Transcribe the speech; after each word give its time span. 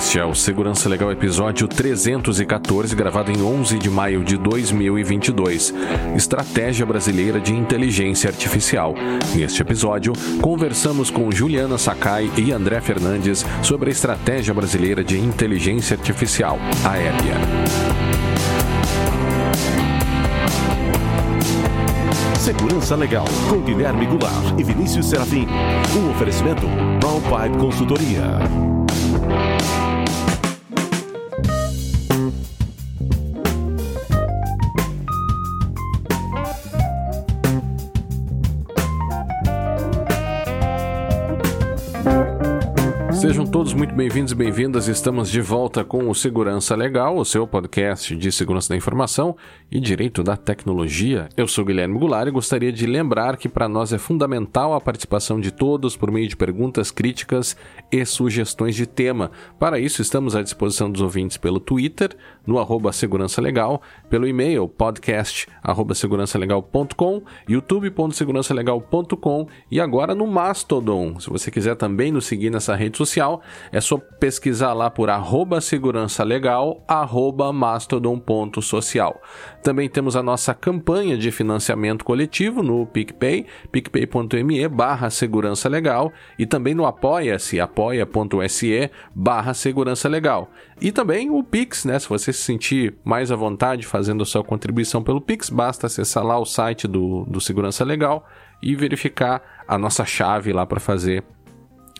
Este 0.00 0.18
é 0.18 0.24
o 0.24 0.34
Segurança 0.34 0.88
Legal 0.88 1.12
episódio 1.12 1.68
314, 1.68 2.96
gravado 2.96 3.30
em 3.30 3.42
11 3.42 3.78
de 3.78 3.90
maio 3.90 4.24
de 4.24 4.38
2022. 4.38 5.74
Estratégia 6.16 6.86
Brasileira 6.86 7.38
de 7.38 7.52
Inteligência 7.54 8.30
Artificial. 8.30 8.94
Neste 9.34 9.60
episódio, 9.60 10.14
conversamos 10.40 11.10
com 11.10 11.30
Juliana 11.30 11.76
Sakai 11.76 12.30
e 12.34 12.50
André 12.50 12.80
Fernandes 12.80 13.44
sobre 13.62 13.90
a 13.90 13.92
Estratégia 13.92 14.54
Brasileira 14.54 15.04
de 15.04 15.20
Inteligência 15.20 15.98
Artificial, 15.98 16.58
a 16.82 16.96
EBIA. 16.96 17.34
Segurança 22.38 22.96
Legal, 22.96 23.26
com 23.50 23.60
Guilherme 23.60 24.06
Goulart 24.06 24.58
e 24.58 24.64
Vinícius 24.64 25.10
Serafim. 25.10 25.46
Um 25.94 26.10
oferecimento 26.10 26.66
Brown 26.98 27.20
Pipe 27.20 27.58
Consultoria. 27.58 28.79
Sejam 43.30 43.46
todos 43.46 43.72
muito 43.74 43.94
bem-vindos 43.94 44.32
e 44.32 44.34
bem-vindas. 44.34 44.88
Estamos 44.88 45.30
de 45.30 45.40
volta 45.40 45.84
com 45.84 46.10
o 46.10 46.14
Segurança 46.16 46.74
Legal, 46.74 47.16
o 47.16 47.24
seu 47.24 47.46
podcast 47.46 48.16
de 48.16 48.32
segurança 48.32 48.70
da 48.70 48.76
informação 48.76 49.36
e 49.70 49.78
direito 49.78 50.24
da 50.24 50.36
tecnologia. 50.36 51.28
Eu 51.36 51.46
sou 51.46 51.64
Guilherme 51.64 51.96
Goulart 51.96 52.26
e 52.26 52.32
gostaria 52.32 52.72
de 52.72 52.84
lembrar 52.86 53.36
que 53.36 53.48
para 53.48 53.68
nós 53.68 53.92
é 53.92 53.98
fundamental 53.98 54.74
a 54.74 54.80
participação 54.80 55.40
de 55.40 55.52
todos 55.52 55.96
por 55.96 56.10
meio 56.10 56.26
de 56.26 56.36
perguntas, 56.36 56.90
críticas 56.90 57.56
e 57.92 58.04
sugestões 58.04 58.74
de 58.74 58.84
tema. 58.84 59.30
Para 59.60 59.78
isso, 59.78 60.02
estamos 60.02 60.34
à 60.34 60.42
disposição 60.42 60.90
dos 60.90 61.00
ouvintes 61.00 61.36
pelo 61.36 61.60
Twitter, 61.60 62.16
no 62.50 62.58
arroba 62.58 62.92
Segurança 62.92 63.40
Legal, 63.40 63.80
pelo 64.08 64.26
e-mail 64.26 64.66
podcast 64.66 65.46
arroba 65.62 65.94
segurançalegal.com, 65.94 67.22
youtube.segurançalegal.com 67.48 69.46
e 69.70 69.80
agora 69.80 70.16
no 70.16 70.26
Mastodon. 70.26 71.20
Se 71.20 71.30
você 71.30 71.48
quiser 71.48 71.76
também 71.76 72.10
nos 72.10 72.26
seguir 72.26 72.50
nessa 72.50 72.74
rede 72.74 72.98
social, 72.98 73.40
é 73.70 73.80
só 73.80 73.98
pesquisar 73.98 74.72
lá 74.72 74.90
por 74.90 75.08
arroba 75.10 75.60
segurança 75.60 76.24
legal, 76.24 76.82
arroba 76.88 77.52
mastodon.social. 77.52 79.22
Também 79.62 79.88
temos 79.88 80.16
a 80.16 80.22
nossa 80.22 80.52
campanha 80.52 81.16
de 81.16 81.30
financiamento 81.30 82.04
coletivo 82.04 82.64
no 82.64 82.84
PicPay, 82.84 83.46
picpay.me 83.70 84.66
barra 84.66 85.08
segurança 85.08 85.68
legal 85.68 86.12
e 86.36 86.46
também 86.46 86.74
no 86.74 86.84
apoia-se, 86.84 87.60
apoia.se 87.60 88.90
barra 89.14 89.54
segurança 89.54 90.08
legal. 90.08 90.50
E 90.80 90.90
também 90.90 91.30
o 91.30 91.42
Pix, 91.42 91.84
né? 91.84 91.98
Se 91.98 92.08
você 92.08 92.32
se 92.32 92.42
sentir 92.42 92.94
mais 93.04 93.30
à 93.30 93.36
vontade 93.36 93.86
fazendo 93.86 94.22
a 94.22 94.26
sua 94.26 94.42
contribuição 94.42 95.02
pelo 95.02 95.20
Pix, 95.20 95.50
basta 95.50 95.86
acessar 95.86 96.24
lá 96.24 96.38
o 96.38 96.46
site 96.46 96.88
do, 96.88 97.24
do 97.26 97.40
Segurança 97.40 97.84
Legal 97.84 98.26
e 98.62 98.74
verificar 98.74 99.42
a 99.68 99.76
nossa 99.76 100.04
chave 100.06 100.52
lá 100.52 100.64
para 100.64 100.80
fazer 100.80 101.22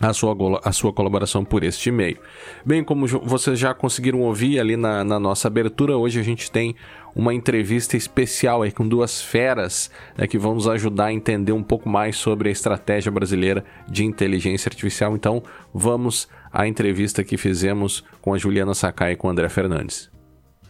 a 0.01 0.13
sua, 0.13 0.35
a 0.63 0.71
sua 0.71 0.91
colaboração 0.91 1.45
por 1.45 1.63
este 1.63 1.89
e-mail. 1.89 2.17
Bem, 2.65 2.83
como 2.83 3.07
vocês 3.07 3.59
já 3.59 3.73
conseguiram 3.73 4.21
ouvir 4.21 4.59
ali 4.59 4.75
na, 4.75 5.03
na 5.03 5.19
nossa 5.19 5.47
abertura, 5.47 5.95
hoje 5.95 6.19
a 6.19 6.23
gente 6.23 6.49
tem 6.49 6.75
uma 7.15 7.33
entrevista 7.33 7.97
especial 7.97 8.61
aí 8.61 8.71
com 8.71 8.87
duas 8.87 9.21
feras 9.21 9.91
né, 10.17 10.25
que 10.25 10.37
vão 10.37 10.55
nos 10.55 10.67
ajudar 10.67 11.05
a 11.05 11.13
entender 11.13 11.51
um 11.51 11.63
pouco 11.63 11.87
mais 11.89 12.15
sobre 12.15 12.49
a 12.49 12.51
estratégia 12.51 13.11
brasileira 13.11 13.63
de 13.87 14.05
inteligência 14.05 14.69
artificial. 14.69 15.15
Então, 15.15 15.43
vamos 15.73 16.27
à 16.51 16.67
entrevista 16.67 17.23
que 17.23 17.37
fizemos 17.37 18.03
com 18.21 18.33
a 18.33 18.37
Juliana 18.37 18.73
Sakai 18.73 19.13
e 19.13 19.15
com 19.15 19.27
o 19.27 19.31
André 19.31 19.49
Fernandes. 19.49 20.09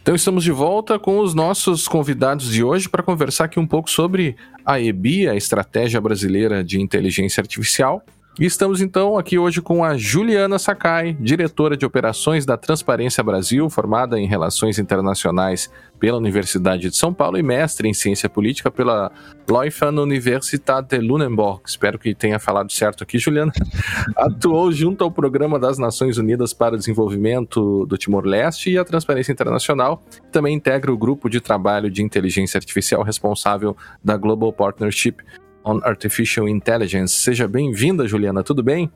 Então 0.02 0.16
estamos 0.16 0.44
de 0.44 0.52
volta 0.52 0.98
com 0.98 1.20
os 1.20 1.36
nossos 1.36 1.88
convidados 1.88 2.52
de 2.52 2.64
hoje 2.64 2.90
para 2.90 3.04
conversar 3.04 3.46
aqui 3.46 3.60
um 3.60 3.68
pouco 3.68 3.88
sobre 3.88 4.36
a 4.66 4.82
EBI, 4.82 5.30
a 5.30 5.36
Estratégia 5.36 6.02
Brasileira 6.02 6.64
de 6.64 6.82
Inteligência 6.82 7.40
Artificial, 7.40 8.04
e 8.40 8.46
estamos 8.46 8.82
então 8.82 9.18
aqui 9.18 9.38
hoje 9.38 9.62
com 9.62 9.84
a 9.84 9.98
Juliana 9.98 10.58
Sakai, 10.58 11.14
diretora 11.20 11.76
de 11.76 11.86
operações 11.86 12.46
da 12.46 12.56
Transparência 12.56 13.22
Brasil, 13.22 13.70
formada 13.70 14.18
em 14.18 14.26
Relações 14.26 14.80
Internacionais 14.80 15.70
pela 16.00 16.18
Universidade 16.18 16.90
de 16.90 16.96
São 16.96 17.14
Paulo 17.14 17.38
e 17.38 17.44
mestre 17.44 17.90
em 17.90 17.94
Ciência 17.94 18.30
Política 18.30 18.72
pela 18.72 19.12
Leuphana 19.50 20.02
Universität 20.02 20.88
de 20.88 20.98
Lunenburg. 21.00 21.62
Espero 21.66 22.00
que 22.00 22.16
tenha 22.16 22.40
falado 22.40 22.72
certo 22.72 23.04
aqui, 23.04 23.20
Juliana. 23.20 23.52
Atuou 24.16 24.72
junto 24.72 25.04
ao 25.04 25.12
Programa 25.12 25.60
das 25.60 25.78
Nações 25.78 26.18
Unidas 26.18 26.54
para 26.54 26.76
o 26.76 26.78
Desenvolvimento 26.78 27.86
do 27.86 27.98
Timor-Leste 27.98 28.72
e 28.72 28.78
a 28.78 28.86
Transparência 28.86 29.34
Internacional. 29.34 30.02
Também 30.32 30.56
integra 30.56 30.92
o 30.92 30.98
grupo 30.98 31.30
de 31.30 31.42
trabalho 31.42 31.92
de 31.92 32.02
inteligência 32.02 32.58
artificial 32.58 33.04
responsável 33.04 33.76
da 34.02 34.16
Global 34.16 34.54
Partnership 34.54 35.18
on 35.64 35.80
Artificial 35.84 36.48
Intelligence. 36.48 37.14
Seja 37.14 37.48
bem-vinda, 37.48 38.08
Juliana, 38.08 38.44
tudo 38.44 38.64
bem? 38.64 38.92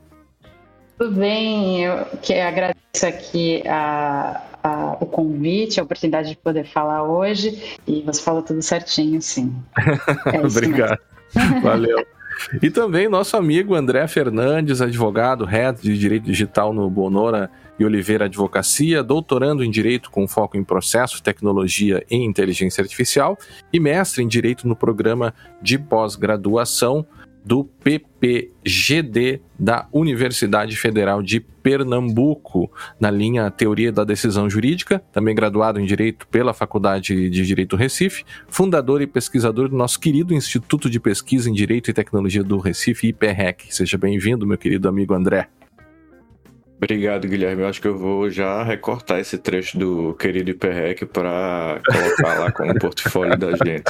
Tudo 0.98 1.12
bem, 1.20 1.84
eu 1.84 2.06
que 2.22 2.34
agradeço 2.34 3.06
aqui 3.06 3.62
a, 3.68 4.42
a, 4.64 4.98
o 5.02 5.06
convite, 5.06 5.80
a 5.80 5.84
oportunidade 5.84 6.30
de 6.30 6.38
poder 6.38 6.66
falar 6.66 7.04
hoje, 7.04 7.78
e 7.86 8.02
você 8.02 8.22
falou 8.22 8.42
tudo 8.42 8.62
certinho, 8.62 9.22
sim. 9.22 9.54
É 10.32 10.40
Obrigado, 10.40 11.00
valeu. 11.62 12.06
E 12.62 12.70
também 12.70 13.10
nosso 13.10 13.36
amigo 13.36 13.76
André 13.76 14.08
Fernandes, 14.08 14.82
advogado, 14.82 15.46
head 15.46 15.82
de 15.82 15.98
Direito 15.98 16.26
Digital 16.26 16.74
no 16.74 16.90
Bonora 16.90 17.52
e 17.80 17.86
Oliveira 17.86 18.26
Advocacia, 18.26 19.04
doutorando 19.04 19.64
em 19.64 19.70
Direito 19.70 20.10
com 20.10 20.28
foco 20.28 20.58
em 20.58 20.64
Processo, 20.64 21.22
Tecnologia 21.22 22.06
e 22.10 22.16
Inteligência 22.16 22.82
Artificial 22.82 23.38
e 23.72 23.80
mestre 23.80 24.24
em 24.24 24.28
Direito 24.28 24.68
no 24.68 24.76
programa 24.76 25.34
de 25.62 25.78
pós-graduação 25.78 27.06
do 27.46 27.64
PPGD 27.64 29.40
da 29.58 29.88
Universidade 29.94 30.76
Federal 30.76 31.22
de 31.22 31.40
Pernambuco, 31.40 32.72
na 33.00 33.12
linha 33.12 33.52
Teoria 33.52 33.92
da 33.92 34.04
Decisão 34.04 34.50
Jurídica, 34.50 35.00
também 35.12 35.36
graduado 35.36 35.80
em 35.80 35.86
Direito 35.86 36.28
pela 36.28 36.56
Faculdade 36.56 37.30
de 37.30 37.46
Direito 37.46 37.76
Recife, 37.76 38.24
fundador 38.48 39.00
e 39.04 39.08
pesquisador 39.08 39.70
do 39.70 39.78
nosso 39.78 40.00
querido 40.00 40.34
Instituto 40.34 40.90
de 40.90 41.00
Pesquisa 41.00 41.48
em 41.48 41.54
Direito 41.54 41.92
e 41.92 41.94
Tecnologia 41.94 42.44
do 42.44 42.58
Recife, 42.58 43.10
IPREC. 43.10 43.68
Seja 43.70 43.96
bem-vindo, 43.96 44.48
meu 44.48 44.58
querido 44.58 44.90
amigo 44.90 45.14
André. 45.14 45.48
Obrigado, 46.78 47.28
Guilherme. 47.28 47.62
Eu 47.62 47.70
acho 47.70 47.82
que 47.82 47.88
eu 47.88 47.98
vou 47.98 48.30
já 48.30 48.62
recortar 48.62 49.20
esse 49.20 49.38
trecho 49.38 49.78
do 49.78 50.14
querido 50.16 50.52
IPREC 50.52 51.06
para 51.06 51.82
colocar 51.86 52.40
lá 52.40 52.52
como 52.52 52.78
portfólio 52.78 53.38
da 53.38 53.52
gente. 53.52 53.86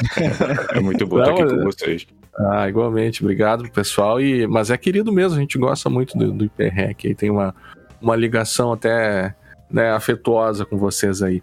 É 0.72 0.80
muito 0.80 1.06
bom 1.06 1.16
Não, 1.18 1.30
estar 1.30 1.44
aqui 1.44 1.56
com 1.56 1.64
vocês. 1.64 2.06
Ah, 2.38 2.68
igualmente. 2.68 3.22
Obrigado, 3.22 3.68
pessoal. 3.70 4.20
E, 4.20 4.46
mas 4.46 4.70
é 4.70 4.76
querido 4.76 5.12
mesmo, 5.12 5.36
a 5.36 5.40
gente 5.40 5.58
gosta 5.58 5.90
muito 5.90 6.16
do, 6.16 6.32
do. 6.32 6.50
Aí 6.58 7.14
tem 7.14 7.28
uma, 7.28 7.54
uma 8.00 8.14
ligação 8.14 8.72
até 8.72 9.34
né, 9.70 9.90
afetuosa 9.90 10.64
com 10.64 10.78
vocês 10.78 11.22
aí. 11.22 11.42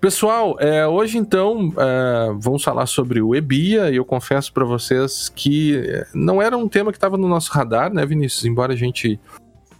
Pessoal, 0.00 0.56
é, 0.58 0.84
hoje 0.84 1.16
então 1.16 1.72
é, 1.78 2.32
vamos 2.40 2.64
falar 2.64 2.86
sobre 2.86 3.22
o 3.22 3.36
EBIA 3.36 3.90
e 3.90 3.96
eu 3.96 4.04
confesso 4.04 4.52
para 4.52 4.64
vocês 4.64 5.28
que 5.28 5.80
não 6.12 6.42
era 6.42 6.56
um 6.56 6.68
tema 6.68 6.90
que 6.90 6.96
estava 6.96 7.16
no 7.16 7.28
nosso 7.28 7.52
radar, 7.52 7.92
né, 7.92 8.04
Vinícius? 8.04 8.44
Embora 8.44 8.72
a 8.72 8.76
gente 8.76 9.20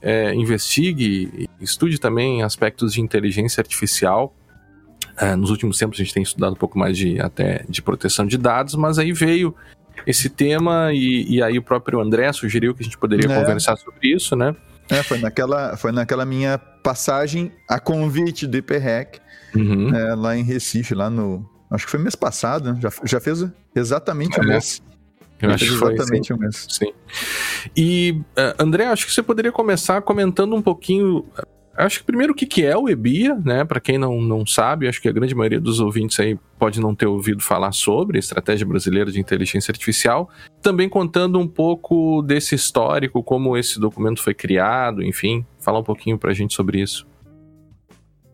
é, 0.04 0.34
investigue 0.34 1.48
estude 1.58 1.98
também 1.98 2.42
aspectos 2.42 2.92
de 2.92 3.00
inteligência 3.00 3.62
artificial. 3.62 4.36
É, 5.16 5.34
nos 5.34 5.48
últimos 5.48 5.78
tempos 5.78 5.98
a 5.98 6.02
gente 6.02 6.12
tem 6.12 6.22
estudado 6.22 6.52
um 6.52 6.56
pouco 6.56 6.78
mais 6.78 6.98
de 6.98 7.18
até 7.20 7.64
de 7.68 7.80
proteção 7.80 8.26
de 8.26 8.36
dados, 8.36 8.74
mas 8.74 8.98
aí 8.98 9.12
veio 9.12 9.54
esse 10.06 10.28
tema 10.28 10.92
e, 10.92 11.36
e 11.36 11.42
aí 11.42 11.58
o 11.58 11.62
próprio 11.62 12.00
André 12.00 12.30
sugeriu 12.34 12.74
que 12.74 12.82
a 12.82 12.84
gente 12.84 12.98
poderia 12.98 13.32
é. 13.32 13.40
conversar 13.40 13.76
sobre 13.76 14.08
isso, 14.14 14.36
né? 14.36 14.54
É, 14.90 15.02
foi 15.02 15.16
naquela, 15.18 15.74
foi 15.78 15.90
naquela 15.90 16.26
minha 16.26 16.58
passagem 16.58 17.50
a 17.66 17.80
convite 17.80 18.46
do 18.46 18.58
IPREC, 18.58 19.18
uhum. 19.56 19.94
é, 19.94 20.14
lá 20.14 20.36
em 20.36 20.42
Recife, 20.42 20.94
lá 20.94 21.08
no. 21.08 21.48
Acho 21.70 21.86
que 21.86 21.90
foi 21.90 22.00
mês 22.00 22.14
passado, 22.14 22.74
né? 22.74 22.78
já, 22.82 22.90
já 23.04 23.20
fez 23.20 23.46
exatamente 23.74 24.38
um 24.38 24.44
é. 24.44 24.46
mês. 24.48 24.82
Eu 25.44 25.54
acho 25.54 25.64
que 25.64 25.70
foi 25.72 25.94
exatamente 25.94 26.28
sim. 26.28 26.34
o 26.34 26.38
mesmo. 26.38 26.70
Sim. 26.70 26.92
E, 27.76 28.20
uh, 28.38 28.62
André, 28.62 28.86
acho 28.86 29.06
que 29.06 29.12
você 29.12 29.22
poderia 29.22 29.52
começar 29.52 30.00
comentando 30.02 30.54
um 30.54 30.62
pouquinho. 30.62 31.24
Acho 31.76 31.98
que 31.98 32.04
primeiro 32.04 32.32
o 32.32 32.36
que, 32.36 32.46
que 32.46 32.64
é 32.64 32.76
o 32.76 32.88
EBIA, 32.88 33.34
né? 33.34 33.64
Para 33.64 33.80
quem 33.80 33.98
não, 33.98 34.20
não 34.20 34.46
sabe, 34.46 34.86
acho 34.86 35.02
que 35.02 35.08
a 35.08 35.12
grande 35.12 35.34
maioria 35.34 35.60
dos 35.60 35.80
ouvintes 35.80 36.20
aí 36.20 36.38
pode 36.56 36.80
não 36.80 36.94
ter 36.94 37.06
ouvido 37.06 37.42
falar 37.42 37.72
sobre 37.72 38.16
a 38.16 38.20
Estratégia 38.20 38.64
Brasileira 38.64 39.10
de 39.10 39.18
Inteligência 39.18 39.72
Artificial. 39.72 40.30
Também 40.62 40.88
contando 40.88 41.36
um 41.38 41.48
pouco 41.48 42.22
desse 42.22 42.54
histórico, 42.54 43.24
como 43.24 43.56
esse 43.56 43.80
documento 43.80 44.22
foi 44.22 44.34
criado, 44.34 45.02
enfim, 45.02 45.44
falar 45.58 45.80
um 45.80 45.84
pouquinho 45.84 46.16
para 46.16 46.30
a 46.30 46.34
gente 46.34 46.54
sobre 46.54 46.80
isso. 46.80 47.04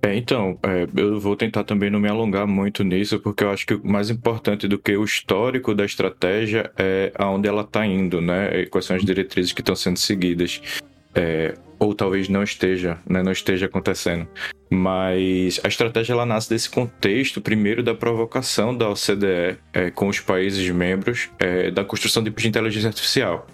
É, 0.03 0.17
então, 0.17 0.59
é, 0.63 0.87
eu 0.97 1.21
vou 1.21 1.37
tentar 1.37 1.65
também 1.65 1.91
não 1.91 2.01
me 2.01 2.09
alongar 2.09 2.47
muito 2.47 2.83
nisso, 2.83 3.21
porque 3.21 3.45
eu 3.45 3.51
acho 3.51 3.67
que 3.67 3.75
o 3.75 3.87
mais 3.87 4.09
importante 4.09 4.67
do 4.67 4.79
que 4.79 4.97
o 4.97 5.05
histórico 5.05 5.75
da 5.75 5.85
estratégia 5.85 6.71
é 6.79 7.13
aonde 7.17 7.49
ela 7.49 7.63
está 7.63 7.85
indo, 7.85 8.21
né? 8.21 8.63
E 8.63 8.67
quais 8.67 8.87
são 8.87 8.97
as 8.97 9.05
diretrizes 9.05 9.53
que 9.53 9.61
estão 9.61 9.77
sendo 9.77 9.99
seguidas. 9.99 10.63
É, 11.15 11.55
ou 11.79 11.95
talvez 11.95 12.29
não 12.29 12.43
esteja, 12.43 12.99
né, 13.09 13.23
não 13.23 13.33
esteja 13.33 13.67
acontecendo. 13.67 14.29
Mas 14.71 15.59
a 15.65 15.69
estratégia 15.69 16.13
ela 16.13 16.27
nasce 16.27 16.49
desse 16.49 16.71
contexto, 16.71 17.41
primeiro, 17.41 17.83
da 17.83 17.95
provocação 17.95 18.77
da 18.77 18.89
OCDE 18.89 19.59
é, 19.73 19.91
com 19.91 20.07
os 20.09 20.21
países 20.21 20.69
membros 20.71 21.31
é, 21.39 21.71
da 21.71 21.83
construção 21.83 22.23
de 22.23 22.31
inteligência 22.47 22.89
artificial. 22.89 23.47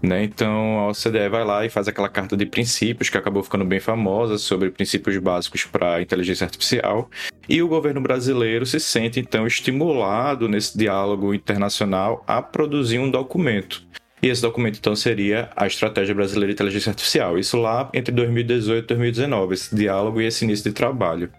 Né? 0.00 0.24
Então 0.24 0.78
a 0.78 0.88
OCDE 0.88 1.28
vai 1.28 1.44
lá 1.44 1.66
e 1.66 1.68
faz 1.68 1.88
aquela 1.88 2.08
carta 2.08 2.36
de 2.36 2.46
princípios 2.46 3.10
que 3.10 3.18
acabou 3.18 3.42
ficando 3.42 3.64
bem 3.64 3.80
famosa 3.80 4.38
sobre 4.38 4.70
princípios 4.70 5.16
básicos 5.18 5.64
para 5.64 5.96
a 5.96 6.02
inteligência 6.02 6.44
artificial. 6.44 7.10
E 7.48 7.60
o 7.62 7.68
governo 7.68 8.00
brasileiro 8.00 8.64
se 8.64 8.78
sente 8.78 9.18
então 9.18 9.46
estimulado 9.46 10.48
nesse 10.48 10.78
diálogo 10.78 11.34
internacional 11.34 12.22
a 12.26 12.40
produzir 12.40 12.98
um 12.98 13.10
documento. 13.10 13.86
E 14.22 14.28
esse 14.28 14.42
documento 14.42 14.78
então 14.78 14.96
seria 14.96 15.48
a 15.56 15.66
Estratégia 15.66 16.14
Brasileira 16.14 16.48
de 16.48 16.54
Inteligência 16.54 16.90
Artificial. 16.90 17.38
Isso 17.38 17.56
lá 17.56 17.88
entre 17.94 18.12
2018 18.12 18.84
e 18.84 18.86
2019, 18.86 19.54
esse 19.54 19.74
diálogo 19.74 20.20
e 20.20 20.26
esse 20.26 20.44
início 20.44 20.64
de 20.64 20.72
trabalho. 20.72 21.30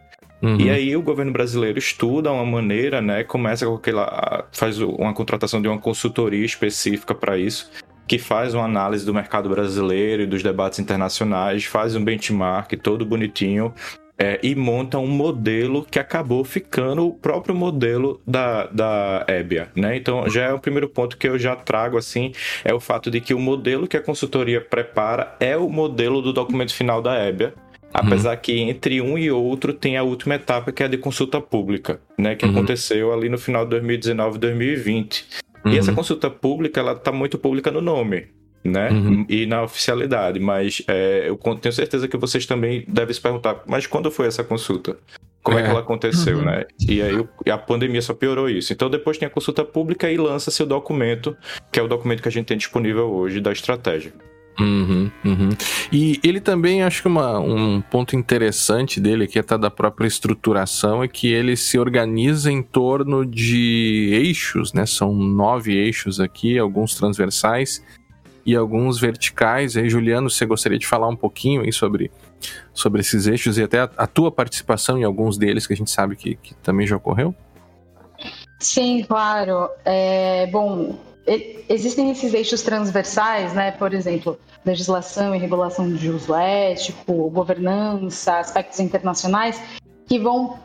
Uhum. 0.41 0.57
E 0.59 0.69
aí 0.69 0.95
o 0.95 1.01
governo 1.01 1.33
brasileiro 1.33 1.77
estuda 1.77 2.31
uma 2.31 2.45
maneira, 2.45 3.01
né, 3.01 3.25
começa 3.25 3.65
com 3.65 3.75
aquela 3.75 4.47
faz 4.53 4.79
uma 4.79 5.13
contratação 5.13 5.61
de 5.61 5.67
uma 5.67 5.77
consultoria 5.77 6.45
específica 6.45 7.13
para 7.13 7.37
isso 7.37 7.69
que 8.09 8.17
faz 8.17 8.55
uma 8.55 8.65
análise 8.65 9.05
do 9.05 9.13
mercado 9.13 9.47
brasileiro 9.47 10.23
e 10.23 10.25
dos 10.25 10.41
debates 10.41 10.79
internacionais, 10.79 11.65
faz 11.65 11.95
um 11.95 12.03
benchmark 12.03 12.73
todo 12.73 13.05
bonitinho 13.05 13.71
é, 14.17 14.39
e 14.41 14.55
monta 14.55 14.97
um 14.97 15.05
modelo 15.05 15.85
que 15.85 15.99
acabou 15.99 16.43
ficando 16.43 17.05
o 17.05 17.13
próprio 17.13 17.53
modelo 17.53 18.19
da, 18.25 18.65
da 18.65 19.25
EBIA, 19.27 19.69
né? 19.75 19.95
Então 19.95 20.27
já 20.27 20.45
é 20.45 20.51
o 20.51 20.59
primeiro 20.59 20.89
ponto 20.89 21.17
que 21.17 21.29
eu 21.29 21.37
já 21.37 21.55
trago 21.55 21.99
assim, 21.99 22.31
é 22.65 22.73
o 22.73 22.79
fato 22.79 23.11
de 23.11 23.21
que 23.21 23.31
o 23.31 23.39
modelo 23.39 23.87
que 23.87 23.95
a 23.95 24.01
consultoria 24.01 24.59
prepara 24.59 25.35
é 25.39 25.55
o 25.55 25.69
modelo 25.69 26.19
do 26.19 26.33
documento 26.33 26.73
final 26.73 27.03
da 27.03 27.15
EBIA, 27.27 27.53
Apesar 27.91 28.35
uhum. 28.35 28.41
que 28.41 28.59
entre 28.59 29.01
um 29.01 29.17
e 29.17 29.31
outro 29.31 29.73
tem 29.73 29.97
a 29.97 30.03
última 30.03 30.35
etapa 30.35 30.71
que 30.71 30.83
é 30.83 30.85
a 30.85 30.89
de 30.89 30.97
consulta 30.97 31.41
pública, 31.41 31.99
né, 32.17 32.35
que 32.35 32.45
uhum. 32.45 32.51
aconteceu 32.51 33.11
ali 33.11 33.29
no 33.29 33.37
final 33.37 33.63
de 33.63 33.71
2019 33.71 34.35
e 34.35 34.39
2020. 34.39 35.25
Uhum. 35.65 35.71
E 35.71 35.77
essa 35.77 35.91
uhum. 35.91 35.95
consulta 35.95 36.29
pública, 36.29 36.79
ela 36.79 36.95
tá 36.95 37.11
muito 37.11 37.37
pública 37.37 37.71
no 37.71 37.81
nome, 37.81 38.27
né? 38.63 38.89
Uhum. 38.89 39.25
E 39.29 39.45
na 39.45 39.63
oficialidade, 39.63 40.39
mas 40.39 40.81
é, 40.87 41.29
eu 41.29 41.37
tenho 41.55 41.73
certeza 41.73 42.07
que 42.07 42.17
vocês 42.17 42.45
também 42.45 42.83
devem 42.87 43.13
se 43.13 43.21
perguntar, 43.21 43.63
mas 43.67 43.87
quando 43.87 44.11
foi 44.11 44.27
essa 44.27 44.43
consulta? 44.43 44.97
Como 45.41 45.57
é, 45.57 45.61
é 45.61 45.65
que 45.65 45.71
ela 45.71 45.79
aconteceu, 45.79 46.37
uhum. 46.37 46.45
né? 46.45 46.65
E 46.87 47.01
aí 47.01 47.25
a 47.49 47.57
pandemia 47.57 48.01
só 48.01 48.13
piorou 48.13 48.49
isso. 48.49 48.73
Então 48.73 48.89
depois 48.89 49.17
tem 49.17 49.27
a 49.27 49.31
consulta 49.31 49.63
pública 49.63 50.11
e 50.11 50.17
lança-se 50.17 50.61
o 50.61 50.65
documento, 50.65 51.35
que 51.71 51.79
é 51.79 51.83
o 51.83 51.87
documento 51.87 52.21
que 52.21 52.27
a 52.27 52.31
gente 52.31 52.45
tem 52.45 52.57
disponível 52.57 53.09
hoje 53.09 53.39
da 53.39 53.51
estratégia. 53.51 54.13
Uhum, 54.59 55.09
uhum. 55.23 55.49
E 55.91 56.19
ele 56.21 56.41
também, 56.41 56.83
acho 56.83 57.01
que 57.01 57.07
uma, 57.07 57.39
um 57.39 57.81
ponto 57.81 58.15
interessante 58.15 58.99
dele, 58.99 59.27
que 59.27 59.39
é 59.39 59.43
tá 59.43 59.55
da 59.55 59.71
própria 59.71 60.07
estruturação, 60.07 61.01
é 61.01 61.07
que 61.07 61.31
ele 61.31 61.55
se 61.55 61.79
organiza 61.79 62.51
em 62.51 62.61
torno 62.61 63.25
de 63.25 64.09
eixos, 64.13 64.73
né? 64.73 64.85
São 64.85 65.13
nove 65.13 65.73
eixos 65.73 66.19
aqui, 66.19 66.59
alguns 66.59 66.93
transversais 66.95 67.83
e 68.45 68.55
alguns 68.55 68.99
verticais. 68.99 69.75
E 69.75 69.79
aí, 69.79 69.89
Juliano, 69.89 70.29
você 70.29 70.45
gostaria 70.45 70.77
de 70.77 70.87
falar 70.87 71.07
um 71.07 71.15
pouquinho 71.15 71.61
aí 71.61 71.71
sobre, 71.71 72.11
sobre 72.73 72.99
esses 72.99 73.27
eixos 73.27 73.57
e 73.57 73.63
até 73.63 73.79
a, 73.79 73.89
a 73.97 74.07
tua 74.07 74.31
participação 74.31 74.97
em 74.97 75.03
alguns 75.03 75.37
deles, 75.37 75.65
que 75.65 75.73
a 75.73 75.77
gente 75.77 75.91
sabe 75.91 76.15
que, 76.15 76.35
que 76.35 76.53
também 76.55 76.85
já 76.85 76.97
ocorreu? 76.97 77.33
Sim, 78.59 79.03
claro. 79.07 79.69
É, 79.85 80.47
bom, 80.47 80.99
existem 81.67 82.11
esses 82.11 82.33
eixos 82.33 82.61
transversais, 82.61 83.53
né? 83.53 83.71
Por 83.71 83.93
exemplo, 83.93 84.39
legislação 84.65 85.35
e 85.35 85.37
regulação 85.37 85.93
de 85.93 86.09
uso 86.09 86.33
ético, 86.33 87.29
governança, 87.29 88.39
aspectos 88.39 88.79
internacionais, 88.79 89.61
que 90.07 90.17
vão 90.17 90.57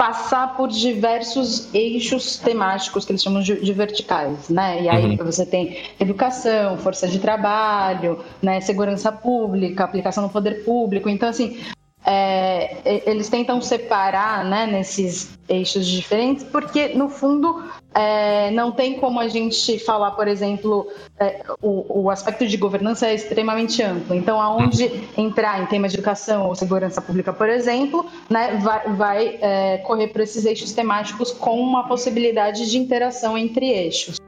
passar 0.00 0.56
por 0.56 0.68
diversos 0.68 1.74
eixos 1.74 2.38
temáticos 2.38 3.04
que 3.04 3.12
eles 3.12 3.22
chamam 3.22 3.42
de, 3.42 3.62
de 3.62 3.72
verticais, 3.74 4.48
né? 4.48 4.82
E 4.82 4.88
aí 4.88 5.04
uhum. 5.04 5.16
você 5.18 5.44
tem 5.44 5.76
educação, 6.00 6.78
força 6.78 7.06
de 7.06 7.18
trabalho, 7.18 8.24
né? 8.40 8.62
Segurança 8.62 9.12
pública, 9.12 9.84
aplicação 9.84 10.22
no 10.22 10.30
poder 10.30 10.64
público. 10.64 11.06
Então, 11.06 11.28
assim, 11.28 11.58
é, 12.04 13.02
eles 13.06 13.28
tentam 13.28 13.60
separar 13.60 14.44
né, 14.44 14.66
nesses 14.66 15.38
eixos 15.48 15.86
diferentes, 15.86 16.44
porque 16.44 16.88
no 16.88 17.08
fundo 17.08 17.62
é, 17.94 18.50
não 18.52 18.72
tem 18.72 18.98
como 18.98 19.20
a 19.20 19.28
gente 19.28 19.78
falar, 19.80 20.12
por 20.12 20.26
exemplo, 20.26 20.88
é, 21.18 21.42
o, 21.60 22.02
o, 22.02 22.10
aspecto 22.10 22.46
de 22.46 22.56
governança 22.56 23.06
é 23.06 23.14
extremamente 23.14 23.82
amplo. 23.82 24.14
Então, 24.14 24.40
aonde 24.40 25.08
entrar 25.16 25.62
em 25.62 25.66
temas 25.66 25.92
de 25.92 25.98
educação 25.98 26.46
ou 26.46 26.54
segurança 26.54 27.02
pública, 27.02 27.32
por 27.32 27.48
exemplo, 27.48 28.06
né, 28.30 28.56
vai, 28.62 28.92
vai 28.94 29.38
é, 29.40 29.78
correr 29.78 30.08
por 30.08 30.22
esses 30.22 30.44
eixos 30.46 30.72
temáticos 30.72 31.32
com 31.32 31.60
uma 31.60 31.86
possibilidade 31.86 32.70
de 32.70 32.78
interação 32.78 33.36
entre 33.36 33.68
eixos. 33.68 34.18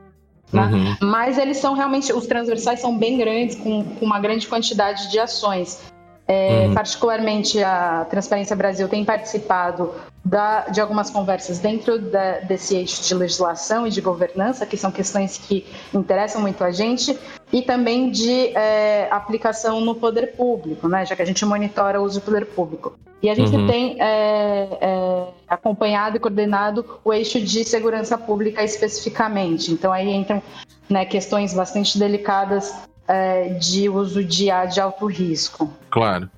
Né? 0.53 0.63
Uhum. 0.63 1.09
Mas 1.09 1.39
eles 1.39 1.57
são 1.57 1.73
realmente, 1.75 2.13
os 2.13 2.27
transversais 2.27 2.81
são 2.81 2.99
bem 2.99 3.17
grandes, 3.17 3.57
com, 3.57 3.83
com 3.83 4.05
uma 4.05 4.21
grande 4.21 4.47
quantidade 4.47 5.11
de 5.11 5.19
ações. 5.19 5.81
É, 6.27 6.67
uhum. 6.67 6.75
Particularmente, 6.75 7.63
a 7.63 8.07
Transparência 8.09 8.55
Brasil 8.55 8.89
tem 8.89 9.05
participado 9.05 9.93
da, 10.25 10.69
de 10.69 10.81
algumas 10.81 11.11
conversas 11.11 11.59
dentro 11.59 11.99
da, 11.99 12.39
desse 12.41 12.77
eixo 12.77 13.03
de 13.03 13.15
legislação 13.15 13.87
e 13.87 13.91
de 13.91 14.01
governança, 14.01 14.65
que 14.65 14.77
são 14.77 14.91
questões 14.91 15.37
que 15.37 15.67
interessam 15.93 16.41
muito 16.41 16.63
a 16.63 16.71
gente, 16.71 17.19
e 17.53 17.61
também 17.61 18.11
de 18.11 18.57
é, 18.57 19.09
aplicação 19.11 19.81
no 19.81 19.97
poder 19.97 20.37
público, 20.37 20.89
né, 20.89 21.05
já 21.05 21.17
que 21.17 21.23
a 21.23 21.25
gente 21.25 21.45
monitora 21.45 22.01
o 22.01 22.05
uso 22.05 22.21
do 22.21 22.25
poder 22.25 22.47
público. 22.47 22.97
E 23.21 23.29
a 23.29 23.35
gente 23.35 23.55
uhum. 23.55 23.67
tem 23.67 23.97
é, 24.01 24.69
é, 24.81 25.27
acompanhado 25.49 26.17
e 26.17 26.21
coordenado 26.21 26.85
o 27.05 27.13
eixo 27.13 27.41
de 27.41 27.65
segurança 27.65 28.19
pública 28.19 28.65
especificamente. 28.65 29.71
Então, 29.71 29.93
aí 29.93 30.13
entram 30.13 30.43
né, 30.89 31.05
questões 31.05 31.55
bastante 31.55 31.99
delicadas 31.99 32.75
é, 33.13 33.51
de 33.51 33.91
uso 33.91 34.25
de 34.25 34.47
de 34.73 34.81
alto 34.81 35.07
risco. 35.07 35.71
Claro. 35.91 36.31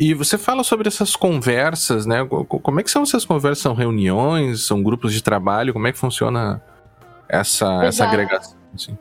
E 0.00 0.14
você 0.14 0.38
fala 0.38 0.64
sobre 0.64 0.88
essas 0.88 1.14
conversas, 1.14 2.06
né? 2.06 2.26
Como 2.48 2.80
é 2.80 2.82
que 2.82 2.90
são 2.90 3.02
essas 3.02 3.24
conversas? 3.24 3.62
São 3.62 3.74
reuniões? 3.74 4.64
São 4.64 4.82
grupos 4.82 5.12
de 5.12 5.22
trabalho? 5.22 5.74
Como 5.74 5.86
é 5.86 5.92
que 5.92 5.98
funciona 5.98 6.62
essa, 7.28 7.84
essa 7.84 8.04
agregação? 8.04 8.56
Assim? 8.74 8.96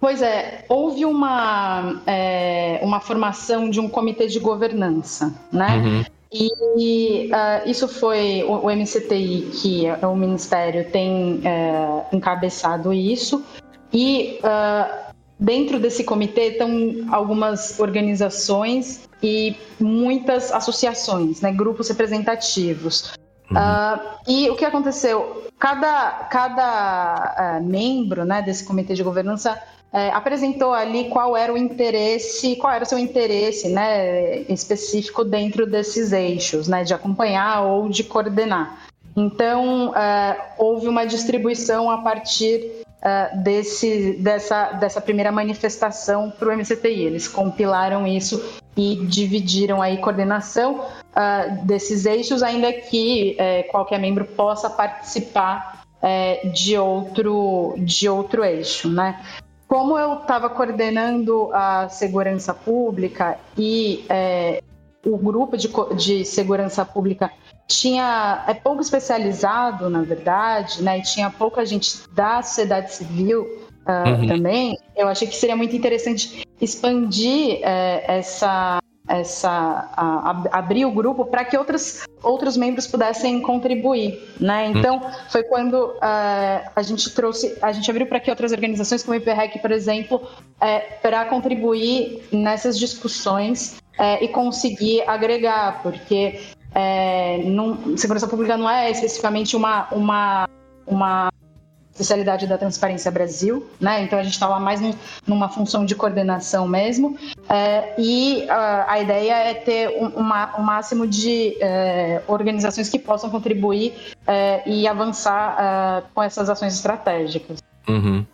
Pois 0.00 0.20
é, 0.20 0.64
houve 0.68 1.04
uma, 1.04 2.02
é, 2.06 2.80
uma 2.82 3.00
formação 3.00 3.70
de 3.70 3.80
um 3.80 3.88
comitê 3.88 4.26
de 4.26 4.40
governança, 4.40 5.32
né? 5.50 5.76
Uhum. 5.76 6.04
E 6.32 7.30
uh, 7.30 7.70
isso 7.70 7.86
foi 7.86 8.42
o, 8.42 8.66
o, 8.66 8.70
MCTI, 8.70 9.50
que 9.52 9.86
é 9.86 10.06
o 10.06 10.16
Ministério, 10.16 10.90
tem 10.90 11.40
é, 11.44 12.04
encabeçado 12.12 12.92
isso. 12.92 13.44
E 13.92 14.40
uh, 14.42 15.03
Dentro 15.38 15.80
desse 15.80 16.04
comitê 16.04 16.48
estão 16.52 17.06
algumas 17.10 17.78
organizações 17.80 19.08
e 19.22 19.56
muitas 19.80 20.52
associações, 20.52 21.40
né, 21.40 21.52
grupos 21.52 21.88
representativos. 21.88 23.14
Uhum. 23.50 23.56
Uh, 23.56 24.00
e 24.28 24.50
o 24.50 24.56
que 24.56 24.64
aconteceu? 24.64 25.44
Cada, 25.58 26.10
cada 26.30 27.58
uh, 27.58 27.64
membro 27.64 28.24
né, 28.24 28.42
desse 28.42 28.64
comitê 28.64 28.94
de 28.94 29.02
governança 29.02 29.60
uh, 29.92 30.14
apresentou 30.14 30.72
ali 30.72 31.08
qual 31.08 31.36
era 31.36 31.52
o 31.52 31.56
interesse, 31.56 32.56
qual 32.56 32.72
era 32.72 32.84
o 32.84 32.86
seu 32.86 32.98
interesse 32.98 33.68
né, 33.68 34.40
específico 34.42 35.24
dentro 35.24 35.66
desses 35.66 36.12
eixos, 36.12 36.68
né, 36.68 36.84
de 36.84 36.94
acompanhar 36.94 37.62
ou 37.62 37.88
de 37.88 38.04
coordenar. 38.04 38.86
Então, 39.16 39.90
uh, 39.90 40.42
houve 40.58 40.88
uma 40.88 41.06
distribuição 41.06 41.90
a 41.90 41.98
partir 41.98 42.83
uh, 43.04 43.42
desse, 43.42 44.14
dessa, 44.14 44.72
dessa 44.72 45.00
primeira 45.00 45.30
manifestação 45.30 46.30
para 46.30 46.48
o 46.48 46.56
MCTI. 46.56 47.02
Eles 47.02 47.28
compilaram 47.28 48.06
isso 48.06 48.42
e 48.76 48.96
dividiram 49.06 49.80
aí 49.80 49.98
coordenação 49.98 50.80
uh, 50.80 51.64
desses 51.64 52.06
eixos, 52.06 52.42
ainda 52.42 52.72
que 52.72 53.36
uh, 53.38 53.70
qualquer 53.70 54.00
membro 54.00 54.24
possa 54.24 54.70
participar 54.70 55.84
uh, 56.02 56.50
de, 56.50 56.76
outro, 56.76 57.74
de 57.78 58.08
outro 58.08 58.44
eixo, 58.44 58.88
né? 58.88 59.22
Como 59.68 59.98
eu 59.98 60.20
estava 60.20 60.48
coordenando 60.48 61.50
a 61.52 61.88
segurança 61.88 62.52
pública 62.52 63.38
e 63.56 64.04
é, 64.08 64.62
o 65.04 65.16
grupo 65.16 65.56
de, 65.56 65.68
de 65.96 66.24
segurança 66.24 66.84
pública 66.84 67.30
tinha 67.66 68.44
é 68.46 68.54
pouco 68.54 68.80
especializado, 68.80 69.88
na 69.88 70.02
verdade, 70.02 70.82
né? 70.82 70.98
E 70.98 71.02
tinha 71.02 71.30
pouca 71.30 71.64
gente 71.64 71.98
da 72.12 72.42
sociedade 72.42 72.92
civil 72.92 73.42
uh, 73.86 74.10
uhum. 74.10 74.26
também. 74.26 74.78
Eu 74.96 75.08
achei 75.08 75.26
que 75.26 75.36
seria 75.36 75.56
muito 75.56 75.74
interessante 75.74 76.46
expandir 76.60 77.58
uh, 77.58 78.04
essa 78.06 78.78
essa 79.06 79.50
a, 79.50 80.30
a, 80.30 80.58
abrir 80.58 80.86
o 80.86 80.90
grupo 80.90 81.26
para 81.26 81.44
que 81.44 81.56
outros, 81.58 82.04
outros 82.22 82.56
membros 82.56 82.86
pudessem 82.86 83.40
contribuir, 83.42 84.18
né? 84.40 84.66
Então 84.68 85.00
foi 85.28 85.42
quando 85.42 85.74
uh, 85.74 86.70
a 86.74 86.82
gente 86.82 87.10
trouxe, 87.10 87.58
a 87.60 87.70
gente 87.70 87.90
abriu 87.90 88.06
para 88.06 88.18
que 88.18 88.30
outras 88.30 88.50
organizações 88.52 89.02
como 89.02 89.14
o 89.14 89.20
IPREC, 89.20 89.58
por 89.58 89.70
exemplo, 89.70 90.22
é, 90.58 90.78
para 90.78 91.26
contribuir 91.26 92.22
nessas 92.32 92.78
discussões 92.78 93.76
é, 93.98 94.24
e 94.24 94.28
conseguir 94.28 95.02
agregar, 95.06 95.82
porque 95.82 96.40
é, 96.74 97.38
não, 97.44 97.96
segurança 97.96 98.26
pública 98.26 98.56
não 98.56 98.68
é 98.68 98.90
especificamente 98.90 99.54
uma, 99.54 99.86
uma, 99.92 100.48
uma 100.86 101.30
especialidade 101.94 102.48
da 102.48 102.58
Transparência 102.58 103.10
Brasil, 103.10 103.64
né? 103.80 104.02
Então 104.02 104.18
a 104.18 104.22
gente 104.24 104.32
está 104.32 104.48
lá 104.48 104.58
mais 104.58 104.80
numa 105.24 105.48
função 105.48 105.84
de 105.84 105.94
coordenação 105.94 106.66
mesmo. 106.66 107.16
É, 107.48 107.94
e 107.96 108.44
uh, 108.46 108.84
a 108.88 108.98
ideia 108.98 109.34
é 109.34 109.54
ter 109.54 109.88
um, 109.90 110.08
uma, 110.08 110.58
um 110.58 110.62
máximo 110.62 111.06
de 111.06 111.56
é, 111.60 112.20
organizações 112.26 112.88
que 112.88 112.98
possam 112.98 113.30
contribuir 113.30 113.94
é, 114.26 114.68
e 114.68 114.88
avançar 114.88 115.56
uh, 115.56 116.08
com 116.12 116.22
essas 116.22 116.50
ações 116.50 116.74
estratégicas. 116.74 117.62
Uhum. 117.86 118.26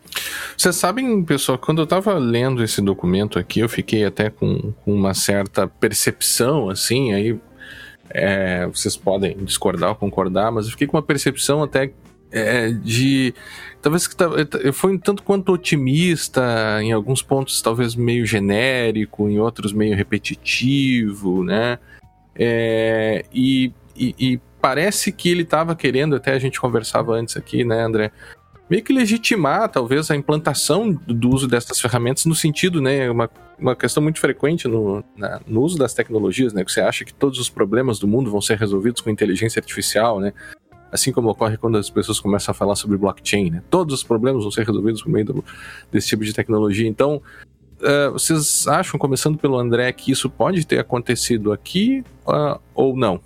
Vocês 0.56 0.76
sabem, 0.76 1.23
pessoal, 1.25 1.59
quando 1.59 1.78
eu 1.78 1.85
estava 1.85 2.14
lendo 2.14 2.62
esse 2.62 2.80
documento 2.80 3.38
aqui, 3.38 3.61
eu 3.61 3.68
fiquei 3.68 4.04
até 4.04 4.30
com 4.30 4.73
uma 4.87 5.12
certa 5.12 5.66
percepção, 5.66 6.70
assim, 6.70 7.12
aí 7.12 7.38
é, 8.11 8.67
vocês 8.67 8.97
podem 8.97 9.37
discordar 9.45 9.90
ou 9.90 9.95
concordar, 9.95 10.50
mas 10.50 10.67
eu 10.67 10.73
fiquei 10.73 10.87
com 10.87 10.97
uma 10.97 11.02
percepção 11.02 11.62
até 11.62 11.93
é, 12.31 12.71
de. 12.71 13.35
Talvez 13.83 14.07
que 14.07 14.14
foi 14.73 14.93
um 14.93 14.99
tanto 14.99 15.23
quanto 15.23 15.52
otimista, 15.52 16.79
em 16.83 16.93
alguns 16.93 17.23
pontos 17.23 17.62
talvez 17.62 17.95
meio 17.95 18.26
genérico, 18.26 19.29
em 19.29 19.38
outros 19.38 19.73
meio 19.73 19.97
repetitivo, 19.97 21.43
né? 21.43 21.79
É, 22.35 23.25
e, 23.33 23.73
e, 23.97 24.14
e, 24.19 24.40
parece 24.61 25.11
que 25.12 25.29
ele 25.29 25.43
estava 25.43 25.75
querendo, 25.75 26.17
até 26.17 26.33
a 26.33 26.38
gente 26.38 26.61
conversava 26.61 27.12
antes 27.12 27.37
aqui, 27.37 27.64
né, 27.64 27.83
André? 27.83 28.12
Meio 28.71 28.85
que 28.85 28.93
legitimar, 28.93 29.69
talvez, 29.69 30.12
a 30.12 30.17
implantação 30.17 30.93
do 30.93 31.31
uso 31.31 31.49
dessas 31.49 31.81
ferramentas 31.81 32.25
no 32.25 32.37
sentido, 32.37 32.81
né? 32.81 33.11
Uma, 33.11 33.29
uma 33.59 33.75
questão 33.75 34.00
muito 34.00 34.21
frequente 34.21 34.69
no, 34.69 35.03
na, 35.17 35.41
no 35.45 35.61
uso 35.62 35.77
das 35.77 35.93
tecnologias, 35.93 36.53
né? 36.53 36.65
Que 36.65 36.71
você 36.71 36.81
acha 36.81 37.05
que 37.05 37.12
todos 37.12 37.41
os 37.41 37.49
problemas 37.50 37.99
do 37.99 38.07
mundo 38.07 38.31
vão 38.31 38.41
ser 38.41 38.57
resolvidos 38.57 39.00
com 39.00 39.11
inteligência 39.11 39.59
artificial, 39.59 40.21
né? 40.21 40.33
Assim 40.93 41.11
como 41.11 41.29
ocorre 41.29 41.57
quando 41.57 41.79
as 41.79 41.91
pessoas 41.91 42.21
começam 42.21 42.53
a 42.53 42.55
falar 42.55 42.77
sobre 42.77 42.97
blockchain, 42.97 43.50
né? 43.50 43.62
Todos 43.69 43.93
os 43.93 44.05
problemas 44.05 44.43
vão 44.43 44.53
ser 44.53 44.65
resolvidos 44.65 45.03
por 45.03 45.11
meio 45.11 45.25
do, 45.25 45.45
desse 45.91 46.07
tipo 46.07 46.25
de 46.25 46.33
tecnologia. 46.33 46.87
Então, 46.87 47.21
uh, 47.81 48.12
vocês 48.12 48.69
acham, 48.69 49.00
começando 49.00 49.37
pelo 49.37 49.59
André, 49.59 49.91
que 49.93 50.12
isso 50.12 50.31
pode 50.31 50.65
ter 50.65 50.79
acontecido 50.79 51.53
aqui 51.53 52.05
uh, 52.25 52.61
ou 52.73 52.97
não? 52.97 53.21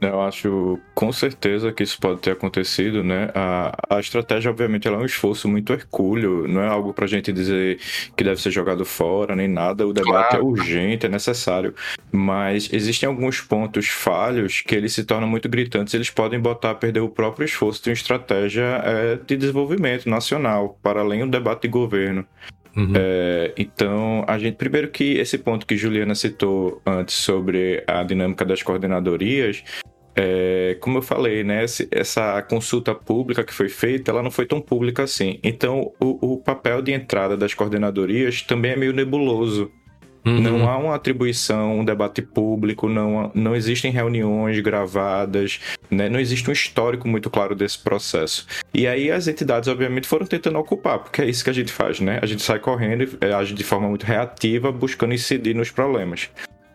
Eu 0.00 0.22
acho 0.22 0.78
com 0.94 1.12
certeza 1.12 1.72
que 1.72 1.82
isso 1.82 1.98
pode 2.00 2.20
ter 2.20 2.30
acontecido, 2.30 3.04
né? 3.04 3.30
A, 3.34 3.96
a 3.96 4.00
estratégia, 4.00 4.50
obviamente, 4.50 4.88
ela 4.88 4.96
é 4.96 5.00
um 5.00 5.04
esforço 5.04 5.46
muito 5.46 5.72
hercúleo, 5.72 6.48
não 6.48 6.62
é 6.62 6.68
algo 6.68 6.94
pra 6.94 7.06
gente 7.06 7.30
dizer 7.32 7.78
que 8.16 8.24
deve 8.24 8.40
ser 8.40 8.50
jogado 8.50 8.84
fora 8.84 9.36
nem 9.36 9.46
nada. 9.46 9.86
O 9.86 9.92
debate 9.92 10.36
é 10.36 10.38
claro. 10.38 10.44
é 10.44 10.46
urgente, 10.46 11.06
é 11.06 11.08
necessário. 11.08 11.74
Mas 12.10 12.72
existem 12.72 13.06
alguns 13.06 13.40
pontos 13.40 13.88
falhos 13.88 14.62
que 14.62 14.74
eles 14.74 14.94
se 14.94 15.04
tornam 15.04 15.28
muito 15.28 15.48
gritantes, 15.48 15.92
eles 15.92 16.08
podem 16.08 16.40
botar 16.40 16.70
a 16.70 16.74
perder 16.74 17.00
o 17.00 17.08
próprio 17.08 17.44
esforço 17.44 17.82
de 17.82 17.90
uma 17.90 17.94
estratégia 17.94 18.82
é, 18.84 19.16
de 19.16 19.36
desenvolvimento 19.36 20.08
nacional, 20.08 20.78
para 20.82 21.00
além 21.00 21.20
do 21.20 21.30
debate 21.30 21.62
de 21.62 21.68
governo. 21.68 22.26
Uhum. 22.76 22.92
É, 22.94 23.52
então, 23.56 24.24
a 24.26 24.38
gente 24.38 24.54
primeiro 24.54 24.88
que 24.88 25.18
esse 25.18 25.36
ponto 25.38 25.66
que 25.66 25.76
Juliana 25.76 26.14
citou 26.14 26.80
antes 26.86 27.14
sobre 27.16 27.82
a 27.86 28.02
dinâmica 28.02 28.44
das 28.44 28.62
coordenadorias, 28.62 29.64
é, 30.20 30.76
como 30.80 30.98
eu 30.98 31.02
falei, 31.02 31.42
né, 31.42 31.64
essa 31.90 32.42
consulta 32.42 32.94
pública 32.94 33.42
que 33.42 33.54
foi 33.54 33.68
feita, 33.68 34.10
ela 34.10 34.22
não 34.22 34.30
foi 34.30 34.44
tão 34.44 34.60
pública 34.60 35.04
assim. 35.04 35.38
Então, 35.42 35.92
o, 35.98 36.34
o 36.34 36.36
papel 36.36 36.82
de 36.82 36.92
entrada 36.92 37.36
das 37.36 37.54
coordenadorias 37.54 38.42
também 38.42 38.72
é 38.72 38.76
meio 38.76 38.92
nebuloso. 38.92 39.70
Uhum. 40.24 40.40
Não 40.40 40.68
há 40.68 40.76
uma 40.76 40.94
atribuição, 40.94 41.78
um 41.78 41.84
debate 41.84 42.20
público, 42.20 42.88
não, 42.88 43.30
não 43.34 43.56
existem 43.56 43.90
reuniões 43.90 44.60
gravadas, 44.60 45.60
né? 45.90 46.10
não 46.10 46.20
existe 46.20 46.50
um 46.50 46.52
histórico 46.52 47.08
muito 47.08 47.30
claro 47.30 47.54
desse 47.54 47.78
processo. 47.78 48.46
E 48.74 48.86
aí 48.86 49.10
as 49.10 49.26
entidades, 49.28 49.68
obviamente, 49.68 50.06
foram 50.06 50.26
tentando 50.26 50.58
ocupar, 50.58 50.98
porque 50.98 51.22
é 51.22 51.26
isso 51.26 51.42
que 51.42 51.48
a 51.48 51.54
gente 51.54 51.72
faz, 51.72 52.00
né? 52.00 52.18
A 52.20 52.26
gente 52.26 52.42
sai 52.42 52.58
correndo 52.58 53.04
e 53.04 53.08
é, 53.22 53.32
age 53.32 53.54
de 53.54 53.64
forma 53.64 53.88
muito 53.88 54.04
reativa, 54.04 54.70
buscando 54.70 55.14
incidir 55.14 55.54
nos 55.54 55.70
problemas. 55.70 56.28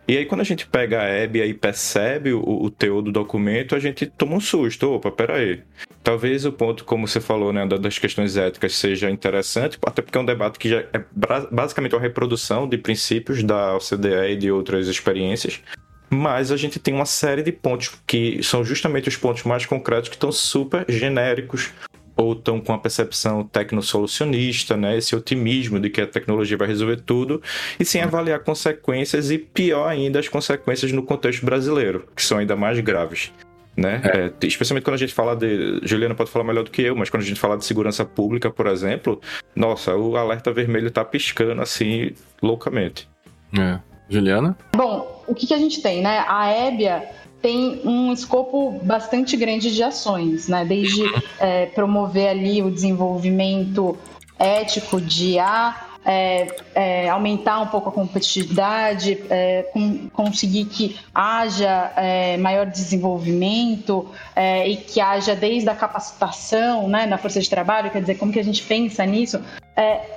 E 0.07 0.17
aí, 0.17 0.25
quando 0.25 0.41
a 0.41 0.45
gente 0.45 0.67
pega 0.67 1.01
a 1.01 1.05
Hebe 1.05 1.41
e 1.41 1.53
percebe 1.53 2.31
o, 2.31 2.41
o 2.41 2.69
teor 2.69 3.01
do 3.01 3.11
documento, 3.11 3.75
a 3.75 3.79
gente 3.79 4.05
toma 4.05 4.35
um 4.35 4.39
susto. 4.39 4.91
Opa, 4.91 5.11
peraí. 5.11 5.63
Talvez 6.03 6.45
o 6.45 6.51
ponto, 6.51 6.83
como 6.83 7.07
você 7.07 7.19
falou, 7.19 7.51
né, 7.51 7.65
das 7.65 7.97
questões 7.97 8.37
éticas 8.37 8.75
seja 8.75 9.09
interessante, 9.09 9.79
até 9.83 10.03
porque 10.03 10.15
é 10.15 10.21
um 10.21 10.25
debate 10.25 10.59
que 10.59 10.69
já 10.69 10.81
é 10.93 11.03
basicamente 11.51 11.95
uma 11.95 12.01
reprodução 12.01 12.69
de 12.69 12.77
princípios 12.77 13.41
da 13.43 13.75
OCDE 13.75 14.33
e 14.33 14.35
de 14.35 14.51
outras 14.51 14.87
experiências. 14.87 15.61
Mas 16.07 16.51
a 16.51 16.57
gente 16.57 16.77
tem 16.77 16.93
uma 16.93 17.07
série 17.07 17.41
de 17.41 17.51
pontos 17.51 17.99
que 18.05 18.43
são 18.43 18.63
justamente 18.63 19.09
os 19.09 19.17
pontos 19.17 19.43
mais 19.43 19.65
concretos 19.65 20.07
que 20.07 20.15
estão 20.15 20.31
super 20.31 20.85
genéricos 20.87 21.71
ou 22.15 22.33
estão 22.33 22.61
com 22.61 22.73
a 22.73 22.77
percepção 22.77 23.43
tecnosolucionista, 23.43 24.77
né, 24.77 24.97
esse 24.97 25.15
otimismo 25.15 25.79
de 25.79 25.89
que 25.89 26.01
a 26.01 26.07
tecnologia 26.07 26.57
vai 26.57 26.67
resolver 26.67 27.01
tudo, 27.01 27.41
e 27.79 27.85
sem 27.85 28.01
avaliar 28.01 28.39
consequências 28.39 29.31
e, 29.31 29.37
pior 29.37 29.87
ainda, 29.87 30.19
as 30.19 30.27
consequências 30.27 30.91
no 30.91 31.03
contexto 31.03 31.45
brasileiro, 31.45 32.07
que 32.15 32.23
são 32.23 32.37
ainda 32.37 32.55
mais 32.55 32.79
graves. 32.79 33.31
Né? 33.75 34.01
É. 34.05 34.17
É, 34.17 34.47
especialmente 34.47 34.85
quando 34.85 34.93
a 34.93 34.99
gente 34.99 35.13
fala 35.13 35.35
de. 35.35 35.81
Juliana 35.83 36.15
pode 36.15 36.31
falar 36.31 36.45
melhor 36.45 36.63
do 36.63 36.71
que 36.71 36.81
eu, 36.81 36.95
mas 36.95 37.09
quando 37.09 37.23
a 37.23 37.25
gente 37.25 37.39
fala 37.39 37.57
de 37.57 37.65
segurança 37.65 38.05
pública, 38.05 38.49
por 38.49 38.67
exemplo, 38.67 39.19
nossa, 39.53 39.93
o 39.93 40.15
alerta 40.15 40.53
vermelho 40.53 40.87
está 40.87 41.03
piscando 41.03 41.61
assim 41.61 42.13
loucamente. 42.41 43.09
É. 43.51 43.77
Juliana? 44.09 44.57
Bom, 44.73 45.23
o 45.27 45.35
que, 45.35 45.45
que 45.47 45.53
a 45.53 45.57
gente 45.57 45.81
tem, 45.81 46.01
né? 46.01 46.23
A 46.25 46.47
Ébia 46.47 47.03
tem 47.45 47.79
um 47.85 48.11
escopo 48.11 48.71
bastante 48.81 49.37
grande 49.37 49.71
de 49.71 49.83
ações, 49.83 50.47
né? 50.47 50.65
Desde 50.65 51.03
é, 51.39 51.67
promover 51.67 52.27
ali 52.27 52.63
o 52.63 52.71
desenvolvimento 52.71 53.95
ético 54.39 54.99
de 54.99 55.33
IA, 55.33 55.75
é, 56.03 56.47
é, 56.73 57.07
aumentar 57.07 57.59
um 57.59 57.67
pouco 57.67 57.89
a 57.89 57.91
competitividade, 57.91 59.23
é, 59.29 59.61
com, 59.71 60.09
conseguir 60.09 60.65
que 60.65 60.97
haja 61.13 61.93
é, 61.95 62.35
maior 62.37 62.65
desenvolvimento 62.65 64.09
é, 64.35 64.67
e 64.67 64.77
que 64.77 64.99
haja 64.99 65.35
desde 65.35 65.69
a 65.69 65.75
capacitação 65.75 66.87
né, 66.87 67.05
na 67.05 67.19
força 67.19 67.39
de 67.39 67.47
trabalho, 67.47 67.91
quer 67.91 68.01
dizer, 68.01 68.15
como 68.15 68.33
que 68.33 68.39
a 68.39 68.43
gente 68.43 68.63
pensa 68.63 69.05
nisso. 69.05 69.39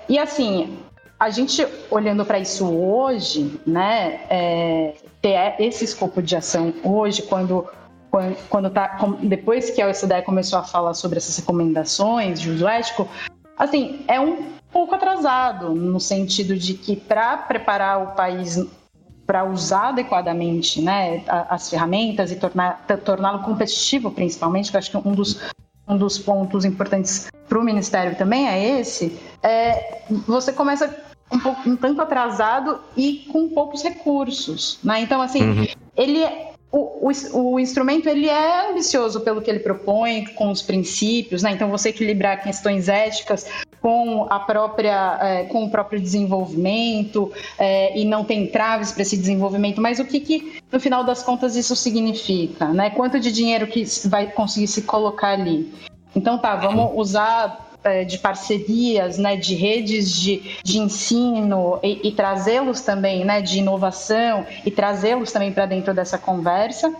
e 0.08 0.18
assim, 0.18 0.78
a 1.20 1.28
gente 1.28 1.66
olhando 1.90 2.24
para 2.24 2.38
isso 2.38 2.66
hoje, 2.66 3.60
né, 3.66 4.20
é, 4.30 4.94
ter 5.20 5.56
esse 5.58 5.84
escopo 5.84 6.22
de 6.22 6.36
ação 6.36 6.72
hoje, 6.82 7.22
quando, 7.22 7.66
quando, 8.10 8.36
quando 8.48 8.70
tá, 8.70 8.98
depois 9.22 9.70
que 9.70 9.82
a 9.82 9.88
OCDE 9.88 10.22
começou 10.24 10.58
a 10.58 10.62
falar 10.62 10.94
sobre 10.94 11.18
essas 11.18 11.36
recomendações 11.36 12.40
de 12.40 12.50
uso 12.50 12.66
ético, 12.66 13.08
assim, 13.56 14.04
é 14.06 14.20
um 14.20 14.52
pouco 14.72 14.94
atrasado, 14.94 15.74
no 15.74 15.98
sentido 15.98 16.56
de 16.56 16.74
que 16.74 16.94
para 16.94 17.36
preparar 17.36 18.02
o 18.02 18.06
país 18.14 18.58
para 19.26 19.44
usar 19.44 19.88
adequadamente 19.88 20.80
né, 20.80 21.22
as 21.26 21.68
ferramentas 21.68 22.32
e 22.32 22.36
torná-lo 23.04 23.42
competitivo, 23.42 24.10
principalmente, 24.10 24.70
que 24.70 24.76
eu 24.76 24.78
acho 24.78 24.90
que 24.90 24.96
um 24.96 25.12
dos, 25.12 25.38
um 25.86 25.98
dos 25.98 26.18
pontos 26.18 26.64
importantes 26.64 27.28
para 27.46 27.58
o 27.58 27.62
Ministério 27.62 28.16
também 28.16 28.48
é 28.48 28.80
esse, 28.80 29.20
é, 29.42 30.00
você 30.26 30.50
começa 30.50 30.96
um, 31.30 31.38
pouco, 31.38 31.68
um 31.68 31.76
tanto 31.76 32.00
atrasado 32.00 32.80
e 32.96 33.26
com 33.32 33.48
poucos 33.48 33.82
recursos, 33.82 34.78
né? 34.82 35.00
Então, 35.00 35.20
assim, 35.20 35.42
uhum. 35.42 35.66
ele 35.96 36.22
é, 36.22 36.52
o, 36.70 37.08
o, 37.08 37.52
o, 37.52 37.60
instrumento 37.60 38.08
ele 38.08 38.28
é 38.28 38.70
ambicioso 38.70 39.20
pelo 39.20 39.40
que 39.40 39.50
ele 39.50 39.60
propõe, 39.60 40.26
com 40.34 40.50
os 40.50 40.60
princípios, 40.60 41.42
né? 41.42 41.52
Então 41.52 41.70
você 41.70 41.88
equilibrar 41.88 42.42
questões 42.42 42.88
éticas 42.88 43.46
com 43.80 44.26
a 44.28 44.38
própria, 44.38 45.18
é, 45.20 45.44
com 45.44 45.64
o 45.64 45.70
próprio 45.70 46.00
desenvolvimento 46.00 47.32
é, 47.58 47.98
e 47.98 48.04
não 48.04 48.22
tem 48.22 48.46
traves 48.46 48.92
para 48.92 49.02
esse 49.02 49.16
desenvolvimento. 49.16 49.80
Mas 49.80 49.98
o 49.98 50.04
que, 50.04 50.20
que 50.20 50.60
no 50.70 50.78
final 50.78 51.04
das 51.04 51.22
contas 51.22 51.56
isso 51.56 51.74
significa, 51.74 52.68
né? 52.68 52.90
Quanto 52.90 53.18
de 53.18 53.32
dinheiro 53.32 53.66
que 53.66 53.84
vai 54.06 54.26
conseguir 54.26 54.68
se 54.68 54.82
colocar 54.82 55.30
ali? 55.30 55.72
Então 56.14 56.38
tá, 56.38 56.54
vamos 56.56 56.90
usar 56.94 57.67
é, 57.67 57.67
de 58.06 58.18
parcerias, 58.18 59.18
né, 59.18 59.36
de 59.36 59.54
redes 59.54 60.12
de, 60.12 60.58
de 60.62 60.78
ensino 60.78 61.78
e, 61.82 62.08
e 62.08 62.12
trazê-los 62.12 62.80
também, 62.80 63.24
né, 63.24 63.40
de 63.40 63.58
inovação 63.58 64.44
e 64.64 64.70
trazê-los 64.70 65.32
também 65.32 65.52
para 65.52 65.66
dentro 65.66 65.94
dessa 65.94 66.18
conversa. 66.18 66.94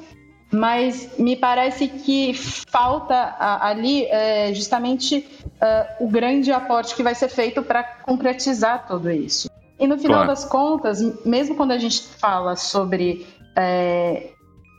Mas 0.50 1.18
me 1.18 1.36
parece 1.36 1.88
que 1.88 2.32
falta 2.32 3.36
ali 3.38 4.06
é, 4.06 4.54
justamente 4.54 5.26
uh, 5.44 6.04
o 6.04 6.08
grande 6.08 6.50
aporte 6.50 6.94
que 6.94 7.02
vai 7.02 7.14
ser 7.14 7.28
feito 7.28 7.62
para 7.62 7.82
concretizar 7.82 8.86
tudo 8.86 9.10
isso. 9.10 9.50
E 9.78 9.86
no 9.86 9.98
final 9.98 10.24
claro. 10.24 10.28
das 10.28 10.44
contas, 10.44 11.00
mesmo 11.24 11.54
quando 11.54 11.72
a 11.72 11.78
gente 11.78 12.02
fala 12.02 12.56
sobre 12.56 13.26
é, 13.54 14.30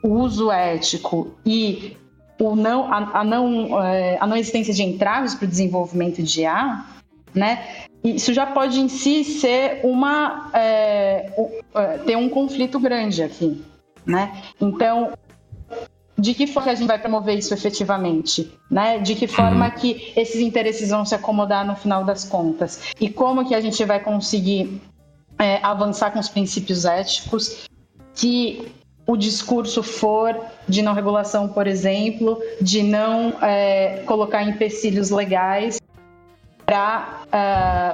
o 0.03 0.09
uso 0.09 0.51
ético 0.51 1.35
e 1.45 1.95
o 2.39 2.55
não, 2.55 2.91
a, 2.91 3.19
a 3.19 3.23
não, 3.23 3.83
é, 3.83 4.17
a 4.19 4.25
não 4.25 4.37
existência 4.37 4.73
de 4.73 4.81
entraves 4.81 5.35
para 5.35 5.45
o 5.45 5.47
desenvolvimento 5.47 6.23
de 6.23 6.41
IA, 6.41 6.85
né? 7.35 7.67
Isso 8.03 8.33
já 8.33 8.45
pode 8.45 8.79
em 8.79 8.87
si 8.87 9.25
ser 9.25 9.81
uma 9.83 10.49
é, 10.53 11.29
ter 12.05 12.15
um 12.15 12.29
conflito 12.29 12.79
grande 12.79 13.21
aqui, 13.21 13.61
né? 14.05 14.41
Então, 14.59 15.11
de 16.17 16.33
que 16.33 16.47
forma 16.47 16.71
a 16.71 16.75
gente 16.75 16.87
vai 16.87 16.97
promover 16.97 17.37
isso 17.37 17.53
efetivamente, 17.53 18.51
né? 18.71 18.99
De 18.99 19.15
que 19.15 19.27
forma 19.27 19.65
uhum. 19.65 19.71
que 19.71 20.13
esses 20.15 20.39
interesses 20.39 20.89
vão 20.89 21.03
se 21.03 21.13
acomodar 21.13 21.65
no 21.65 21.75
final 21.75 22.05
das 22.05 22.23
contas 22.23 22.81
e 22.99 23.09
como 23.09 23.45
que 23.45 23.53
a 23.53 23.59
gente 23.59 23.83
vai 23.83 23.99
conseguir 23.99 24.81
é, 25.37 25.59
avançar 25.61 26.11
com 26.11 26.19
os 26.19 26.29
princípios 26.29 26.85
éticos 26.85 27.67
que 28.15 28.71
o 29.09 29.17
discurso 29.17 29.81
for 29.81 30.39
de 30.67 30.83
não 30.83 30.93
regulação, 30.93 31.47
por 31.47 31.65
exemplo, 31.65 32.39
de 32.61 32.83
não 32.83 33.33
é, 33.41 34.03
colocar 34.05 34.43
empecilhos 34.43 35.09
legais 35.09 35.81
para 36.63 37.23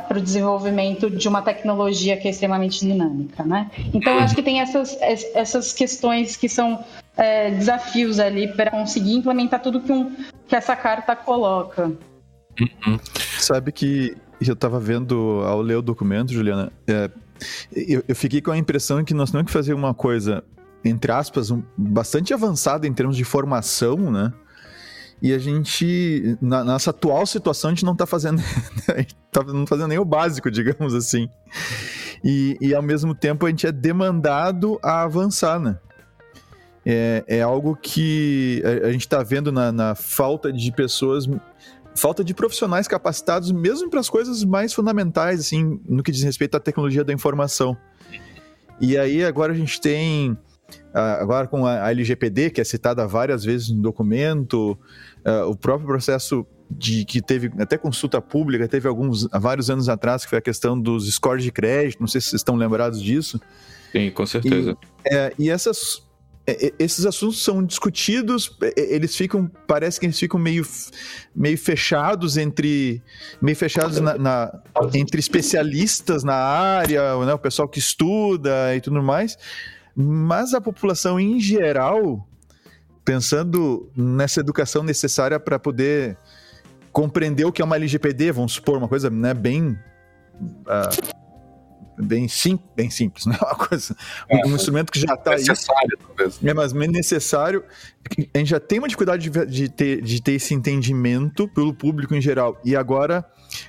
uh, 0.09 0.13
o 0.13 0.19
desenvolvimento 0.19 1.09
de 1.09 1.25
uma 1.29 1.41
tecnologia 1.41 2.17
que 2.17 2.27
é 2.27 2.31
extremamente 2.31 2.85
dinâmica, 2.85 3.45
né? 3.45 3.71
Então 3.93 4.19
acho 4.19 4.35
que 4.35 4.43
tem 4.43 4.59
essas, 4.59 4.97
essas 5.01 5.71
questões 5.71 6.35
que 6.35 6.49
são 6.49 6.83
é, 7.15 7.49
desafios 7.51 8.19
ali 8.19 8.49
para 8.49 8.69
conseguir 8.69 9.13
implementar 9.13 9.61
tudo 9.61 9.79
que, 9.79 9.93
um, 9.93 10.13
que 10.45 10.53
essa 10.53 10.75
carta 10.75 11.15
coloca. 11.15 11.93
Uhum. 12.59 12.99
Sabe 13.39 13.71
que 13.71 14.17
eu 14.45 14.53
estava 14.53 14.81
vendo 14.81 15.41
ao 15.45 15.61
ler 15.61 15.77
o 15.77 15.81
documento, 15.81 16.33
Juliana, 16.33 16.73
é, 16.85 17.09
eu, 17.73 18.03
eu, 18.05 18.15
fiquei 18.15 18.41
com 18.41 18.51
a 18.51 18.57
impressão 18.57 19.01
que 19.05 19.13
nós 19.13 19.31
temos 19.31 19.45
que 19.45 19.53
fazer 19.53 19.73
uma 19.73 19.93
coisa 19.93 20.43
entre 20.85 21.11
aspas, 21.11 21.49
um, 21.49 21.63
bastante 21.75 22.33
avançada 22.33 22.87
em 22.87 22.93
termos 22.93 23.17
de 23.17 23.23
formação, 23.23 24.11
né? 24.11 24.31
E 25.21 25.33
a 25.33 25.39
gente, 25.39 26.37
na 26.41 26.63
nossa 26.63 26.91
atual 26.91 27.25
situação, 27.25 27.69
a 27.69 27.73
gente 27.73 27.85
não 27.85 27.93
está 27.93 28.05
fazendo, 28.05 28.41
tá 29.31 29.43
não 29.43 29.65
fazendo 29.65 29.87
nem 29.87 29.97
o 29.97 30.05
básico, 30.05 30.51
digamos 30.51 30.93
assim. 30.93 31.27
E, 32.23 32.57
e 32.61 32.75
ao 32.75 32.83
mesmo 32.83 33.15
tempo 33.15 33.45
a 33.45 33.49
gente 33.49 33.65
é 33.65 33.71
demandado 33.71 34.79
a 34.83 35.01
avançar, 35.01 35.59
né? 35.59 35.77
É, 36.85 37.23
é 37.27 37.41
algo 37.41 37.75
que 37.75 38.61
a, 38.63 38.87
a 38.87 38.91
gente 38.91 39.01
está 39.01 39.23
vendo 39.23 39.51
na, 39.51 39.71
na 39.71 39.95
falta 39.95 40.53
de 40.53 40.71
pessoas 40.71 41.27
falta 41.95 42.23
de 42.23 42.33
profissionais 42.33 42.87
capacitados 42.87 43.51
mesmo 43.53 43.89
para 43.89 44.01
as 44.01 44.09
coisas 44.09 44.43
mais 44.43 44.73
fundamentais, 44.73 45.39
assim, 45.39 45.79
no 45.87 46.03
que 46.03 46.11
diz 46.11 46.21
respeito 46.23 46.55
à 46.55 46.59
tecnologia 46.59 47.05
da 47.05 47.13
informação. 47.13 47.75
E 48.81 48.97
aí 48.97 49.23
agora 49.23 49.53
a 49.53 49.55
gente 49.55 49.79
tem 49.79 50.37
agora 50.93 51.47
com 51.47 51.65
a 51.65 51.89
LGPD, 51.91 52.51
que 52.51 52.61
é 52.61 52.63
citada 52.63 53.05
várias 53.05 53.43
vezes 53.43 53.69
no 53.69 53.81
documento, 53.81 54.77
uh, 55.25 55.49
o 55.49 55.55
próprio 55.55 55.87
processo 55.87 56.45
de 56.69 57.05
que 57.05 57.21
teve 57.21 57.51
até 57.59 57.77
consulta 57.77 58.21
pública, 58.21 58.67
teve 58.67 58.87
alguns 58.87 59.27
vários 59.27 59.69
anos 59.69 59.87
atrás, 59.89 60.23
que 60.23 60.29
foi 60.29 60.39
a 60.39 60.41
questão 60.41 60.79
dos 60.79 61.07
scores 61.13 61.43
de 61.43 61.51
crédito, 61.51 61.99
não 61.99 62.07
sei 62.07 62.21
se 62.21 62.29
vocês 62.29 62.39
estão 62.39 62.55
lembrados 62.55 63.01
disso. 63.01 63.39
Sim, 63.91 64.09
com 64.11 64.25
certeza. 64.25 64.75
E, 65.05 65.15
é, 65.15 65.33
e 65.37 65.49
essas, 65.49 66.05
esses 66.79 67.05
assuntos 67.05 67.43
são 67.43 67.63
discutidos, 67.63 68.57
eles 68.75 69.15
ficam, 69.15 69.47
parece 69.67 69.99
que 69.99 70.05
eles 70.05 70.19
ficam 70.19 70.39
meio, 70.39 70.65
meio 71.35 71.57
fechados 71.57 72.37
entre, 72.37 73.01
meio 73.41 73.55
fechados 73.55 73.99
na, 73.99 74.17
na 74.17 74.61
entre 74.93 75.19
especialistas 75.19 76.23
na 76.23 76.35
área, 76.35 77.25
né, 77.25 77.33
o 77.33 77.39
pessoal 77.39 77.67
que 77.67 77.79
estuda 77.79 78.75
e 78.75 78.81
tudo 78.81 79.01
mais, 79.01 79.37
mas 79.95 80.53
a 80.53 80.59
população 80.59 81.19
em 81.19 81.39
geral, 81.39 82.27
pensando 83.03 83.89
nessa 83.95 84.39
educação 84.39 84.83
necessária 84.83 85.39
para 85.39 85.57
poder 85.57 86.17
compreender 86.91 87.45
o 87.45 87.51
que 87.51 87.61
é 87.61 87.65
uma 87.65 87.75
LGPD, 87.75 88.31
vamos 88.31 88.53
supor, 88.53 88.77
uma 88.77 88.87
coisa 88.87 89.09
né, 89.09 89.33
bem. 89.33 89.77
Uh, 90.41 91.15
bem, 91.97 92.27
sim, 92.27 92.59
bem 92.75 92.89
simples, 92.89 93.25
né? 93.27 93.37
Uma 93.41 93.55
coisa, 93.55 93.95
é, 94.29 94.45
um 94.45 94.55
instrumento 94.55 94.91
que 94.91 94.99
já 94.99 95.13
está 95.13 95.31
aí. 95.31 95.39
Necessário, 95.39 95.97
talvez. 96.07 96.39
É, 96.43 96.53
mas 96.53 96.73
necessário. 96.73 97.63
A 98.33 98.37
gente 98.37 98.49
já 98.49 98.59
tem 98.59 98.79
uma 98.79 98.87
dificuldade 98.87 99.29
de, 99.29 99.45
de, 99.45 99.69
ter, 99.69 100.01
de 100.01 100.21
ter 100.21 100.33
esse 100.33 100.53
entendimento 100.53 101.47
pelo 101.47 101.73
público 101.73 102.13
em 102.13 102.21
geral. 102.21 102.59
E 102.63 102.75
agora 102.75 103.25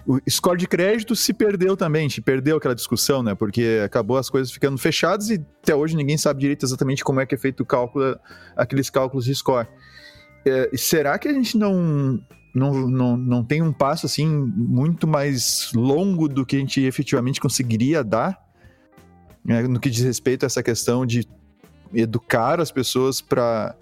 o 0.06 0.18
score 0.28 0.58
de 0.58 0.66
crédito 0.66 1.14
se 1.14 1.32
perdeu 1.32 1.76
também, 1.76 2.08
se 2.08 2.20
perdeu 2.20 2.56
aquela 2.56 2.74
discussão, 2.74 3.22
né? 3.22 3.34
Porque 3.34 3.80
acabou 3.84 4.16
as 4.16 4.28
coisas 4.28 4.52
ficando 4.52 4.78
fechadas 4.78 5.30
e 5.30 5.44
até 5.62 5.74
hoje 5.74 5.96
ninguém 5.96 6.16
sabe 6.16 6.40
direito 6.40 6.64
exatamente 6.64 7.04
como 7.04 7.20
é 7.20 7.26
que 7.26 7.34
é 7.34 7.38
feito 7.38 7.62
o 7.62 7.66
cálculo, 7.66 8.18
aqueles 8.56 8.90
cálculos 8.90 9.24
de 9.24 9.34
score. 9.34 9.66
É, 10.48 10.70
será 10.76 11.18
que 11.18 11.28
a 11.28 11.32
gente 11.32 11.58
não, 11.58 12.20
não, 12.54 12.88
não, 12.88 13.16
não 13.16 13.44
tem 13.44 13.62
um 13.62 13.72
passo 13.72 14.06
assim 14.06 14.26
muito 14.26 15.06
mais 15.06 15.70
longo 15.74 16.28
do 16.28 16.46
que 16.46 16.56
a 16.56 16.58
gente 16.58 16.80
efetivamente 16.82 17.40
conseguiria 17.40 18.04
dar 18.04 18.38
né, 19.44 19.62
no 19.62 19.78
que 19.78 19.88
diz 19.88 20.04
respeito 20.04 20.44
a 20.44 20.46
essa 20.46 20.62
questão 20.62 21.06
de 21.06 21.26
educar 21.94 22.60
as 22.60 22.70
pessoas 22.70 23.20
para 23.20 23.74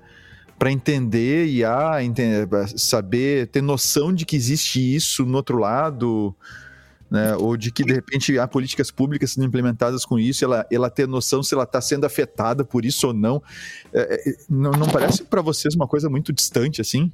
para 0.57 0.71
entender 0.71 1.47
e 1.47 1.65
ah, 1.65 2.03
entender, 2.03 2.49
saber, 2.79 3.49
ter 3.49 3.61
noção 3.61 4.15
de 4.15 4.25
que 4.25 4.37
existe 4.37 4.79
isso 4.95 5.27
no 5.27 5.37
outro 5.37 5.59
lado, 5.59 6.35
né? 7.15 7.37
ou 7.37 7.57
de 7.57 7.71
que 7.71 7.85
de 7.85 7.93
repente 7.93 8.37
há 8.39 8.49
políticas 8.49 8.91
públicas 8.91 9.31
sendo 9.31 9.47
implementadas 9.47 10.05
com 10.05 10.19
isso, 10.19 10.45
ela, 10.45 10.67
ela 10.71 10.91
ter 10.91 11.07
noção 11.07 11.45
se 11.45 11.55
ela 11.55 11.63
está 11.63 11.81
sendo 11.81 12.05
afetada 12.05 12.65
por 12.65 12.85
isso 12.85 13.07
ou 13.07 13.15
não. 13.15 13.41
É, 13.93 14.31
é 14.31 14.35
não, 14.51 14.73
não 14.73 14.89
parece 14.89 15.23
para 15.23 15.41
vocês 15.41 15.77
uma 15.77 15.87
coisa 15.87 16.11
muito 16.11 16.33
distante 16.33 16.81
assim? 16.81 17.13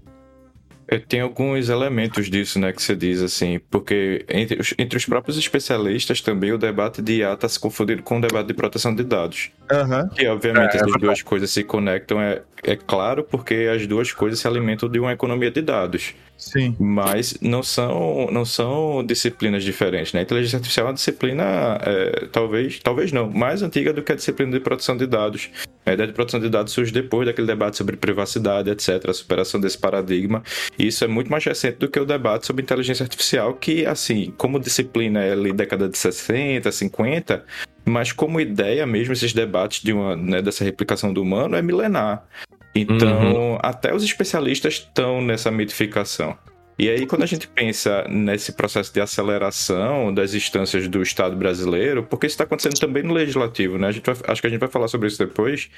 Tem 1.06 1.20
alguns 1.20 1.68
elementos 1.68 2.28
disso, 2.28 2.58
né, 2.58 2.72
que 2.72 2.82
você 2.82 2.96
diz, 2.96 3.22
assim, 3.22 3.60
porque 3.70 4.24
entre 4.28 4.60
os, 4.60 4.74
entre 4.76 4.96
os 4.96 5.06
próprios 5.06 5.38
especialistas 5.38 6.20
também 6.20 6.50
o 6.50 6.58
debate 6.58 7.00
de 7.00 7.18
IA 7.18 7.34
está 7.34 7.48
se 7.48 7.60
confundindo 7.60 8.02
com 8.02 8.18
o 8.18 8.20
debate 8.20 8.48
de 8.48 8.54
proteção 8.54 8.92
de 8.92 9.04
dados. 9.04 9.52
Uhum. 9.70 10.10
E, 10.18 10.26
obviamente, 10.26 10.74
é, 10.74 10.76
essas 10.78 10.92
é 10.92 10.98
duas 10.98 11.22
coisas 11.22 11.48
se 11.48 11.62
conectam, 11.62 12.20
é, 12.20 12.42
é 12.64 12.74
claro, 12.74 13.22
porque 13.22 13.70
as 13.72 13.86
duas 13.86 14.12
coisas 14.12 14.40
se 14.40 14.48
alimentam 14.48 14.88
de 14.88 14.98
uma 14.98 15.12
economia 15.12 15.52
de 15.52 15.62
dados. 15.62 16.12
Sim. 16.40 16.74
Mas 16.81 17.37
não 17.42 17.62
são, 17.62 18.29
não 18.33 18.46
são 18.46 19.05
disciplinas 19.05 19.62
diferentes, 19.62 20.14
né? 20.14 20.20
A 20.20 20.22
inteligência 20.22 20.57
artificial 20.57 20.87
é 20.87 20.88
uma 20.88 20.94
disciplina, 20.94 21.44
é, 21.83 22.26
talvez, 22.33 22.81
talvez 22.81 23.12
não, 23.12 23.31
mais 23.31 23.62
antiga 23.62 23.92
do 23.92 24.03
que 24.03 24.11
a 24.11 24.14
disciplina 24.14 24.50
de 24.50 24.59
proteção 24.59 24.96
de 24.96 25.07
dados. 25.07 25.50
A 25.85 25.92
ideia 25.92 26.07
de 26.07 26.14
proteção 26.14 26.40
de 26.40 26.48
dados 26.48 26.72
surge 26.72 26.90
depois 26.90 27.26
daquele 27.26 27.46
debate 27.46 27.76
sobre 27.76 27.96
privacidade, 27.96 28.70
etc., 28.70 29.11
a 29.11 29.12
superação 29.12 29.61
desse 29.61 29.76
paradigma. 29.76 30.42
E 30.79 30.87
isso 30.87 31.05
é 31.05 31.07
muito 31.07 31.31
mais 31.31 31.44
recente 31.44 31.76
do 31.76 31.88
que 31.88 32.00
o 32.00 32.07
debate 32.07 32.46
sobre 32.46 32.62
inteligência 32.62 33.03
artificial, 33.05 33.55
que, 33.55 33.85
assim, 33.85 34.33
como 34.38 34.59
disciplina 34.59 35.22
é 35.22 35.33
ali 35.33 35.53
década 35.53 35.88
de 35.90 35.98
60, 35.98 36.72
50, 36.72 37.44
mas 37.85 38.12
como 38.12 38.40
ideia 38.40 38.87
mesmo, 38.87 39.12
esses 39.12 39.35
debates 39.35 39.83
de 39.83 39.92
uma, 39.92 40.16
né, 40.16 40.40
dessa 40.40 40.64
replicação 40.64 41.12
do 41.12 41.22
humano 41.22 41.55
é 41.55 41.61
milenar. 41.62 42.26
Então, 42.74 43.52
uhum. 43.52 43.59
até 43.61 43.94
os 43.94 44.02
especialistas 44.02 44.74
estão 44.74 45.20
nessa 45.20 45.50
mitificação. 45.50 46.37
E 46.78 46.88
aí, 46.88 47.06
quando 47.06 47.22
a 47.22 47.26
gente 47.26 47.46
pensa 47.46 48.06
nesse 48.09 48.52
processo 48.52 48.90
de 48.90 49.02
aceleração 49.02 50.14
das 50.14 50.33
instâncias 50.33 50.88
do 50.88 51.02
Estado 51.02 51.37
brasileiro, 51.37 52.02
porque 52.04 52.26
isso 52.26 52.35
está 52.35 52.44
acontecendo 52.44 52.78
também 52.80 53.02
no 53.02 53.12
legislativo, 53.12 53.76
né? 53.76 53.88
A 53.88 53.92
gente 53.92 54.06
vai, 54.06 54.16
acho 54.28 54.40
que 54.40 54.46
a 54.46 54.50
gente 54.50 54.61
vai 54.61 54.68
falar 54.68 54.88
sobre 54.88 55.09
isso 55.09 55.18
depois. 55.18 55.68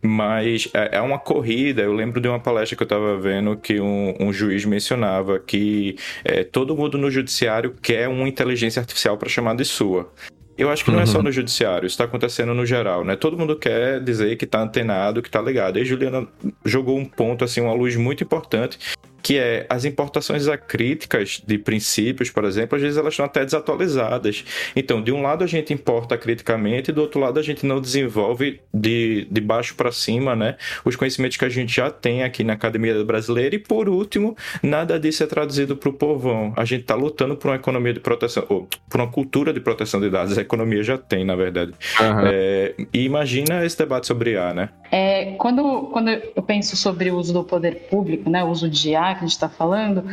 Mas 0.00 0.68
é, 0.72 0.96
é 0.96 1.00
uma 1.00 1.18
corrida. 1.18 1.82
Eu 1.82 1.92
lembro 1.92 2.22
de 2.22 2.28
uma 2.28 2.40
palestra 2.40 2.74
que 2.74 2.82
eu 2.82 2.86
estava 2.86 3.18
vendo 3.18 3.56
que 3.56 3.80
um, 3.80 4.14
um, 4.18 4.32
juiz 4.32 4.64
mencionava 4.64 5.38
que 5.38 5.96
é, 6.24 6.42
todo 6.42 6.76
mundo 6.76 6.96
no 6.96 7.10
judiciário 7.10 7.74
quer 7.82 8.08
uma 8.08 8.26
inteligência 8.26 8.80
artificial 8.80 9.18
para 9.18 9.28
chamar 9.28 9.56
de 9.56 9.64
sua. 9.64 10.10
Eu 10.58 10.70
acho 10.70 10.84
que 10.84 10.90
não 10.90 11.00
é 11.00 11.06
só 11.06 11.18
uhum. 11.18 11.24
no 11.24 11.32
judiciário, 11.32 11.86
isso 11.86 11.94
está 11.94 12.04
acontecendo 12.04 12.54
no 12.54 12.64
geral, 12.64 13.04
né? 13.04 13.14
Todo 13.14 13.36
mundo 13.36 13.56
quer 13.56 14.00
dizer 14.00 14.36
que 14.36 14.46
está 14.46 14.60
antenado, 14.60 15.20
que 15.20 15.28
está 15.28 15.40
ligado. 15.40 15.78
E 15.78 15.84
Juliana 15.84 16.26
jogou 16.64 16.98
um 16.98 17.04
ponto, 17.04 17.44
assim, 17.44 17.60
uma 17.60 17.74
luz 17.74 17.94
muito 17.96 18.24
importante, 18.24 18.78
que 19.26 19.36
é 19.36 19.66
as 19.68 19.84
importações 19.84 20.46
acríticas 20.46 21.42
de 21.44 21.58
princípios, 21.58 22.30
por 22.30 22.44
exemplo, 22.44 22.76
às 22.76 22.82
vezes 22.82 22.96
elas 22.96 23.12
estão 23.12 23.26
até 23.26 23.44
desatualizadas. 23.44 24.44
Então, 24.76 25.02
de 25.02 25.10
um 25.10 25.20
lado 25.20 25.42
a 25.42 25.48
gente 25.48 25.74
importa 25.74 26.16
criticamente, 26.16 26.92
e 26.92 26.94
do 26.94 27.00
outro 27.00 27.18
lado 27.18 27.40
a 27.40 27.42
gente 27.42 27.66
não 27.66 27.80
desenvolve 27.80 28.60
de, 28.72 29.26
de 29.28 29.40
baixo 29.40 29.74
para 29.74 29.90
cima, 29.90 30.36
né? 30.36 30.54
Os 30.84 30.94
conhecimentos 30.94 31.36
que 31.36 31.44
a 31.44 31.48
gente 31.48 31.74
já 31.74 31.90
tem 31.90 32.22
aqui 32.22 32.44
na 32.44 32.52
Academia 32.52 33.02
Brasileira. 33.02 33.56
E 33.56 33.58
por 33.58 33.88
último, 33.88 34.36
nada 34.62 34.96
disso 34.96 35.24
é 35.24 35.26
traduzido 35.26 35.76
para 35.76 35.88
o 35.88 35.92
povão. 35.92 36.52
A 36.56 36.64
gente 36.64 36.82
está 36.82 36.94
lutando 36.94 37.36
por 37.36 37.48
uma 37.48 37.56
economia 37.56 37.94
de 37.94 37.98
proteção, 37.98 38.46
ou 38.48 38.68
por 38.88 39.00
uma 39.00 39.10
cultura 39.10 39.52
de 39.52 39.58
proteção 39.58 40.00
de 40.00 40.08
dados. 40.08 40.38
A 40.38 40.42
economia 40.42 40.84
já 40.84 40.96
tem, 40.96 41.24
na 41.24 41.34
verdade. 41.34 41.72
Uhum. 41.98 42.26
É, 42.26 42.74
e 42.94 43.02
imagina 43.02 43.64
esse 43.64 43.76
debate 43.76 44.06
sobre 44.06 44.34
IA, 44.34 44.54
né? 44.54 44.68
É, 44.92 45.32
quando, 45.32 45.88
quando 45.92 46.10
eu 46.10 46.42
penso 46.42 46.76
sobre 46.76 47.10
o 47.10 47.16
uso 47.16 47.32
do 47.32 47.42
poder 47.42 47.88
público, 47.90 48.30
né, 48.30 48.44
o 48.44 48.48
uso 48.48 48.70
de 48.70 48.90
IA, 48.90 49.15
que 49.16 49.24
a 49.24 49.26
gente 49.26 49.32
está 49.36 49.48
falando, 49.48 50.04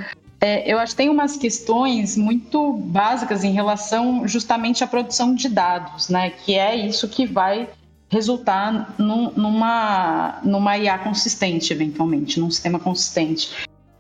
é, 0.41 0.69
eu 0.69 0.77
acho 0.77 0.91
que 0.91 0.97
tem 0.97 1.09
umas 1.09 1.37
questões 1.37 2.17
muito 2.17 2.73
básicas 2.73 3.43
em 3.43 3.53
relação 3.53 4.27
justamente 4.27 4.83
à 4.83 4.87
produção 4.87 5.33
de 5.33 5.47
dados, 5.47 6.09
né? 6.09 6.31
Que 6.31 6.57
é 6.57 6.75
isso 6.75 7.07
que 7.07 7.25
vai 7.25 7.69
resultar 8.09 8.93
num, 8.97 9.31
numa, 9.31 10.39
numa 10.43 10.77
IA 10.77 10.97
consistente, 10.97 11.71
eventualmente, 11.71 12.39
num 12.39 12.51
sistema 12.51 12.77
consistente. 12.77 13.51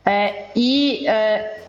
É, 0.05 0.47
e 0.53 1.07
é, 1.07 1.63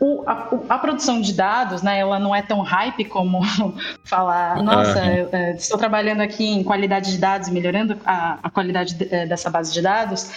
o, 0.00 0.22
a, 0.26 0.48
a, 0.70 0.78
produção 0.78 1.20
de 1.20 1.34
dados, 1.34 1.82
né, 1.82 1.98
ela 1.98 2.18
não 2.18 2.34
é 2.34 2.40
tão 2.40 2.60
hype 2.60 3.04
como 3.04 3.42
falar, 4.04 4.62
nossa, 4.62 5.02
uhum. 5.02 5.50
estou 5.56 5.76
trabalhando 5.76 6.22
aqui 6.22 6.46
em 6.46 6.64
qualidade 6.64 7.12
de 7.12 7.18
dados, 7.18 7.50
melhorando 7.50 7.98
a, 8.06 8.38
a 8.42 8.50
qualidade 8.50 8.94
de, 8.94 9.14
é, 9.14 9.26
dessa 9.26 9.50
base 9.50 9.72
de 9.72 9.82
dados. 9.82 10.30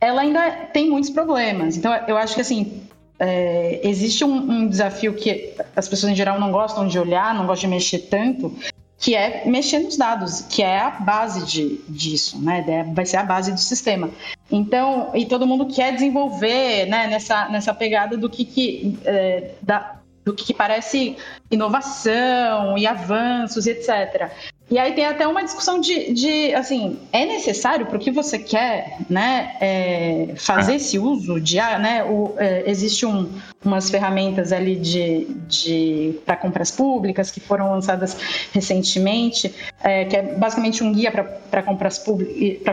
Ela 0.00 0.22
ainda 0.22 0.50
tem 0.72 0.88
muitos 0.88 1.10
problemas. 1.10 1.76
Então, 1.76 1.92
eu 2.08 2.16
acho 2.16 2.34
que 2.34 2.40
assim, 2.40 2.82
é, 3.18 3.80
existe 3.84 4.24
um, 4.24 4.34
um, 4.34 4.68
desafio 4.68 5.14
que 5.14 5.54
as 5.76 5.86
pessoas 5.86 6.12
em 6.12 6.16
geral 6.16 6.40
não 6.40 6.50
gostam 6.50 6.86
de 6.88 6.98
olhar, 6.98 7.34
não 7.34 7.46
gostam 7.46 7.68
de 7.68 7.76
mexer 7.76 7.98
tanto, 7.98 8.56
que 8.98 9.14
é 9.14 9.42
mexer 9.46 9.78
nos 9.78 9.96
dados, 9.96 10.42
que 10.42 10.62
é 10.62 10.78
a 10.78 10.90
base 10.90 11.44
de, 11.46 11.80
disso, 11.88 12.42
né? 12.42 12.84
Vai 12.94 13.06
ser 13.06 13.18
a 13.18 13.22
base 13.22 13.52
do 13.52 13.60
sistema. 13.60 14.10
Então, 14.50 15.10
e 15.14 15.26
todo 15.26 15.46
mundo 15.46 15.66
quer 15.66 15.92
desenvolver, 15.92 16.86
né, 16.86 17.06
nessa, 17.06 17.48
nessa 17.48 17.72
pegada 17.72 18.16
do 18.16 18.28
que, 18.28 18.44
que 18.44 18.98
é, 19.04 19.52
da, 19.62 20.00
do 20.24 20.34
que 20.34 20.52
parece 20.52 21.16
inovação 21.50 22.76
e 22.76 22.86
avanços, 22.86 23.66
etc. 23.66 24.30
E 24.70 24.78
aí 24.78 24.92
tem 24.92 25.04
até 25.04 25.26
uma 25.26 25.42
discussão 25.42 25.80
de, 25.80 26.12
de 26.12 26.54
assim, 26.54 26.96
é 27.12 27.26
necessário 27.26 27.86
para 27.86 27.96
o 27.96 27.98
que 27.98 28.10
você 28.10 28.38
quer, 28.38 28.98
né, 29.10 29.56
é, 29.60 30.34
fazer 30.36 30.72
ah. 30.72 30.76
esse 30.76 30.96
uso 30.96 31.40
de, 31.40 31.58
ah, 31.58 31.76
né, 31.76 32.04
o, 32.04 32.34
é, 32.38 32.70
existe 32.70 33.04
um, 33.04 33.28
umas 33.64 33.90
ferramentas 33.90 34.52
ali 34.52 34.76
de, 34.76 35.26
de 35.46 36.18
para 36.24 36.36
compras 36.36 36.70
públicas 36.70 37.30
que 37.30 37.40
foram 37.40 37.70
lançadas 37.70 38.16
recentemente, 38.52 39.54
é, 39.82 40.04
que 40.04 40.16
é 40.16 40.22
basicamente 40.22 40.82
um 40.82 40.92
guia 40.92 41.10
para 41.10 41.62
compras, 41.62 41.98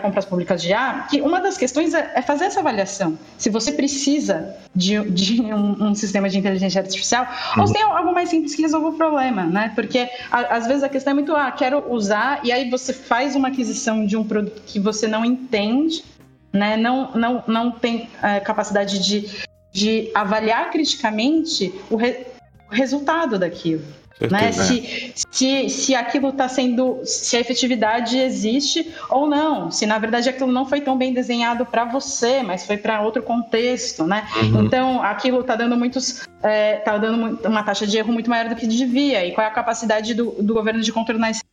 compras 0.02 0.26
públicas 0.26 0.62
de 0.62 0.72
ar, 0.72 1.08
que 1.08 1.20
uma 1.20 1.42
das 1.42 1.58
questões 1.58 1.94
é, 1.94 2.14
é, 2.16 2.22
fazer 2.22 2.46
essa 2.46 2.62
avaliação, 2.62 3.18
se 3.38 3.50
você 3.50 3.72
precisa 3.72 4.56
de, 4.74 4.98
de 5.10 5.42
um, 5.42 5.88
um, 5.88 5.96
sistema 5.96 6.30
de 6.30 6.38
inteligência 6.38 6.80
artificial, 6.80 7.28
uhum. 7.56 7.62
ou 7.62 7.68
se 7.68 7.74
tem 7.74 7.82
algo 7.82 8.14
mais 8.14 8.30
simples 8.30 8.56
que 8.56 8.62
resolva 8.62 8.90
o 8.90 8.94
problema, 8.94 9.46
né, 9.46 9.72
porque 9.76 10.08
a, 10.32 10.56
às 10.56 10.68
vezes 10.68 10.84
a 10.84 10.90
questão 10.90 11.12
é 11.12 11.14
muito, 11.16 11.36
ah, 11.36 11.52
quero 11.52 11.87
usar, 11.90 12.42
e 12.44 12.52
aí 12.52 12.70
você 12.70 12.94
faz 12.94 13.36
uma 13.36 13.48
aquisição 13.50 14.06
de 14.06 14.18
um 14.18 14.24
produto 14.24 14.62
que 14.66 14.80
você 14.80 15.08
não 15.08 15.24
entende, 15.24 16.04
né? 16.52 16.78
não, 16.78 17.12
não, 17.14 17.44
não 17.48 17.72
tem 17.72 18.10
é, 18.22 18.40
capacidade 18.40 19.00
de, 19.00 19.28
de 19.72 20.12
avaliar 20.14 20.70
criticamente 20.72 21.74
o, 21.90 21.96
re, 21.96 22.26
o 22.70 22.74
resultado 22.74 23.38
daquilo. 23.38 23.84
Né? 24.20 24.52
Se, 24.52 25.14
se, 25.30 25.70
se 25.70 25.96
aquilo 25.96 26.30
está 26.30 26.50
sendo. 26.50 27.02
Se 27.04 27.38
a 27.38 27.40
efetividade 27.40 28.18
existe 28.18 28.92
ou 29.10 29.28
não. 29.28 29.70
Se 29.70 29.86
na 29.86 30.00
verdade 30.00 30.28
aquilo 30.28 30.52
não 30.52 30.66
foi 30.66 30.82
tão 30.82 30.98
bem 30.98 31.14
desenhado 31.14 31.66
para 31.66 31.86
você, 31.86 32.42
mas 32.42 32.66
foi 32.66 32.78
para 32.78 33.02
outro 33.02 33.22
contexto. 33.22 34.06
Né? 34.06 34.28
Uhum. 34.36 34.66
Então 34.66 35.04
aquilo 35.04 35.42
está 35.42 35.56
dando 35.56 35.78
muitos. 35.78 36.28
É, 36.42 36.78
tá 36.78 36.98
dando 36.98 37.40
uma 37.48 37.64
taxa 37.64 37.86
de 37.86 37.98
erro 37.98 38.12
muito 38.12 38.30
maior 38.30 38.50
do 38.50 38.56
que 38.56 38.66
devia. 38.66 39.24
E 39.24 39.34
qual 39.34 39.46
é 39.46 39.50
a 39.50 39.54
capacidade 39.54 40.16
do, 40.16 40.32
do 40.42 40.54
governo 40.54 40.82
de 40.82 40.92
contornar 40.92 41.30
esse 41.30 41.44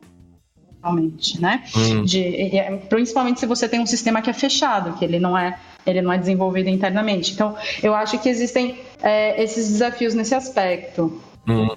principalmente, 0.85 1.41
né? 1.41 1.63
Hum. 1.75 2.03
De, 2.03 2.51
principalmente 2.89 3.39
se 3.39 3.45
você 3.45 3.67
tem 3.67 3.79
um 3.79 3.85
sistema 3.85 4.21
que 4.21 4.29
é 4.29 4.33
fechado, 4.33 4.93
que 4.93 5.03
ele 5.03 5.19
não 5.19 5.37
é 5.37 5.57
ele 5.85 6.01
não 6.01 6.11
é 6.11 6.17
desenvolvido 6.17 6.67
internamente. 6.67 7.31
Então, 7.31 7.55
eu 7.83 7.93
acho 7.93 8.17
que 8.17 8.27
existem 8.27 8.79
é, 9.03 9.41
esses 9.43 9.69
desafios 9.69 10.15
nesse 10.15 10.33
aspecto. 10.33 11.21
Hum. 11.47 11.67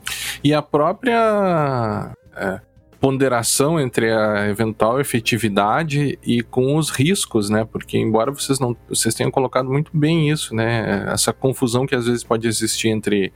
E 0.42 0.54
a 0.54 0.62
própria 0.62 2.10
é, 2.34 2.58
ponderação 2.98 3.78
entre 3.78 4.10
a 4.10 4.48
eventual 4.48 4.98
efetividade 4.98 6.18
e 6.24 6.42
com 6.42 6.76
os 6.76 6.88
riscos, 6.88 7.50
né? 7.50 7.68
Porque 7.70 7.98
embora 7.98 8.32
vocês 8.32 8.58
não 8.58 8.74
vocês 8.88 9.14
tenham 9.14 9.30
colocado 9.30 9.68
muito 9.68 9.90
bem 9.92 10.30
isso, 10.30 10.54
né? 10.54 11.04
Essa 11.12 11.34
confusão 11.34 11.86
que 11.86 11.94
às 11.94 12.06
vezes 12.06 12.24
pode 12.24 12.48
existir 12.48 12.88
entre 12.88 13.30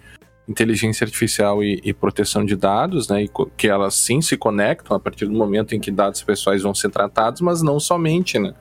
inteligência 0.53 1.05
artificial 1.05 1.63
e, 1.63 1.81
e, 1.83 1.93
proteção 1.93 2.45
de 2.45 2.55
dados, 2.55 3.09
né, 3.09 3.25
e 3.25 3.31
que 3.57 3.67
elas 3.67 3.95
sim 3.95 4.21
se 4.21 4.37
conectam 4.37 4.97
a 4.97 5.01
partir 5.01 5.27
do 5.27 5.33
momento 5.33 5.75
em 5.75 5.81
que 5.81 5.91
dados 5.91 6.23
pessoais 6.23 6.63
vão 6.63 6.75
ser 6.75 6.91
tratados, 6.91 7.41
mas 7.41 7.63
não 7.63 7.81
somente, 7.81 8.39
né, 8.39 8.55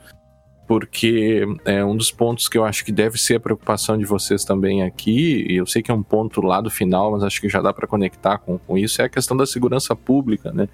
porque 0.68 1.46
é 1.66 1.84
um 1.84 1.96
dos 1.96 2.12
pontos 2.12 2.48
que 2.48 2.58
eu 2.58 2.64
acho 2.64 2.86
que 2.86 2.92
deve 2.92 3.18
ser 3.18 3.36
a 3.36 3.40
preocupação 3.40 3.98
de 3.98 4.06
vocês 4.06 4.44
também 4.46 4.84
aqui, 4.84 5.46
e 5.48 5.58
eu 5.58 5.66
sei 5.66 5.84
que 5.84 5.92
é 5.92 5.94
um 5.94 6.04
ponto 6.04 6.42
lá 6.42 6.62
do 6.62 6.70
final, 6.70 7.12
mas 7.12 7.24
acho 7.24 7.42
que 7.42 7.50
já 7.50 7.62
dá 7.62 7.74
para 7.74 7.88
conectar 7.88 8.38
com, 8.38 8.58
com 8.58 8.78
isso, 8.78 9.02
é 9.02 9.06
a 9.06 9.10
questão 9.10 9.36
da 9.36 9.46
segurança 9.46 9.96
pública, 9.96 10.52
né, 10.52 10.68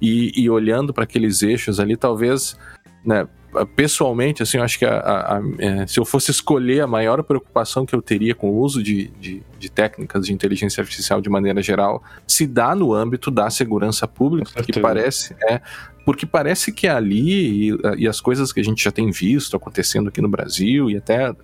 e, 0.00 0.32
e 0.34 0.48
olhando 0.48 0.94
para 0.94 1.04
aqueles 1.04 1.42
eixos 1.42 1.80
ali, 1.80 1.96
talvez, 1.96 2.56
né, 3.04 3.26
pessoalmente, 3.64 4.42
assim, 4.42 4.58
eu 4.58 4.64
acho 4.64 4.78
que 4.78 4.84
a, 4.84 4.98
a, 4.98 5.38
a, 5.38 5.42
é, 5.58 5.86
se 5.86 5.98
eu 5.98 6.04
fosse 6.04 6.30
escolher 6.30 6.80
a 6.80 6.86
maior 6.86 7.22
preocupação 7.22 7.86
que 7.86 7.94
eu 7.94 8.02
teria 8.02 8.34
com 8.34 8.50
o 8.50 8.58
uso 8.58 8.82
de, 8.82 9.08
de, 9.20 9.42
de, 9.58 9.70
técnicas 9.70 10.26
de 10.26 10.32
inteligência 10.32 10.80
artificial 10.80 11.20
de 11.20 11.30
maneira 11.30 11.62
geral, 11.62 12.02
se 12.26 12.46
dá 12.46 12.74
no 12.74 12.92
âmbito 12.92 13.30
da 13.30 13.48
segurança 13.48 14.06
pública, 14.06 14.62
que 14.62 14.80
parece, 14.80 15.34
é, 15.48 15.60
porque 16.04 16.26
parece 16.26 16.72
que 16.72 16.86
ali, 16.88 17.70
e, 17.70 17.78
e, 17.98 18.08
as 18.08 18.20
coisas 18.20 18.52
que 18.52 18.60
a 18.60 18.64
gente 18.64 18.82
já 18.82 18.90
tem 18.90 19.10
visto 19.10 19.56
acontecendo 19.56 20.08
aqui 20.08 20.20
no 20.20 20.28
Brasil, 20.28 20.90
e 20.90 20.96
até 20.96 21.34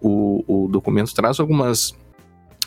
o, 0.00 0.44
o 0.46 0.68
documento 0.68 1.14
traz 1.14 1.40
algumas 1.40 1.94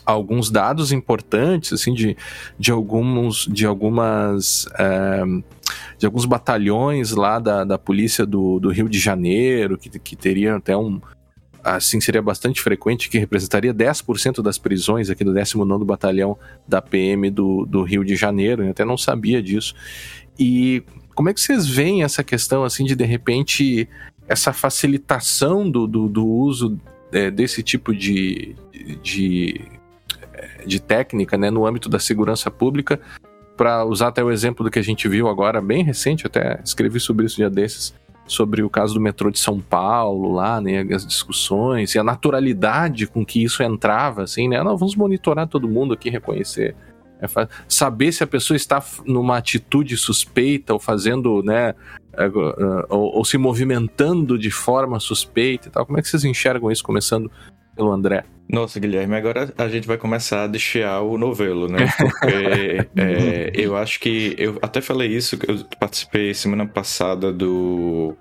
alguns 0.04 0.50
dados 0.50 0.92
importantes 0.92 1.74
assim 1.74 1.94
de, 1.94 2.18
de 2.58 2.72
alguns 2.72 3.46
de 3.46 3.68
algumas 3.68 4.68
é, 4.78 5.24
de 5.98 6.06
alguns 6.06 6.26
batalhões 6.26 7.12
lá 7.12 7.40
da, 7.40 7.64
da 7.64 7.78
polícia 7.78 8.26
do, 8.26 8.60
do 8.60 8.70
Rio 8.70 8.90
de 8.90 9.00
Janeiro 9.00 9.78
que, 9.78 9.90
que 10.00 10.16
teria 10.16 10.56
até 10.56 10.76
um 10.76 11.02
assim 11.64 12.02
seria 12.02 12.22
bastante 12.24 12.60
frequente 12.60 13.08
que 13.08 13.20
representaria 13.20 13.72
10% 13.72 14.42
das 14.42 14.58
prisões 14.58 15.12
aqui 15.12 15.24
do 15.24 15.32
19º 15.32 15.86
batalhão 15.86 16.38
da 16.68 16.82
PM 16.82 17.30
do, 17.30 17.66
do 17.66 17.84
Rio 17.84 18.04
de 18.04 18.16
Janeiro 18.16 18.64
eu 18.64 18.72
até 18.72 18.84
não 18.84 18.98
sabia 18.98 19.42
disso. 19.44 19.76
E 20.40 20.84
como 21.14 21.30
é 21.30 21.34
que 21.34 21.42
vocês 21.42 21.68
veem 21.68 22.04
essa 22.04 22.24
questão 22.24 22.64
assim 22.64 22.84
de 22.84 22.96
de 22.96 23.06
repente 23.06 23.88
essa 24.28 24.54
facilitação 24.54 25.70
do, 25.70 25.86
do, 25.86 26.08
do 26.08 26.26
uso 26.26 26.80
é, 27.12 27.30
desse 27.30 27.62
tipo 27.62 27.94
de, 27.94 28.56
de 29.04 29.62
de 30.66 30.80
técnica 30.80 31.38
né, 31.38 31.50
no 31.50 31.66
âmbito 31.66 31.90
da 31.90 32.00
segurança 32.00 32.50
pública, 32.50 33.00
para 33.56 33.86
usar 33.86 34.08
até 34.08 34.24
o 34.24 34.32
exemplo 34.32 34.64
do 34.64 34.72
que 34.72 34.80
a 34.80 34.84
gente 34.84 35.08
viu 35.08 35.28
agora, 35.28 35.62
bem 35.62 35.84
recente, 35.84 36.26
até 36.26 36.60
escrevi 36.64 37.00
sobre 37.00 37.26
isso 37.26 37.36
um 37.36 37.44
dia 37.44 37.50
desses, 37.50 37.94
sobre 38.26 38.64
o 38.64 38.70
caso 38.70 38.94
do 38.94 39.02
metrô 39.02 39.30
de 39.30 39.40
São 39.40 39.60
Paulo 39.60 40.32
lá, 40.32 40.62
né, 40.62 40.82
as 40.94 41.06
discussões 41.06 41.94
e 41.94 42.00
a 42.00 42.04
naturalidade 42.04 43.08
com 43.08 43.26
que 43.26 43.44
isso 43.44 43.62
entrava, 43.62 44.24
assim, 44.24 44.48
né, 44.48 44.64
não, 44.64 44.78
vamos 44.78 44.96
monitorar 44.96 45.48
todo 45.48 45.68
mundo 45.68 45.94
aqui, 45.94 46.10
reconhecer, 46.10 46.76
é, 47.22 47.28
saber 47.68 48.12
se 48.12 48.24
a 48.24 48.28
pessoa 48.28 48.56
está 48.56 48.84
numa 49.06 49.38
atitude 49.38 49.96
suspeita 49.98 50.74
ou 50.74 50.80
fazendo, 50.80 51.44
né, 51.44 51.76
é, 52.14 52.32
ou, 52.90 53.18
ou, 53.18 53.26
se 53.26 53.38
movimentando 53.38 54.40
de 54.40 54.50
forma 54.50 55.00
suspeita 55.00 55.68
e 55.68 55.72
tal, 55.72 55.86
como 55.86 56.00
é 56.00 56.02
que 56.02 56.08
vocês 56.08 56.24
enxergam 56.26 56.72
isso, 56.72 56.84
começando 56.84 57.30
pelo 57.76 57.92
André? 57.92 58.24
Nossa, 58.50 58.80
Guilherme, 58.80 59.16
agora 59.16 59.54
a 59.58 59.70
gente 59.70 59.88
vai 59.88 59.98
começar 59.98 60.44
a 60.44 60.48
desfiar 60.48 61.00
o 61.02 61.18
novelo, 61.18 61.70
né? 61.70 61.88
Porque 61.98 62.88
é, 63.00 63.52
eu 63.54 63.78
acho 63.78 64.00
que. 64.00 64.36
Eu 64.38 64.60
até 64.62 64.82
falei 64.82 65.10
isso, 65.10 65.38
que 65.38 65.50
eu 65.50 65.64
participei 65.80 66.34
semana 66.34 66.66
passada 66.66 67.32
do 67.32 68.16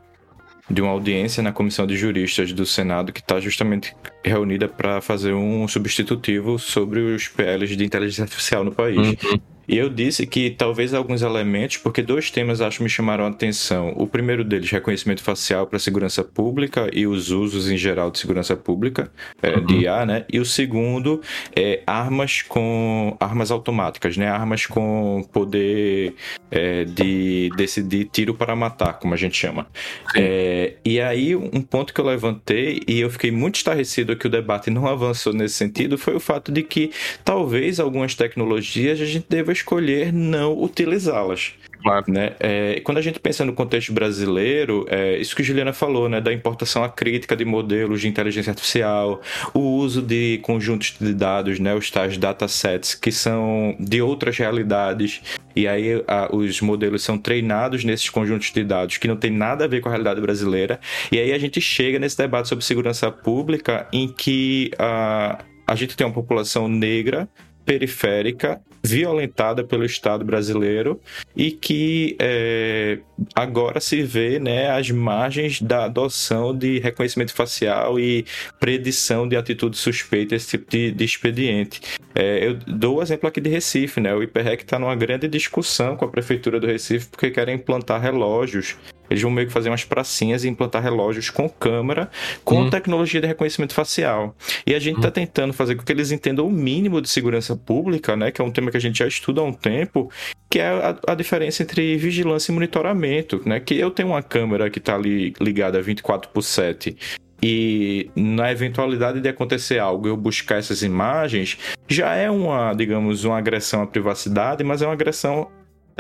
de 0.71 0.81
uma 0.81 0.93
audiência 0.93 1.43
na 1.43 1.53
comissão 1.53 1.85
de 1.85 1.97
juristas 1.97 2.53
do 2.53 2.65
Senado 2.65 3.13
que 3.13 3.19
está 3.19 3.41
justamente 3.41 3.93
reunida 4.25 4.69
para 4.69 5.01
fazer 5.01 5.35
um 5.35 5.67
substitutivo 5.67 6.61
sobre 6.61 7.01
os 7.01 7.27
PLs 7.27 7.77
de 7.77 7.85
inteligência 7.85 8.23
artificial 8.23 8.63
no 8.63 8.71
país. 8.71 8.97
Uhum. 8.97 9.41
E 9.71 9.79
eu 9.79 9.89
disse 9.89 10.27
que 10.27 10.51
talvez 10.51 10.93
alguns 10.93 11.23
elementos, 11.23 11.77
porque 11.77 12.03
dois 12.03 12.29
temas 12.29 12.61
acho 12.61 12.83
me 12.83 12.89
chamaram 12.89 13.25
a 13.25 13.29
atenção. 13.29 13.95
O 13.97 14.05
primeiro 14.05 14.43
deles, 14.43 14.69
reconhecimento 14.69 15.23
facial 15.23 15.65
para 15.65 15.79
segurança 15.79 16.25
pública 16.25 16.91
e 16.93 17.07
os 17.07 17.31
usos 17.31 17.71
em 17.71 17.77
geral 17.77 18.11
de 18.11 18.19
segurança 18.19 18.57
pública, 18.57 19.13
é, 19.41 19.55
uhum. 19.55 19.67
de 19.67 19.75
IA, 19.83 20.05
né? 20.05 20.25
E 20.29 20.41
o 20.41 20.45
segundo 20.45 21.21
é 21.55 21.85
armas 21.87 22.43
com 22.43 23.17
armas 23.21 23.53
automáticas, 23.53 24.17
né? 24.17 24.29
Armas 24.29 24.67
com 24.67 25.25
poder 25.33 26.15
é, 26.51 26.85
de 26.85 27.49
decidir 27.57 28.07
tiro 28.07 28.35
para 28.35 28.57
matar, 28.57 28.95
como 28.95 29.15
a 29.15 29.17
gente 29.17 29.37
chama. 29.37 29.69
É, 30.17 30.75
e 30.85 31.01
aí, 31.01 31.37
um 31.37 31.63
ponto 31.63 31.95
que 31.95 32.01
eu 32.01 32.07
levantei 32.07 32.83
e 32.89 32.99
eu 32.99 33.09
fiquei 33.09 33.31
muito 33.31 33.55
estarrecido 33.55 34.17
que 34.17 34.27
o 34.27 34.31
debate 34.31 34.69
não 34.69 34.89
avançou 34.89 35.33
nesse 35.33 35.55
sentido 35.55 35.97
foi 35.97 36.17
o 36.17 36.21
fato 36.21 36.51
de 36.51 36.65
que 36.65 36.91
talvez 37.25 37.79
algumas 37.79 38.17
tecnologias 38.17 39.01
a 39.01 39.07
gente 39.07 39.27
deva 39.29 39.53
escolher 39.61 40.13
não 40.13 40.61
utilizá-las. 40.61 41.55
Claro. 41.83 42.05
Né? 42.09 42.33
É, 42.39 42.81
quando 42.85 42.99
a 42.99 43.01
gente 43.01 43.19
pensa 43.19 43.45
no 43.45 43.55
contexto 43.55 43.93
brasileiro, 43.93 44.85
é, 44.89 45.17
isso 45.17 45.35
que 45.35 45.43
Juliana 45.43 45.73
falou, 45.73 46.09
né, 46.09 46.21
da 46.21 46.33
importação 46.33 46.85
à 46.85 46.89
crítica 46.89 47.35
de 47.35 47.45
modelos 47.45 48.03
de 48.03 48.09
inteligência 48.09 48.51
artificial, 48.51 49.21
o 49.55 49.61
uso 49.61 50.03
de 50.03 50.39
conjuntos 50.43 50.95
de 51.01 51.15
dados, 51.15 51.59
né, 51.59 51.75
os 51.75 51.91
tais 51.91 52.19
datasets, 52.19 52.95
que 52.95 53.11
são 53.11 53.75
de 53.81 54.03
outras 54.03 54.37
realidades, 54.37 55.23
e 55.57 55.67
aí 55.67 56.05
a, 56.07 56.29
os 56.35 56.61
modelos 56.61 57.03
são 57.03 57.17
treinados 57.17 57.83
nesses 57.83 58.11
conjuntos 58.11 58.53
de 58.53 58.63
dados 58.63 58.99
que 58.99 59.09
não 59.09 59.17
tem 59.17 59.31
nada 59.31 59.65
a 59.65 59.69
ver 59.69 59.81
com 59.81 59.89
a 59.89 59.93
realidade 59.93 60.21
brasileira, 60.21 60.79
e 61.11 61.19
aí 61.19 61.33
a 61.33 61.39
gente 61.39 61.61
chega 61.63 61.99
nesse 61.99 62.19
debate 62.19 62.49
sobre 62.49 62.65
segurança 62.65 63.11
pública 63.11 63.89
em 63.91 64.07
que 64.07 64.71
a, 64.79 65.39
a 65.67 65.75
gente 65.75 65.97
tem 65.97 66.07
uma 66.07 66.13
população 66.13 66.69
negra 66.69 67.27
periférica 67.65 68.61
violentada 68.83 69.63
pelo 69.63 69.85
Estado 69.85 70.25
brasileiro 70.25 71.01
e 71.37 71.51
que 71.51 72.17
é, 72.19 72.99
agora 73.35 73.81
se 73.81 74.03
vê 74.03 74.39
né, 74.39 74.71
às 74.71 74.91
margens 74.91 75.61
da 75.61 75.85
adoção 75.85 76.57
de 76.57 76.79
reconhecimento 76.79 77.33
facial 77.33 77.99
e 77.99 78.25
predição 78.59 79.29
de 79.29 79.37
atitude 79.37 79.77
suspeita, 79.77 80.35
esse 80.35 80.49
tipo 80.49 80.71
de, 80.71 80.91
de 80.93 81.05
expediente. 81.05 81.81
É, 82.15 82.47
eu 82.47 82.55
dou 82.55 82.99
o 82.99 83.03
exemplo 83.03 83.29
aqui 83.29 83.41
de 83.41 83.51
Recife, 83.51 84.01
né? 84.01 84.15
O 84.15 84.23
IPREC 84.23 84.63
está 84.63 84.79
numa 84.79 84.95
grande 84.95 85.29
discussão 85.29 85.97
com 85.97 86.05
a 86.05 86.09
Prefeitura 86.09 86.59
do 86.59 86.67
Recife 86.67 87.09
porque 87.09 87.31
querem 87.31 87.55
implantar 87.55 88.01
relógios 88.01 88.77
eles 89.11 89.23
vão 89.23 89.31
meio 89.33 89.49
que 89.49 89.53
fazer 89.53 89.69
umas 89.69 89.85
pracinhas 89.85 90.45
e 90.45 90.49
implantar 90.49 90.81
relógios 90.81 91.29
com 91.29 91.49
câmera, 91.49 92.09
com 92.45 92.63
uhum. 92.63 92.71
tecnologia 92.71 93.21
de 93.21 93.27
reconhecimento 93.27 93.75
facial. 93.75 94.37
E 94.65 94.73
a 94.73 94.79
gente 94.79 94.97
está 94.97 95.09
uhum. 95.09 95.15
tentando 95.15 95.53
fazer 95.53 95.75
com 95.75 95.83
que 95.83 95.93
eles 95.93 96.13
entendam 96.13 96.47
o 96.47 96.51
mínimo 96.51 97.03
de 97.03 97.09
segurança 97.09 97.57
pública, 97.57 98.17
né? 98.17 98.31
Que 98.31 98.41
é 98.41 98.45
um 98.45 98.53
tema 98.53 98.70
que 98.71 98.77
a 98.77 98.81
gente 98.81 98.99
já 98.99 99.07
estuda 99.07 99.41
há 99.41 99.45
um 99.45 99.53
tempo, 99.53 100.11
que 100.51 100.59
é 100.59 100.69
a, 100.69 100.97
a 101.09 101.15
diferença 101.15 101.63
entre 101.63 101.97
vigilância 101.97 102.51
e 102.51 102.55
monitoramento, 102.55 103.43
né? 103.45 103.61
Que 103.61 103.79
eu 103.79 103.91
tenho 103.91 104.11
uma 104.11 104.23
câmera 104.23 104.71
que 104.71 104.79
está 104.79 104.95
ali 104.95 105.35
ligada 105.41 105.81
24 105.81 106.31
por 106.31 106.43
7 106.43 106.97
e 107.43 108.11
na 108.15 108.53
eventualidade 108.53 109.21
de 109.21 109.29
acontecer 109.29 109.79
algo 109.79 110.07
eu 110.07 110.17
buscar 110.17 110.59
essas 110.59 110.83
imagens, 110.83 111.57
já 111.89 112.15
é 112.15 112.31
uma, 112.31 112.75
digamos, 112.75 113.25
uma 113.25 113.39
agressão 113.39 113.83
à 113.83 113.87
privacidade, 113.87 114.63
mas 114.63 114.83
é 114.83 114.87
uma 114.87 114.93
agressão 114.93 115.51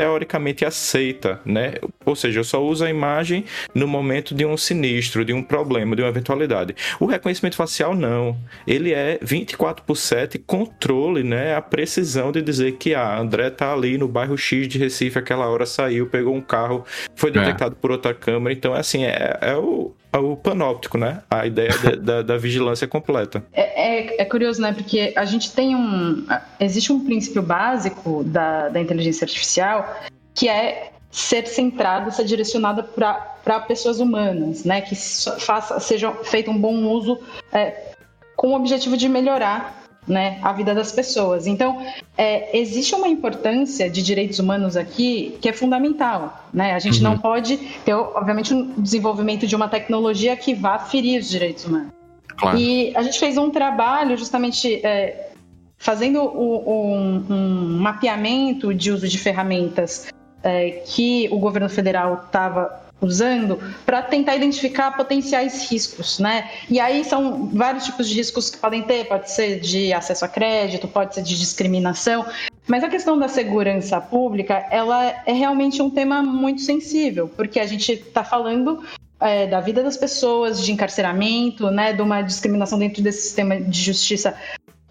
teoricamente 0.00 0.64
aceita, 0.64 1.40
né? 1.44 1.74
Ou 2.06 2.16
seja, 2.16 2.40
eu 2.40 2.44
só 2.44 2.64
uso 2.64 2.82
a 2.82 2.88
imagem 2.88 3.44
no 3.74 3.86
momento 3.86 4.34
de 4.34 4.46
um 4.46 4.56
sinistro, 4.56 5.26
de 5.26 5.34
um 5.34 5.42
problema, 5.42 5.94
de 5.94 6.00
uma 6.00 6.08
eventualidade. 6.08 6.74
O 6.98 7.04
reconhecimento 7.04 7.54
facial 7.54 7.94
não. 7.94 8.34
Ele 8.66 8.94
é 8.94 9.18
24 9.20 9.84
por 9.84 9.96
7 9.96 10.38
controle, 10.38 11.22
né? 11.22 11.54
A 11.54 11.60
precisão 11.60 12.32
de 12.32 12.40
dizer 12.40 12.72
que 12.78 12.94
a 12.94 13.02
ah, 13.02 13.20
André 13.20 13.50
tá 13.50 13.74
ali 13.74 13.98
no 13.98 14.08
bairro 14.08 14.38
X 14.38 14.66
de 14.68 14.78
Recife, 14.78 15.18
aquela 15.18 15.46
hora 15.48 15.66
saiu, 15.66 16.06
pegou 16.06 16.34
um 16.34 16.40
carro, 16.40 16.84
foi 17.14 17.28
é. 17.28 17.32
detectado 17.34 17.76
é. 17.76 17.78
por 17.78 17.90
outra 17.90 18.14
câmera. 18.14 18.54
Então, 18.54 18.74
é 18.74 18.80
assim, 18.80 19.04
é, 19.04 19.38
é 19.42 19.54
o, 19.56 19.92
o 20.18 20.36
panóptico, 20.36 20.98
né? 20.98 21.22
A 21.30 21.46
ideia 21.46 21.70
de, 21.70 21.96
da, 21.96 22.22
da, 22.22 22.36
vigilância 22.36 22.86
completa. 22.86 23.42
É, 23.52 23.98
é, 23.98 24.22
é, 24.22 24.24
curioso, 24.24 24.60
né? 24.60 24.72
Porque 24.72 25.12
a 25.16 25.24
gente 25.24 25.52
tem 25.52 25.76
um. 25.76 26.26
Existe 26.58 26.92
um 26.92 27.04
princípio 27.04 27.42
básico 27.42 28.24
da, 28.24 28.68
da 28.68 28.80
inteligência 28.80 29.24
artificial 29.24 29.96
que 30.34 30.48
é 30.48 30.92
ser 31.10 31.46
centrada, 31.46 32.10
ser 32.10 32.24
direcionada 32.24 32.82
para 32.82 33.60
pessoas 33.60 34.00
humanas, 34.00 34.64
né? 34.64 34.80
Que 34.80 34.94
faça, 34.94 35.78
seja 35.80 36.12
feito 36.24 36.50
um 36.50 36.58
bom 36.58 36.84
uso 36.86 37.18
é, 37.52 37.94
com 38.36 38.52
o 38.52 38.56
objetivo 38.56 38.96
de 38.96 39.08
melhorar 39.08 39.79
né, 40.06 40.38
a 40.42 40.52
vida 40.52 40.74
das 40.74 40.92
pessoas. 40.92 41.46
Então, 41.46 41.84
é, 42.16 42.58
existe 42.58 42.94
uma 42.94 43.08
importância 43.08 43.88
de 43.88 44.02
direitos 44.02 44.38
humanos 44.38 44.76
aqui 44.76 45.38
que 45.40 45.48
é 45.48 45.52
fundamental. 45.52 46.48
Né? 46.52 46.72
A 46.72 46.78
gente 46.78 46.98
uhum. 46.98 47.10
não 47.10 47.18
pode 47.18 47.56
ter, 47.84 47.94
obviamente, 47.94 48.52
um 48.52 48.80
desenvolvimento 48.80 49.46
de 49.46 49.54
uma 49.54 49.68
tecnologia 49.68 50.36
que 50.36 50.54
vá 50.54 50.78
ferir 50.78 51.20
os 51.20 51.28
direitos 51.28 51.64
humanos. 51.64 51.92
Claro. 52.36 52.58
E 52.58 52.96
a 52.96 53.02
gente 53.02 53.18
fez 53.18 53.36
um 53.36 53.50
trabalho 53.50 54.16
justamente 54.16 54.84
é, 54.84 55.30
fazendo 55.76 56.22
um, 56.22 57.24
um, 57.28 57.78
mapeamento 57.78 58.72
de 58.72 58.90
uso 58.90 59.06
de 59.06 59.18
ferramentas 59.18 60.08
é, 60.42 60.82
que 60.86 61.28
o 61.30 61.38
governo 61.38 61.68
federal 61.68 62.22
estava 62.26 62.89
usando 63.00 63.58
para 63.86 64.02
tentar 64.02 64.36
identificar 64.36 64.92
potenciais 64.92 65.70
riscos, 65.70 66.18
né? 66.18 66.50
E 66.68 66.78
aí 66.78 67.04
são 67.04 67.46
vários 67.52 67.84
tipos 67.84 68.08
de 68.08 68.14
riscos 68.16 68.50
que 68.50 68.58
podem 68.58 68.82
ter, 68.82 69.06
pode 69.06 69.30
ser 69.30 69.60
de 69.60 69.92
acesso 69.92 70.24
a 70.24 70.28
crédito, 70.28 70.86
pode 70.86 71.14
ser 71.14 71.22
de 71.22 71.38
discriminação, 71.38 72.26
mas 72.66 72.84
a 72.84 72.88
questão 72.88 73.18
da 73.18 73.28
segurança 73.28 74.00
pública, 74.00 74.66
ela 74.70 75.22
é 75.26 75.32
realmente 75.32 75.82
um 75.82 75.90
tema 75.90 76.22
muito 76.22 76.60
sensível, 76.60 77.28
porque 77.28 77.58
a 77.58 77.66
gente 77.66 77.92
está 77.92 78.22
falando 78.22 78.84
é, 79.18 79.46
da 79.46 79.60
vida 79.60 79.82
das 79.82 79.96
pessoas, 79.96 80.62
de 80.62 80.72
encarceramento, 80.72 81.70
né, 81.70 81.92
de 81.92 82.00
uma 82.00 82.22
discriminação 82.22 82.78
dentro 82.78 83.02
desse 83.02 83.22
sistema 83.22 83.60
de 83.60 83.80
justiça 83.80 84.34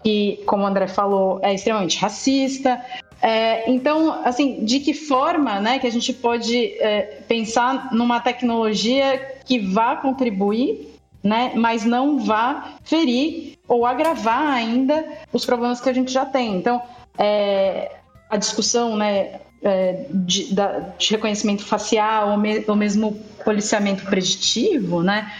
que, 0.02 0.42
como 0.46 0.64
o 0.64 0.66
André 0.66 0.86
falou, 0.88 1.40
é 1.42 1.54
extremamente 1.54 1.98
racista. 1.98 2.80
É, 3.22 3.70
então, 3.70 4.22
assim, 4.24 4.64
de 4.64 4.80
que 4.80 4.94
forma 4.94 5.60
né, 5.60 5.78
que 5.78 5.86
a 5.86 5.90
gente 5.90 6.12
pode 6.12 6.56
é, 6.80 7.22
pensar 7.28 7.92
numa 7.92 8.18
tecnologia 8.18 9.18
que 9.44 9.58
vá 9.58 9.96
contribuir, 9.96 10.88
né, 11.22 11.52
mas 11.54 11.84
não 11.84 12.18
vá 12.18 12.76
ferir 12.82 13.58
ou 13.68 13.84
agravar 13.84 14.54
ainda 14.54 15.04
os 15.32 15.44
problemas 15.44 15.80
que 15.80 15.88
a 15.90 15.92
gente 15.92 16.10
já 16.10 16.24
tem. 16.24 16.56
Então, 16.56 16.82
é, 17.18 17.92
a 18.30 18.38
discussão 18.38 18.96
né, 18.96 19.40
é, 19.62 20.06
de, 20.10 20.54
da, 20.54 20.78
de, 20.96 21.10
reconhecimento 21.10 21.64
facial 21.64 22.30
ou, 22.30 22.38
me, 22.38 22.64
ou 22.66 22.74
mesmo 22.74 23.12
policiamento 23.44 24.06
preditivo, 24.06 25.02
né, 25.02 25.30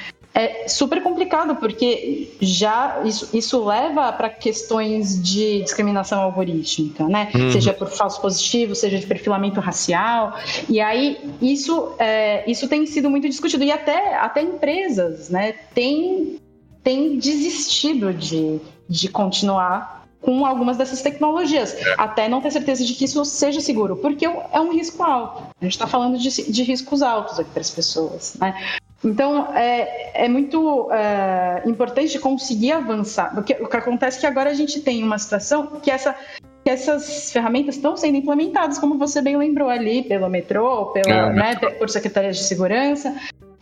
é 0.41 0.69
super 0.69 1.03
complicado, 1.03 1.57
porque 1.57 2.31
já 2.41 3.03
isso, 3.05 3.29
isso 3.35 3.65
leva 3.65 4.13
para 4.13 4.29
questões 4.29 5.23
de 5.23 5.63
discriminação 5.63 6.21
algorítmica, 6.21 7.07
né? 7.09 7.31
Uhum. 7.35 7.53
Seja 7.53 7.73
por 7.73 7.89
falso 7.89 8.21
positivo, 8.21 8.75
seja 8.75 8.99
de 8.99 9.07
perfilamento 9.07 9.61
racial. 9.61 10.37
E 10.69 10.81
aí 10.81 11.19
isso, 11.41 11.93
é, 11.99 12.49
isso 12.51 12.69
tem 12.69 12.87
sido 12.87 13.11
muito 13.11 13.29
discutido. 13.29 13.65
E 13.65 13.71
até, 13.71 14.15
até 14.17 14.43
empresas 14.43 15.29
né, 15.29 15.53
têm, 15.75 16.39
têm 16.83 17.19
desistido 17.19 18.13
de, 18.15 18.61
de 18.89 19.09
continuar 19.09 20.01
com 20.21 20.45
algumas 20.45 20.77
dessas 20.77 21.01
tecnologias, 21.01 21.75
é. 21.75 21.95
até 21.97 22.29
não 22.29 22.41
ter 22.41 22.51
certeza 22.51 22.85
de 22.85 22.93
que 22.95 23.05
isso 23.05 23.25
seja 23.25 23.61
seguro, 23.61 23.97
porque 23.97 24.27
é 24.27 24.61
um 24.61 24.73
risco 24.73 25.03
alto. 25.03 25.43
A 25.61 25.65
gente 25.65 25.73
está 25.73 25.87
falando 25.87 26.19
de, 26.19 26.53
de 26.53 26.63
riscos 26.63 27.03
altos 27.03 27.39
aqui 27.39 27.51
para 27.51 27.63
as 27.63 27.71
pessoas. 27.71 28.35
Né? 28.39 28.55
Então, 29.03 29.55
é, 29.55 30.25
é 30.25 30.29
muito 30.29 30.91
é, 30.93 31.63
importante 31.67 32.19
conseguir 32.19 32.73
avançar. 32.73 33.35
Porque 33.35 33.55
o 33.55 33.67
que 33.67 33.77
acontece 33.77 34.19
é 34.19 34.21
que 34.21 34.27
agora 34.27 34.51
a 34.51 34.55
gente 34.55 34.81
tem 34.81 35.03
uma 35.03 35.19
situação 35.19 35.67
que, 35.83 35.91
essa, 35.91 36.15
que 36.63 36.71
essas 36.71 37.33
ferramentas 37.33 37.77
estão 37.77 37.97
sendo 37.97 38.17
implementadas, 38.17 38.79
como 38.79 38.99
você 38.99 39.23
bem 39.23 39.37
lembrou 39.37 39.71
ali, 39.71 40.03
pelo 40.03 40.29
metrô, 40.29 40.87
pela, 40.87 41.31
é, 41.31 41.33
né, 41.33 41.57
por 41.79 41.89
Secretaria 41.89 42.33
de 42.33 42.43
Segurança, 42.43 43.15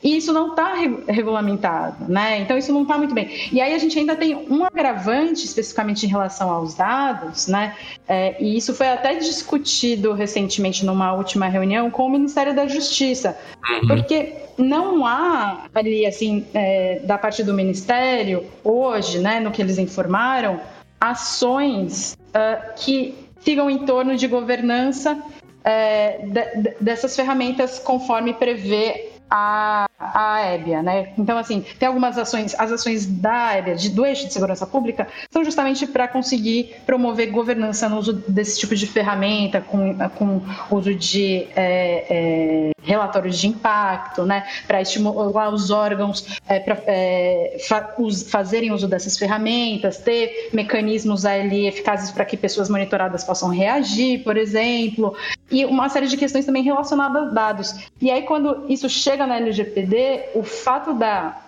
e 0.03 0.17
isso 0.17 0.33
não 0.33 0.51
está 0.51 0.75
regulamentado, 1.09 2.05
né? 2.09 2.39
Então 2.39 2.57
isso 2.57 2.73
não 2.73 2.83
está 2.83 2.97
muito 2.97 3.13
bem. 3.13 3.49
E 3.53 3.61
aí 3.61 3.75
a 3.75 3.79
gente 3.79 3.99
ainda 3.99 4.15
tem 4.15 4.37
um 4.49 4.65
agravante 4.65 5.45
especificamente 5.45 6.07
em 6.07 6.09
relação 6.09 6.51
aos 6.51 6.75
dados, 6.75 7.49
né? 7.49 7.75
É, 8.07 8.41
e 8.41 8.57
isso 8.57 8.73
foi 8.73 8.89
até 8.89 9.17
discutido 9.17 10.13
recentemente 10.13 10.87
numa 10.87 11.13
última 11.13 11.49
reunião 11.49 11.91
com 11.91 12.07
o 12.07 12.11
Ministério 12.11 12.55
da 12.55 12.69
Justiça, 12.69 13.37
uhum. 13.69 13.89
porque 13.89 14.35
não 14.57 15.05
há 15.05 15.65
ali 15.75 16.07
assim 16.07 16.47
é, 16.55 17.01
da 17.03 17.19
parte 17.19 17.43
do 17.43 17.53
Ministério 17.53 18.45
hoje, 18.63 19.19
né? 19.19 19.41
No 19.41 19.51
que 19.51 19.61
eles 19.61 19.79
informaram, 19.79 20.61
ações 21.01 22.17
uh, 22.29 22.75
que 22.77 23.17
sigam 23.41 23.69
em 23.69 23.79
torno 23.79 24.17
de 24.17 24.29
governança 24.29 25.21
é, 25.65 26.21
de, 26.25 26.75
dessas 26.81 27.15
ferramentas 27.17 27.79
conforme 27.79 28.33
prevê 28.33 29.08
a, 29.31 29.89
a 29.99 30.55
EBIA, 30.55 30.83
né? 30.83 31.13
Então, 31.19 31.37
assim, 31.37 31.65
tem 31.79 31.87
algumas 31.89 32.17
ações, 32.17 32.55
as 32.59 32.73
ações 32.73 33.07
da 33.07 33.59
EBIA, 33.59 33.77
de, 33.77 33.91
do 33.91 34.05
eixo 34.07 34.27
de 34.27 34.33
segurança 34.33 34.67
pública, 34.67 35.09
são 35.31 35.45
justamente 35.45 35.87
para 35.87 36.09
conseguir 36.09 36.77
promover 36.87 37.31
governança 37.31 37.89
no 37.89 37.99
uso 37.99 38.13
desse 38.13 38.59
tipo 38.59 38.75
de 38.75 38.87
ferramenta, 38.87 39.61
com, 39.61 39.97
com 40.17 40.41
uso 40.71 40.95
de 40.95 41.47
é, 41.55 42.07
é, 42.09 42.71
relatórios 42.83 43.39
de 43.39 43.49
impacto, 43.49 44.25
né? 44.25 44.47
Para 44.67 44.81
estimular 44.81 45.53
os 45.53 45.71
órgãos 45.71 46.39
é, 46.49 46.59
para 46.59 46.79
é, 46.87 47.57
fa 47.69 47.95
fazerem 48.31 48.73
uso 48.73 48.89
dessas 48.89 49.19
ferramentas, 49.19 49.99
ter 49.99 50.51
mecanismos 50.53 51.25
ali 51.25 51.67
eficazes 51.67 52.11
para 52.11 52.25
que 52.25 52.37
pessoas 52.37 52.69
monitoradas 52.69 53.25
possam 53.25 53.51
reagir, 53.51 54.23
por 54.23 54.37
exemplo, 54.37 55.15
e 55.51 55.65
uma 55.65 55.89
série 55.89 56.07
de 56.07 56.17
questões 56.17 56.45
também 56.45 56.63
relacionadas 56.63 57.29
a 57.29 57.31
dados. 57.31 57.75
E 58.01 58.11
aí, 58.11 58.23
quando 58.23 58.65
isso 58.69 58.89
chega 58.89 59.18
na 59.27 59.37
LGPD, 59.37 60.31
o 60.35 60.43
fato 60.43 60.95
da 60.95 61.43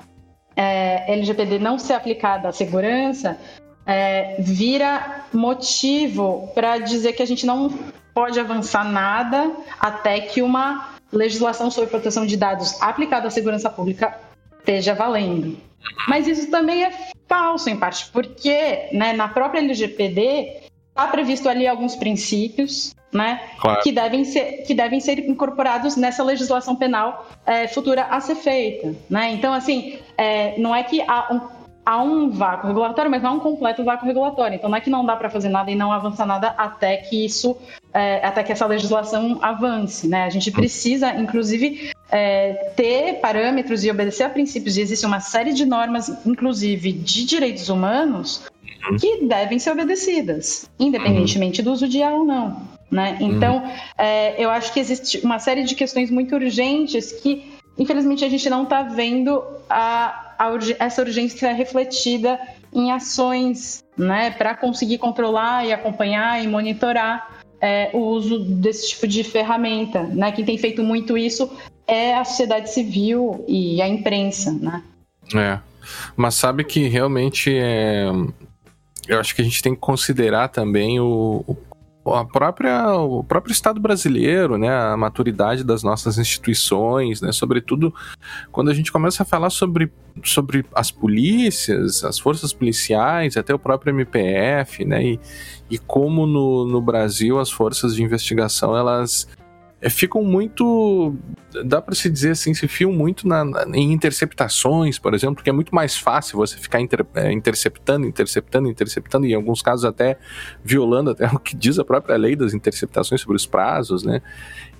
é, 0.56 1.12
LGPD 1.12 1.58
não 1.58 1.78
ser 1.78 1.94
aplicada 1.94 2.48
à 2.48 2.52
segurança 2.52 3.38
é, 3.86 4.36
vira 4.40 5.24
motivo 5.32 6.50
para 6.54 6.78
dizer 6.78 7.12
que 7.12 7.22
a 7.22 7.26
gente 7.26 7.46
não 7.46 7.70
pode 8.12 8.38
avançar 8.38 8.84
nada 8.84 9.50
até 9.78 10.20
que 10.20 10.42
uma 10.42 10.90
legislação 11.12 11.70
sobre 11.70 11.90
proteção 11.90 12.26
de 12.26 12.36
dados 12.36 12.80
aplicada 12.80 13.28
à 13.28 13.30
segurança 13.30 13.70
pública 13.70 14.18
esteja 14.58 14.94
valendo. 14.94 15.56
Mas 16.08 16.26
isso 16.26 16.50
também 16.50 16.84
é 16.84 16.92
falso, 17.28 17.70
em 17.70 17.76
parte, 17.76 18.10
porque 18.12 18.88
né, 18.92 19.12
na 19.12 19.28
própria 19.28 19.60
LGPD 19.60 20.69
está 21.00 21.08
previsto 21.08 21.48
ali 21.48 21.66
alguns 21.66 21.96
princípios 21.96 22.94
né, 23.12 23.40
claro. 23.58 23.82
que, 23.82 23.90
devem 23.90 24.24
ser, 24.24 24.62
que 24.62 24.74
devem 24.74 25.00
ser 25.00 25.18
incorporados 25.18 25.96
nessa 25.96 26.22
legislação 26.22 26.76
penal 26.76 27.28
é, 27.44 27.66
futura 27.66 28.04
a 28.04 28.20
ser 28.20 28.36
feita. 28.36 28.94
Né? 29.08 29.32
Então, 29.32 29.52
assim, 29.52 29.98
é, 30.16 30.58
não 30.58 30.74
é 30.74 30.82
que 30.82 31.00
há 31.00 31.32
um 31.32 31.59
há 31.84 32.02
um 32.02 32.30
vácuo 32.30 32.68
regulatório, 32.68 33.10
mas 33.10 33.22
não 33.22 33.36
um 33.36 33.40
completo 33.40 33.84
vácuo 33.84 34.06
regulatório. 34.06 34.56
Então 34.56 34.70
não 34.70 34.76
é 34.76 34.80
que 34.80 34.90
não 34.90 35.04
dá 35.04 35.16
para 35.16 35.30
fazer 35.30 35.48
nada 35.48 35.70
e 35.70 35.74
não 35.74 35.92
avançar 35.92 36.26
nada 36.26 36.48
até 36.56 36.96
que 36.98 37.24
isso, 37.24 37.56
é, 37.92 38.24
até 38.24 38.42
que 38.42 38.52
essa 38.52 38.66
legislação 38.66 39.38
avance. 39.42 40.06
Né? 40.06 40.24
A 40.24 40.30
gente 40.30 40.50
precisa, 40.50 41.14
inclusive, 41.14 41.90
é, 42.10 42.72
ter 42.76 43.14
parâmetros 43.20 43.84
e 43.84 43.90
obedecer 43.90 44.24
a 44.24 44.28
princípios. 44.28 44.76
E 44.76 44.82
existe 44.82 45.06
uma 45.06 45.20
série 45.20 45.52
de 45.52 45.64
normas, 45.64 46.08
inclusive 46.26 46.92
de 46.92 47.24
direitos 47.24 47.68
humanos, 47.68 48.44
uhum. 48.88 48.96
que 48.96 49.24
devem 49.24 49.58
ser 49.58 49.70
obedecidas, 49.70 50.70
independentemente 50.78 51.62
do 51.62 51.72
uso 51.72 51.88
de 51.88 52.02
A 52.02 52.10
ou 52.10 52.24
não. 52.24 52.62
Né? 52.90 53.16
Então, 53.20 53.58
uhum. 53.58 53.70
é, 53.96 54.42
eu 54.42 54.50
acho 54.50 54.72
que 54.72 54.80
existe 54.80 55.18
uma 55.24 55.38
série 55.38 55.62
de 55.62 55.74
questões 55.74 56.10
muito 56.10 56.34
urgentes 56.34 57.12
que, 57.12 57.52
infelizmente, 57.78 58.24
a 58.24 58.28
gente 58.28 58.50
não 58.50 58.64
está 58.64 58.82
vendo 58.82 59.42
a 59.68 60.29
essa 60.78 61.02
urgência 61.02 61.52
refletida 61.52 62.38
em 62.72 62.92
ações, 62.92 63.84
né, 63.96 64.30
para 64.30 64.54
conseguir 64.54 64.98
controlar 64.98 65.66
e 65.66 65.72
acompanhar 65.72 66.42
e 66.42 66.46
monitorar 66.46 67.40
é, 67.60 67.90
o 67.92 67.98
uso 67.98 68.38
desse 68.38 68.90
tipo 68.90 69.06
de 69.06 69.22
ferramenta, 69.22 70.02
né? 70.02 70.32
Quem 70.32 70.44
tem 70.44 70.56
feito 70.56 70.82
muito 70.82 71.18
isso 71.18 71.50
é 71.86 72.14
a 72.14 72.24
sociedade 72.24 72.72
civil 72.72 73.44
e 73.46 73.82
a 73.82 73.88
imprensa, 73.88 74.50
né? 74.52 74.82
É, 75.34 75.58
mas 76.16 76.36
sabe 76.36 76.64
que 76.64 76.88
realmente 76.88 77.54
é... 77.54 78.06
eu 79.06 79.20
acho 79.20 79.34
que 79.34 79.42
a 79.42 79.44
gente 79.44 79.62
tem 79.62 79.74
que 79.74 79.80
considerar 79.80 80.48
também 80.48 80.98
o 81.00 81.44
a 82.06 82.24
própria, 82.24 82.92
o 82.94 83.22
próprio 83.22 83.52
Estado 83.52 83.78
brasileiro, 83.78 84.56
né, 84.56 84.68
a 84.68 84.96
maturidade 84.96 85.62
das 85.62 85.82
nossas 85.82 86.18
instituições, 86.18 87.20
né, 87.20 87.30
sobretudo 87.30 87.94
quando 88.50 88.70
a 88.70 88.74
gente 88.74 88.90
começa 88.90 89.22
a 89.22 89.26
falar 89.26 89.50
sobre, 89.50 89.92
sobre 90.24 90.64
as 90.74 90.90
polícias, 90.90 92.02
as 92.02 92.18
forças 92.18 92.52
policiais, 92.52 93.36
até 93.36 93.54
o 93.54 93.58
próprio 93.58 93.90
MPF, 93.90 94.84
né, 94.84 95.04
e, 95.04 95.20
e 95.70 95.78
como 95.78 96.26
no, 96.26 96.66
no 96.66 96.80
Brasil 96.80 97.38
as 97.38 97.50
forças 97.50 97.94
de 97.94 98.02
investigação 98.02 98.76
elas 98.76 99.28
ficam 99.88 100.22
muito. 100.22 101.16
Dá 101.64 101.80
para 101.80 101.94
se 101.94 102.10
dizer 102.10 102.32
assim, 102.32 102.52
se 102.52 102.68
fiam 102.68 102.92
muito 102.92 103.26
na, 103.26 103.44
na, 103.44 103.64
em 103.74 103.92
interceptações, 103.92 104.98
por 104.98 105.14
exemplo, 105.14 105.36
porque 105.36 105.48
é 105.48 105.52
muito 105.52 105.74
mais 105.74 105.96
fácil 105.96 106.36
você 106.36 106.58
ficar 106.58 106.80
inter, 106.80 107.06
é, 107.14 107.32
interceptando, 107.32 108.06
interceptando, 108.06 108.68
interceptando, 108.68 109.26
e 109.26 109.32
em 109.32 109.34
alguns 109.34 109.62
casos 109.62 109.84
até 109.84 110.18
violando 110.62 111.10
até 111.10 111.26
o 111.32 111.38
que 111.38 111.56
diz 111.56 111.78
a 111.78 111.84
própria 111.84 112.16
lei 112.16 112.36
das 112.36 112.52
interceptações 112.52 113.22
sobre 113.22 113.36
os 113.36 113.46
prazos, 113.46 114.02
né? 114.04 114.20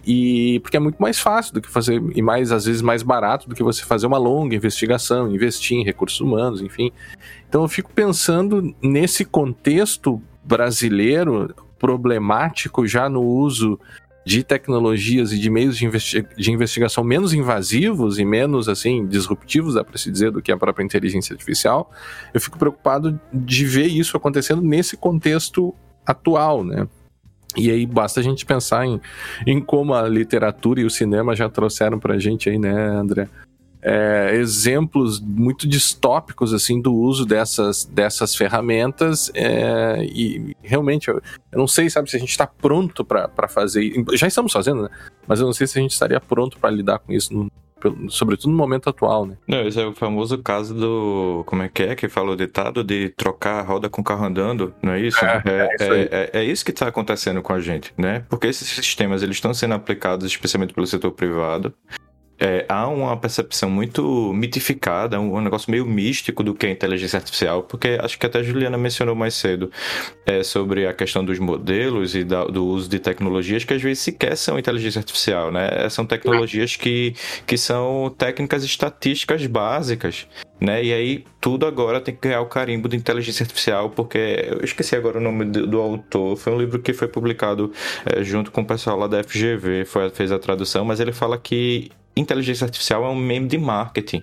E 0.06 0.60
porque 0.60 0.76
é 0.76 0.80
muito 0.80 1.00
mais 1.00 1.18
fácil 1.18 1.54
do 1.54 1.62
que 1.62 1.70
fazer, 1.70 2.02
e 2.14 2.20
mais, 2.20 2.52
às 2.52 2.66
vezes, 2.66 2.82
mais 2.82 3.02
barato 3.02 3.48
do 3.48 3.54
que 3.54 3.62
você 3.62 3.84
fazer 3.84 4.06
uma 4.06 4.18
longa 4.18 4.54
investigação, 4.54 5.32
investir 5.32 5.78
em 5.78 5.84
recursos 5.84 6.20
humanos, 6.20 6.60
enfim. 6.60 6.92
Então 7.48 7.62
eu 7.62 7.68
fico 7.68 7.90
pensando 7.92 8.74
nesse 8.82 9.24
contexto 9.24 10.22
brasileiro 10.44 11.54
problemático 11.78 12.86
já 12.86 13.08
no 13.08 13.22
uso 13.22 13.78
de 14.30 14.44
tecnologias 14.44 15.32
e 15.32 15.38
de 15.40 15.50
meios 15.50 15.76
de, 15.76 15.84
investi 15.84 16.24
de 16.36 16.52
investigação 16.52 17.02
menos 17.02 17.32
invasivos 17.32 18.16
e 18.16 18.24
menos 18.24 18.68
assim 18.68 19.04
disruptivos, 19.04 19.74
dá 19.74 19.82
para 19.82 19.98
se 19.98 20.08
dizer, 20.08 20.30
do 20.30 20.40
que 20.40 20.52
a 20.52 20.56
própria 20.56 20.84
inteligência 20.84 21.34
artificial, 21.34 21.90
eu 22.32 22.40
fico 22.40 22.56
preocupado 22.56 23.20
de 23.32 23.64
ver 23.64 23.88
isso 23.88 24.16
acontecendo 24.16 24.62
nesse 24.62 24.96
contexto 24.96 25.74
atual, 26.06 26.62
né? 26.62 26.86
E 27.56 27.72
aí 27.72 27.84
basta 27.84 28.20
a 28.20 28.22
gente 28.22 28.46
pensar 28.46 28.86
em, 28.86 29.00
em 29.44 29.60
como 29.60 29.94
a 29.94 30.08
literatura 30.08 30.80
e 30.80 30.84
o 30.84 30.90
cinema 30.90 31.34
já 31.34 31.48
trouxeram 31.48 31.98
para 31.98 32.14
a 32.14 32.18
gente 32.20 32.48
aí, 32.48 32.56
né, 32.56 32.70
André? 32.70 33.28
É, 33.82 34.34
exemplos 34.34 35.20
muito 35.20 35.66
distópicos 35.66 36.52
assim 36.52 36.80
do 36.80 36.94
uso 36.94 37.24
dessas, 37.24 37.84
dessas 37.84 38.34
ferramentas 38.34 39.30
é, 39.34 40.04
e 40.04 40.54
realmente 40.62 41.08
eu, 41.08 41.20
eu, 41.50 41.58
não 41.58 41.66
sei 41.66 41.88
sabe 41.88 42.10
se 42.10 42.16
a 42.16 42.20
gente 42.20 42.30
está 42.30 42.46
pronto 42.46 43.04
para 43.04 43.48
fazer 43.48 43.92
já 44.12 44.26
estamos 44.26 44.52
fazendo 44.52 44.82
né 44.82 44.88
mas 45.26 45.40
eu 45.40 45.46
não 45.46 45.52
sei 45.52 45.66
se 45.66 45.78
a 45.78 45.82
gente 45.82 45.92
estaria 45.92 46.20
pronto 46.20 46.58
para 46.58 46.70
lidar 46.70 46.98
com 46.98 47.12
isso 47.12 47.32
no, 47.32 47.50
sobretudo 48.08 48.50
no 48.50 48.56
momento 48.56 48.90
atual, 48.90 49.24
né? 49.24 49.36
Não, 49.46 49.66
esse 49.66 49.80
é 49.80 49.86
o 49.86 49.94
famoso 49.94 50.38
caso 50.38 50.74
do. 50.74 51.42
Como 51.46 51.62
é 51.62 51.68
que 51.68 51.82
é 51.82 51.94
que 51.94 52.08
falou 52.08 52.34
o 52.34 52.36
ditado? 52.36 52.84
De 52.84 53.08
trocar 53.10 53.60
a 53.60 53.62
roda 53.62 53.88
com 53.88 54.02
o 54.02 54.04
carro 54.04 54.26
andando, 54.26 54.74
não 54.82 54.92
é 54.92 55.00
isso? 55.00 55.24
É, 55.24 55.42
é, 55.46 55.50
é, 55.50 55.74
isso, 55.74 55.92
é, 55.94 56.30
é 56.34 56.44
isso, 56.44 56.64
que 56.64 56.70
está 56.70 56.88
acontecendo 56.88 57.40
com 57.40 57.52
a 57.52 57.60
gente, 57.60 57.92
né? 57.96 58.24
Porque 58.28 58.46
esses 58.46 58.68
sistemas 58.68 59.22
eles 59.22 59.36
estão 59.36 59.54
sendo 59.54 59.74
aplicados 59.74 60.26
especialmente 60.26 60.74
pelo 60.74 60.86
setor 60.86 61.12
privado 61.12 61.72
é, 62.40 62.64
há 62.68 62.88
uma 62.88 63.14
percepção 63.18 63.68
muito 63.68 64.32
mitificada, 64.32 65.20
um, 65.20 65.36
um, 65.36 65.40
negócio 65.42 65.70
meio 65.70 65.84
místico 65.84 66.42
do 66.42 66.54
que 66.54 66.66
é 66.66 66.70
inteligência 66.70 67.18
artificial, 67.18 67.62
porque 67.62 67.98
acho 68.00 68.18
que 68.18 68.24
até 68.24 68.38
a 68.38 68.42
Juliana 68.42 68.78
mencionou 68.78 69.14
mais 69.14 69.34
cedo 69.34 69.70
é, 70.24 70.42
sobre 70.42 70.86
a 70.86 70.94
questão 70.94 71.22
dos 71.22 71.38
modelos 71.38 72.14
e 72.14 72.24
da, 72.24 72.44
do 72.44 72.64
uso 72.64 72.88
de 72.88 72.98
tecnologias 72.98 73.62
que 73.62 73.74
às 73.74 73.82
vezes 73.82 73.98
sequer 73.98 74.36
são 74.36 74.58
inteligência 74.58 75.00
artificial, 75.00 75.52
né? 75.52 75.86
São 75.90 76.06
tecnologias 76.06 76.76
que, 76.76 77.14
que 77.46 77.58
são 77.58 78.14
técnicas 78.16 78.64
estatísticas 78.64 79.44
básicas. 79.46 80.26
Né? 80.60 80.84
E 80.84 80.92
aí 80.92 81.24
tudo 81.40 81.64
agora 81.64 82.02
tem 82.02 82.14
que 82.14 82.20
ganhar 82.28 82.42
o 82.42 82.46
carimbo 82.46 82.86
de 82.86 82.94
inteligência 82.94 83.44
artificial, 83.44 83.88
porque 83.90 84.46
eu 84.50 84.62
esqueci 84.62 84.94
agora 84.94 85.16
o 85.16 85.20
nome 85.20 85.46
do, 85.46 85.66
do 85.66 85.80
autor. 85.80 86.36
Foi 86.36 86.52
um 86.52 86.58
livro 86.58 86.78
que 86.80 86.92
foi 86.92 87.08
publicado 87.08 87.72
é, 88.04 88.22
junto 88.22 88.50
com 88.50 88.60
o 88.60 88.64
pessoal 88.66 88.98
lá 88.98 89.06
da 89.06 89.24
FGV, 89.24 89.86
foi, 89.86 90.10
fez 90.10 90.30
a 90.30 90.38
tradução, 90.38 90.84
mas 90.84 91.00
ele 91.00 91.12
fala 91.12 91.38
que 91.38 91.90
inteligência 92.16 92.64
artificial 92.64 93.04
é 93.04 93.08
um 93.08 93.16
meme 93.16 93.48
de 93.48 93.58
marketing 93.58 94.22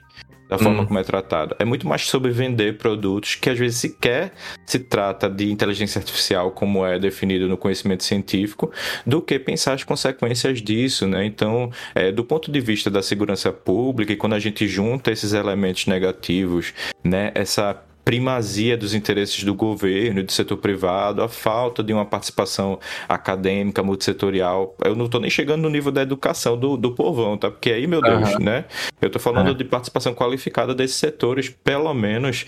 da 0.50 0.58
forma 0.58 0.82
hum. 0.82 0.86
como 0.86 1.00
é 1.00 1.04
tratado. 1.04 1.56
É 1.60 1.66
muito 1.66 1.88
mais 1.88 2.04
sobre 2.04 2.32
vender 2.32 2.78
produtos 2.78 3.36
que 3.36 3.50
às 3.50 3.60
vezes 3.60 3.80
sequer 3.80 4.32
se 4.66 4.80
trata 4.80 5.30
de 5.30 5.52
inteligência 5.52 6.00
artificial 6.00 6.52
como 6.52 6.86
é 6.86 6.98
definido 6.98 7.48
no 7.48 7.58
conhecimento 7.58 8.04
científico, 8.04 8.72
do 9.06 9.22
que 9.22 9.38
pensar 9.38 9.74
as 9.74 9.84
consequências 9.84 10.62
disso, 10.62 11.08
né? 11.08 11.26
Então, 11.26 11.72
é, 11.94 12.12
do 12.12 12.24
ponto 12.24 12.52
de 12.52 12.60
vista 12.60 12.90
da 12.90 13.02
segurança 13.02 13.52
pública, 13.52 14.14
e 14.14 14.16
quando 14.16 14.34
a 14.34 14.40
gente 14.40 14.68
junta 14.68 15.12
esses 15.12 15.34
elementos 15.34 15.86
negativos, 15.86 16.74
né, 17.04 17.32
essa 17.36 17.84
primazia 18.08 18.78
dos 18.78 18.94
interesses 18.94 19.44
do 19.44 19.54
governo 19.54 20.22
e 20.22 20.24
do 20.24 20.32
setor 20.32 20.56
privado, 20.56 21.22
a 21.22 21.28
falta 21.28 21.84
de 21.84 21.92
uma 21.92 22.06
participação 22.06 22.80
acadêmica, 23.06 23.84
multissetorial. 23.84 24.78
Eu 24.82 24.96
não 24.96 25.08
estou 25.08 25.20
nem 25.20 25.30
chegando 25.30 25.64
no 25.64 25.70
nível 25.70 25.92
da 25.92 26.04
educação 26.04 26.58
do, 26.58 26.78
do 26.78 26.96
povão, 26.96 27.38
tá? 27.38 27.52
Porque 27.52 27.70
aí, 27.70 27.86
meu 27.86 28.02
Deus, 28.02 28.36
uhum. 28.36 28.40
né? 28.40 28.64
Eu 29.02 29.08
estou 29.08 29.22
falando 29.22 29.50
uhum. 29.50 29.54
de 29.54 29.66
participação 29.66 30.14
qualificada 30.14 30.74
desses 30.74 30.96
setores, 30.96 31.50
pelo 31.50 31.94
menos 31.94 32.46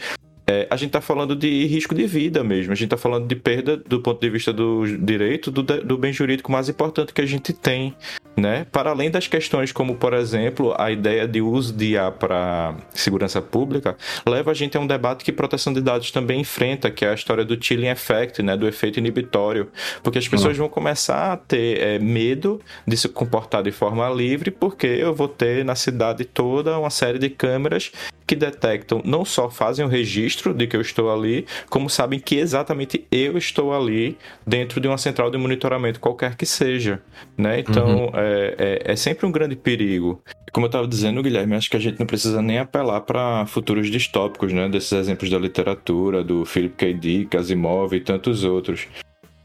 é, 0.50 0.66
a 0.68 0.76
gente 0.76 0.88
está 0.88 1.00
falando 1.00 1.36
de 1.36 1.68
risco 1.68 1.94
de 1.94 2.08
vida 2.08 2.44
mesmo. 2.44 2.72
A 2.72 2.76
gente 2.76 2.86
está 2.86 2.98
falando 2.98 3.28
de 3.28 3.36
perda 3.36 3.78
do 3.78 4.02
ponto 4.02 4.20
de 4.20 4.32
vista 4.32 4.52
do 4.52 4.84
direito, 4.98 5.52
do, 5.52 5.62
do 5.62 5.96
bem 5.96 6.12
jurídico 6.12 6.52
mais 6.52 6.68
importante 6.68 7.14
que 7.14 7.22
a 7.22 7.26
gente 7.26 7.54
tem. 7.54 7.94
Né? 8.36 8.66
Para 8.72 8.90
além 8.90 9.12
das 9.12 9.28
questões 9.28 9.72
como, 9.72 9.96
por 9.96 10.14
exemplo, 10.14 10.74
a 10.80 10.90
ideia 10.90 11.28
de 11.28 11.40
uso 11.42 11.74
de 11.74 11.92
IA 11.92 12.10
para 12.10 12.74
segurança 12.92 13.42
pública, 13.42 13.96
leva 14.26 14.50
a 14.50 14.54
gente 14.54 14.76
a 14.76 14.80
um 14.80 14.88
debate 14.88 15.24
que 15.24 15.32
proteção 15.32 15.72
de 15.72 15.82
dados 15.82 16.10
também 16.10 16.40
enfrenta, 16.40 16.90
que 16.90 17.06
é 17.06 17.10
a 17.10 17.14
história 17.14 17.46
do 17.46 17.64
chilling 17.64 17.90
effect, 17.90 18.42
né? 18.42 18.58
do 18.58 18.68
efeito 18.68 18.98
inibitório. 18.98 19.70
Porque 20.02 20.18
as 20.18 20.28
pessoas 20.28 20.58
uhum. 20.58 20.64
vão 20.64 20.70
começar 20.70 21.34
a 21.34 21.38
ter 21.38 21.80
é, 21.80 22.00
medo 22.00 22.60
de 22.88 22.98
se 22.98 23.08
comportar 23.08 23.62
de 23.62 23.72
forma 23.72 24.10
livre, 24.10 24.50
porque 24.50 24.88
eu 24.88 25.14
vou 25.14 25.28
ter 25.28 25.64
na 25.64 25.76
cidade 25.76 26.26
toda 26.26 26.80
uma 26.80 26.90
série 26.90 27.20
de 27.20 27.30
câmeras 27.30 27.92
que 28.26 28.36
detectam, 28.36 29.02
não 29.04 29.26
só 29.26 29.50
fazem 29.50 29.84
o 29.84 29.88
registro 29.88 30.39
de 30.54 30.68
que 30.68 30.76
eu 30.76 30.82
estou 30.82 31.12
ali, 31.12 31.46
como 31.70 31.90
sabem 31.90 32.20
que 32.20 32.36
exatamente 32.36 33.06
eu 33.12 33.38
estou 33.38 33.74
ali 33.74 34.18
dentro 34.46 34.80
de 34.80 34.88
uma 34.88 34.98
central 34.98 35.30
de 35.30 35.38
monitoramento 35.38 36.00
qualquer 36.00 36.36
que 36.36 36.46
seja, 36.46 37.02
né? 37.38 37.60
Então, 37.60 38.06
uhum. 38.06 38.12
é, 38.14 38.56
é, 38.58 38.92
é, 38.92 38.96
sempre 38.96 39.26
um 39.26 39.32
grande 39.32 39.56
perigo. 39.56 40.22
Como 40.52 40.66
eu 40.66 40.70
estava 40.70 40.88
dizendo, 40.88 41.22
Guilherme, 41.22 41.56
acho 41.56 41.70
que 41.70 41.78
a 41.78 41.80
gente 41.80 42.00
não 42.00 42.08
precisa 42.08 42.42
nem 42.42 42.58
apelar 42.58 43.02
para 43.02 43.46
futuros 43.46 43.90
distópicos, 43.90 44.52
né? 44.54 44.68
Desses 44.70 44.92
exemplos 44.94 45.30
da 45.30 45.38
literatura, 45.38 46.24
do 46.24 46.46
Philip 46.46 46.76
K. 46.76 46.94
Dick, 46.94 47.38
Asimov 47.38 47.94
e 47.94 48.00
tantos 48.00 48.44
outros 48.44 48.88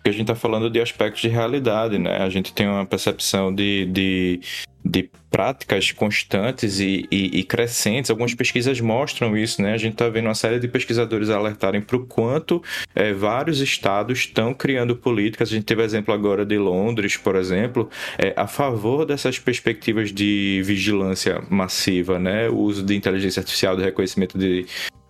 porque 0.05 0.11
a 0.11 0.13
gente 0.13 0.31
está 0.31 0.35
falando 0.35 0.69
de 0.69 0.79
aspectos 0.83 1.23
de 1.23 1.29
realidade, 1.29 1.99
né? 1.99 2.19
A 2.19 2.29
gente 2.29 2.53
tem 2.53 2.69
uma 2.69 2.85
percepção 2.85 3.55
de, 3.55 3.87
de 3.87 4.39
de 4.85 5.09
práticas 5.31 5.91
constantes 5.91 6.79
e, 6.79 7.09
e, 7.11 7.41
e, 7.41 7.45
crescentes. 7.45 8.11
Algumas 8.11 8.35
pesquisas 8.35 8.81
mostram 8.81 9.37
isso, 9.37 9.63
né? 9.63 9.73
A 9.73 9.79
gente 9.79 9.95
está 9.95 10.09
vendo 10.09 10.27
uma 10.27 10.35
série 10.35 10.61
de 10.61 10.69
pesquisadores 10.69 11.31
alertarem 11.31 11.81
para 11.81 11.97
o 11.97 12.07
quanto 12.07 12.63
é, 12.95 13.13
vários 13.13 13.61
estados 13.61 14.19
estão 14.19 14.53
criando 14.53 14.95
políticas. 14.95 15.49
A 15.49 15.53
gente 15.53 15.65
teve 15.65 15.83
exemplo 15.83 16.13
agora 16.13 16.45
de 16.45 16.59
Londres, 16.59 17.17
por 17.17 17.35
exemplo, 17.35 17.89
é, 18.19 18.35
a 18.37 18.47
favor 18.47 19.07
dessas 19.07 19.39
perspectivas 19.39 20.13
de 20.13 20.63
vigilância 20.65 21.43
massiva, 21.49 22.19
né? 22.19 22.49
O 22.51 22.59
uso 22.59 22.85
de 22.85 22.95
inteligência 22.95 23.41
artificial, 23.41 23.77
de 23.77 23.83
reconhecimento 23.83 24.39
de 24.39 24.67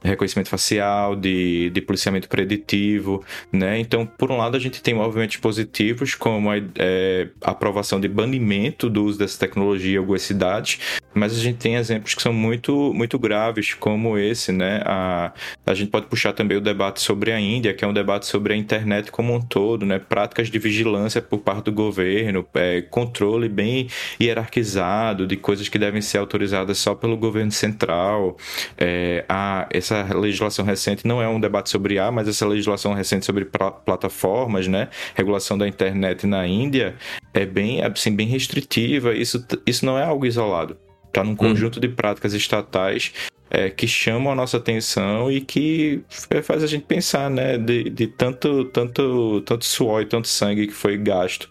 reconhecimento 0.09 0.49
facial, 0.49 1.17
de, 1.17 1.71
de 1.71 1.81
policiamento 1.81 2.29
preditivo, 2.29 3.25
né? 3.51 3.79
Então, 3.79 4.07
por 4.07 4.31
um 4.31 4.37
lado, 4.37 4.57
a 4.57 4.61
gente 4.61 4.83
tem 4.83 4.95
movimentos 4.95 5.37
positivos, 5.37 6.15
como 6.15 6.51
a 6.51 6.57
é, 6.77 7.29
aprovação 7.41 8.01
de 8.01 8.09
banimento 8.09 8.91
do 8.91 9.05
uso 9.05 9.19
dessa 9.19 9.39
tecnologia 9.39 9.95
em 9.95 9.99
algumas 9.99 10.23
cidades, 10.23 10.79
mas 11.15 11.33
a 11.33 11.41
gente 11.41 11.59
tem 11.59 11.77
exemplos 11.77 12.15
que 12.15 12.23
são 12.23 12.33
muito, 12.33 12.93
muito 12.93 13.19
graves, 13.19 13.73
como 13.73 14.19
esse, 14.19 14.53
né? 14.53 14.83
A, 14.85 15.33
a 15.65 15.75
gente 15.75 15.91
pode 15.91 16.07
puxar 16.07 16.33
também 16.33 16.57
o 16.57 16.61
debate 16.61 17.01
sobre 17.01 17.33
a 17.33 17.41
Índia, 17.41 17.73
que 17.73 17.85
é 17.85 17.89
um 17.89 17.93
debate 17.93 18.27
sobre 18.27 18.53
a 18.53 18.57
internet 18.57 19.11
como 19.11 19.33
um 19.33 19.41
todo, 19.41 19.87
né? 19.87 19.99
Práticas 19.99 20.49
de 20.49 20.59
vigilância 20.59 21.23
por 21.23 21.39
parte 21.39 21.67
do 21.67 21.73
governo, 21.73 22.45
é, 22.55 22.83
controle 22.83 23.49
bem 23.49 23.89
hierarquizado 24.21 25.27
de 25.27 25.37
coisas 25.37 25.69
que 25.69 25.79
devem 25.79 26.01
ser 26.01 26.19
autorizadas 26.19 26.79
só 26.79 26.95
pelo 26.95 27.17
governo 27.17 27.53
central, 27.53 28.37
é, 28.77 29.25
a, 29.29 29.69
essa 29.71 29.94
essa 29.95 30.17
legislação 30.17 30.65
recente 30.65 31.07
não 31.07 31.23
é 31.23 31.29
um 31.29 31.39
debate 31.39 31.71
sobre 31.71 31.99
A, 31.99 32.11
mas 32.11 32.29
essa 32.29 32.47
legislação 32.47 32.93
recente 32.93 33.25
sobre 33.25 33.45
plataformas, 33.45 34.67
né, 34.67 34.89
regulação 35.15 35.57
da 35.57 35.69
internet 35.69 36.27
na 36.27 36.47
Índia, 36.47 36.97
é 37.33 37.47
bem, 37.47 37.83
assim, 37.83 38.15
bem 38.15 38.27
restritiva. 38.27 39.15
Isso, 39.15 39.47
isso 39.67 39.87
não 39.87 39.99
é 39.99 40.05
algo 40.05 40.27
isolado. 40.27 40.77
Está 41.07 41.23
num 41.23 41.33
hum. 41.33 41.37
conjunto 41.37 41.77
hum. 41.79 41.81
de 41.81 41.89
práticas 41.89 42.35
estatais 42.35 43.13
é, 43.51 43.71
que 43.71 43.87
chamam 43.87 44.33
a 44.33 44.35
nossa 44.35 44.57
atenção 44.57 45.31
e 45.31 45.41
que 45.41 46.03
faz 46.43 46.63
a 46.63 46.67
gente 46.67 46.85
pensar, 46.85 47.31
né, 47.31 47.57
de, 47.57 47.89
de 47.91 48.07
tanto, 48.09 48.65
tanto, 48.67 49.41
tanto 49.43 49.65
suor 49.65 50.03
e 50.03 50.07
tanto 50.07 50.27
sangue 50.27 50.67
que 50.67 50.75
foi 50.75 50.97
gasto 50.97 51.49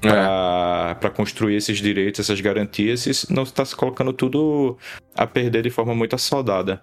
para 0.00 0.98
é. 1.02 1.10
construir 1.10 1.56
esses 1.56 1.78
direitos, 1.78 2.20
essas 2.20 2.40
garantias, 2.40 3.06
e 3.06 3.32
não 3.32 3.44
está 3.44 3.64
se 3.64 3.74
colocando 3.74 4.12
tudo 4.12 4.76
a 5.14 5.26
perder 5.26 5.62
de 5.62 5.70
forma 5.70 5.94
muito 5.94 6.14
assodada. 6.14 6.82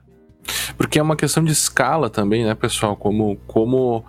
Porque 0.78 1.00
é 1.00 1.02
uma 1.02 1.16
questão 1.16 1.44
de 1.44 1.52
escala 1.52 2.10
também, 2.10 2.46
né, 2.46 2.56
pessoal? 2.56 2.96
Como, 2.96 3.38
como 3.48 4.04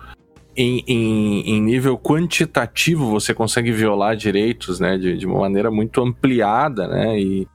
em, 0.55 0.83
em, 0.87 1.41
em 1.55 1.61
nível 1.61 1.97
quantitativo 1.97 3.09
você 3.09 3.33
consegue 3.33 3.71
violar 3.71 4.15
direitos, 4.15 4.79
né, 4.79 4.97
de, 4.97 5.17
de 5.17 5.25
uma 5.25 5.41
maneira 5.41 5.69
muito 5.69 6.01
ampliada, 6.01 6.87
né, 6.87 7.19
e, 7.19 7.47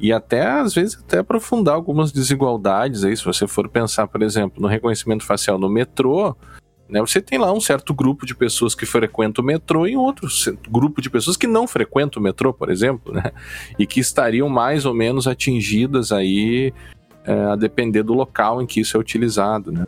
e 0.00 0.12
até, 0.12 0.44
às 0.46 0.74
vezes, 0.74 0.98
até 0.98 1.18
aprofundar 1.18 1.74
algumas 1.74 2.10
desigualdades 2.10 3.04
aí, 3.04 3.16
se 3.16 3.24
você 3.24 3.46
for 3.46 3.68
pensar, 3.68 4.08
por 4.08 4.22
exemplo, 4.22 4.60
no 4.60 4.66
reconhecimento 4.66 5.24
facial 5.24 5.56
no 5.56 5.68
metrô, 5.68 6.36
né, 6.88 7.00
você 7.00 7.20
tem 7.20 7.38
lá 7.38 7.52
um 7.52 7.60
certo 7.60 7.94
grupo 7.94 8.26
de 8.26 8.34
pessoas 8.34 8.74
que 8.74 8.86
frequentam 8.86 9.44
o 9.44 9.46
metrô 9.46 9.86
e 9.86 9.96
outro 9.96 10.26
grupo 10.68 11.00
de 11.00 11.08
pessoas 11.08 11.36
que 11.36 11.46
não 11.46 11.68
frequentam 11.68 12.18
o 12.20 12.24
metrô, 12.24 12.52
por 12.52 12.70
exemplo, 12.70 13.12
né, 13.12 13.30
e 13.78 13.86
que 13.86 14.00
estariam 14.00 14.48
mais 14.48 14.84
ou 14.84 14.94
menos 14.94 15.28
atingidas 15.28 16.10
aí 16.10 16.72
é, 17.28 17.52
a 17.52 17.56
depender 17.56 18.02
do 18.02 18.14
local 18.14 18.62
em 18.62 18.66
que 18.66 18.80
isso 18.80 18.96
é 18.96 19.00
utilizado, 19.00 19.70
né? 19.70 19.84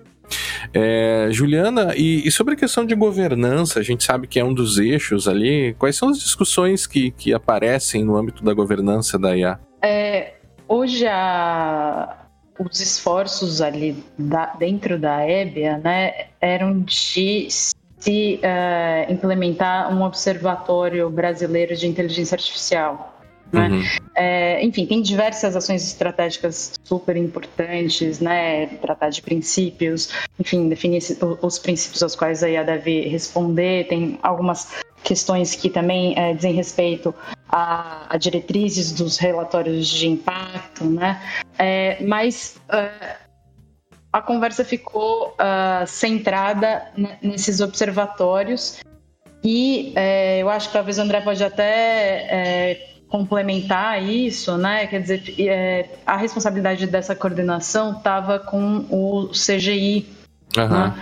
É, 0.72 1.28
Juliana, 1.32 1.94
e, 1.96 2.26
e, 2.26 2.30
sobre 2.30 2.54
a 2.54 2.56
questão 2.56 2.84
de 2.84 2.94
governança, 2.94 3.80
a 3.80 3.82
gente 3.82 4.04
sabe 4.04 4.28
que 4.28 4.38
é 4.38 4.44
um 4.44 4.54
dos 4.54 4.78
eixos 4.78 5.26
ali. 5.26 5.74
Quais 5.78 5.96
são 5.96 6.10
as 6.10 6.20
discussões 6.20 6.86
que, 6.86 7.10
que 7.10 7.32
aparecem 7.32 8.04
no 8.04 8.16
âmbito 8.16 8.44
da 8.44 8.52
governança 8.54 9.18
da 9.18 9.36
IA? 9.36 9.58
É, 9.82 10.34
hoje 10.68 11.06
a, 11.08 12.26
os 12.58 12.80
esforços 12.80 13.60
ali 13.60 13.96
da, 14.18 14.46
dentro 14.54 14.98
da 14.98 15.26
EBA 15.28 15.78
né, 15.78 16.26
eram 16.40 16.78
de 16.80 17.48
se 17.50 18.40
uh, 18.42 19.12
implementar 19.12 19.92
um 19.92 20.02
observatório 20.02 21.08
brasileiro 21.10 21.74
de 21.74 21.86
inteligência 21.86 22.34
artificial. 22.34 23.19
Né? 23.52 23.68
Uhum. 23.68 23.82
É, 24.14 24.64
enfim, 24.64 24.86
tem 24.86 25.02
diversas 25.02 25.56
ações 25.56 25.84
estratégicas 25.86 26.72
super 26.84 27.16
importantes, 27.16 28.20
né? 28.20 28.66
Tratar 28.66 29.10
de 29.10 29.22
princípios, 29.22 30.10
enfim, 30.38 30.68
definir 30.68 31.02
os 31.42 31.58
princípios 31.58 32.02
aos 32.02 32.14
quais 32.14 32.42
a 32.42 32.50
IA 32.50 32.62
deve 32.62 33.08
responder. 33.08 33.88
Tem 33.88 34.18
algumas 34.22 34.68
questões 35.02 35.54
que 35.54 35.68
também 35.68 36.14
é, 36.16 36.34
dizem 36.34 36.52
respeito 36.52 37.14
a, 37.48 38.06
a, 38.08 38.16
diretrizes 38.16 38.92
dos 38.92 39.16
relatórios 39.18 39.88
de 39.88 40.08
impacto, 40.08 40.84
né? 40.84 41.20
É, 41.58 42.02
mas 42.04 42.60
uh, 42.68 43.30
a 44.12 44.20
conversa 44.20 44.64
ficou 44.64 45.28
uh, 45.30 45.86
centrada 45.86 46.86
nesses 47.22 47.60
observatórios 47.60 48.80
e 49.42 49.92
é, 49.96 50.38
eu 50.38 50.50
acho 50.50 50.68
que 50.68 50.72
talvez 50.74 50.98
o 50.98 51.02
André 51.02 51.20
pode 51.20 51.42
até 51.42 52.26
é, 52.28 52.89
complementar 53.10 54.02
isso, 54.02 54.56
né? 54.56 54.86
Quer 54.86 55.02
dizer, 55.02 55.34
é, 55.38 55.90
a 56.06 56.16
responsabilidade 56.16 56.86
dessa 56.86 57.14
coordenação 57.14 57.98
estava 57.98 58.38
com 58.38 58.86
o 58.88 59.28
CGI. 59.28 60.08
Uhum. 60.56 60.68
Né? 60.68 60.94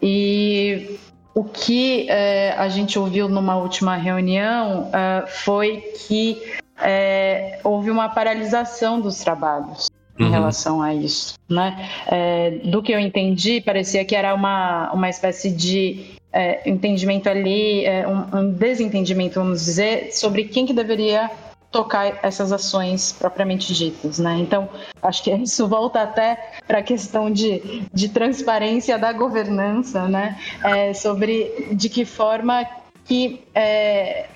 E 0.00 0.98
o 1.34 1.42
que 1.42 2.08
é, 2.10 2.52
a 2.52 2.68
gente 2.68 2.98
ouviu 2.98 3.28
numa 3.28 3.56
última 3.56 3.96
reunião 3.96 4.90
é, 4.92 5.26
foi 5.26 5.78
que 6.06 6.40
é, 6.80 7.58
houve 7.64 7.90
uma 7.90 8.10
paralisação 8.10 9.00
dos 9.00 9.18
trabalhos 9.18 9.88
em 10.18 10.24
uhum. 10.24 10.30
relação 10.30 10.82
a 10.82 10.94
isso, 10.94 11.34
né? 11.48 11.88
É, 12.06 12.50
do 12.64 12.82
que 12.82 12.92
eu 12.92 12.98
entendi, 12.98 13.60
parecia 13.60 14.04
que 14.04 14.14
era 14.14 14.34
uma, 14.34 14.90
uma 14.92 15.08
espécie 15.08 15.50
de 15.50 16.18
é, 16.32 16.68
entendimento 16.68 17.28
ali, 17.28 17.84
é, 17.84 18.06
um, 18.06 18.38
um, 18.38 18.50
desentendimento, 18.50 19.40
vamos 19.40 19.64
dizer, 19.64 20.12
sobre 20.12 20.44
quem 20.44 20.66
que 20.66 20.72
deveria 20.72 21.30
tocar 21.70 22.18
essas 22.22 22.50
ações 22.50 23.12
propriamente 23.12 23.74
ditas, 23.74 24.18
né? 24.18 24.38
Então, 24.38 24.68
acho 25.02 25.22
que 25.22 25.30
isso 25.36 25.66
volta 25.68 26.02
até 26.02 26.52
para 26.66 26.78
a 26.78 26.82
questão 26.82 27.30
de, 27.30 27.82
de 27.92 28.08
transparência 28.08 28.98
da 28.98 29.12
governança, 29.12 30.08
né? 30.08 30.38
É, 30.64 30.94
sobre 30.94 31.68
de 31.72 31.88
que 31.88 32.04
forma 32.04 32.66
que 33.08 33.40
é, 33.54 34.26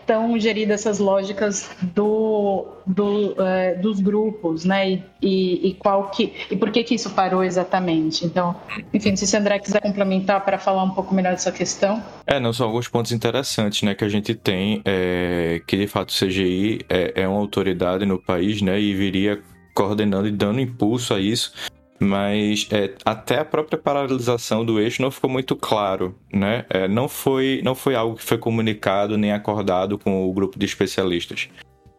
estão 0.00 0.36
é, 0.36 0.38
geridas 0.38 0.80
essas 0.80 1.00
lógicas 1.00 1.68
do, 1.94 2.64
do 2.86 3.34
é, 3.42 3.74
dos 3.74 3.98
grupos, 4.00 4.64
né? 4.64 4.88
E, 4.88 5.02
e, 5.20 5.68
e, 5.68 5.74
qual 5.74 6.10
que 6.10 6.32
e 6.48 6.56
por 6.56 6.70
que 6.70 6.84
que 6.84 6.94
isso 6.94 7.10
parou 7.10 7.42
exatamente? 7.42 8.24
Então, 8.24 8.54
enfim, 8.92 9.16
se 9.16 9.34
o 9.34 9.38
André 9.38 9.58
quiser 9.58 9.80
complementar 9.80 10.44
para 10.44 10.58
falar 10.58 10.84
um 10.84 10.90
pouco 10.90 11.12
melhor 11.12 11.32
dessa 11.32 11.50
questão. 11.50 12.00
É, 12.24 12.38
não 12.38 12.52
são 12.52 12.68
alguns 12.68 12.86
pontos 12.86 13.10
interessantes, 13.10 13.82
né, 13.82 13.96
que 13.96 14.04
a 14.04 14.08
gente 14.08 14.32
tem 14.34 14.80
é, 14.84 15.60
que 15.66 15.76
de 15.76 15.88
fato 15.88 16.10
o 16.10 16.12
CGI 16.12 16.86
é, 16.88 17.22
é 17.22 17.28
uma 17.28 17.40
autoridade 17.40 18.06
no 18.06 18.22
país, 18.22 18.62
né, 18.62 18.80
e 18.80 18.94
viria 18.94 19.42
coordenando 19.74 20.28
e 20.28 20.30
dando 20.30 20.60
impulso 20.60 21.12
a 21.12 21.18
isso 21.18 21.52
mas 21.98 22.68
é, 22.70 22.94
até 23.04 23.38
a 23.38 23.44
própria 23.44 23.78
paralisação 23.78 24.64
do 24.64 24.80
eixo 24.80 25.02
não 25.02 25.10
ficou 25.10 25.30
muito 25.30 25.54
claro, 25.54 26.14
né? 26.32 26.64
É, 26.68 26.88
não, 26.88 27.08
foi, 27.08 27.60
não 27.64 27.74
foi 27.74 27.94
algo 27.94 28.16
que 28.16 28.24
foi 28.24 28.38
comunicado 28.38 29.16
nem 29.16 29.32
acordado 29.32 29.98
com 29.98 30.28
o 30.28 30.32
grupo 30.32 30.58
de 30.58 30.66
especialistas. 30.66 31.48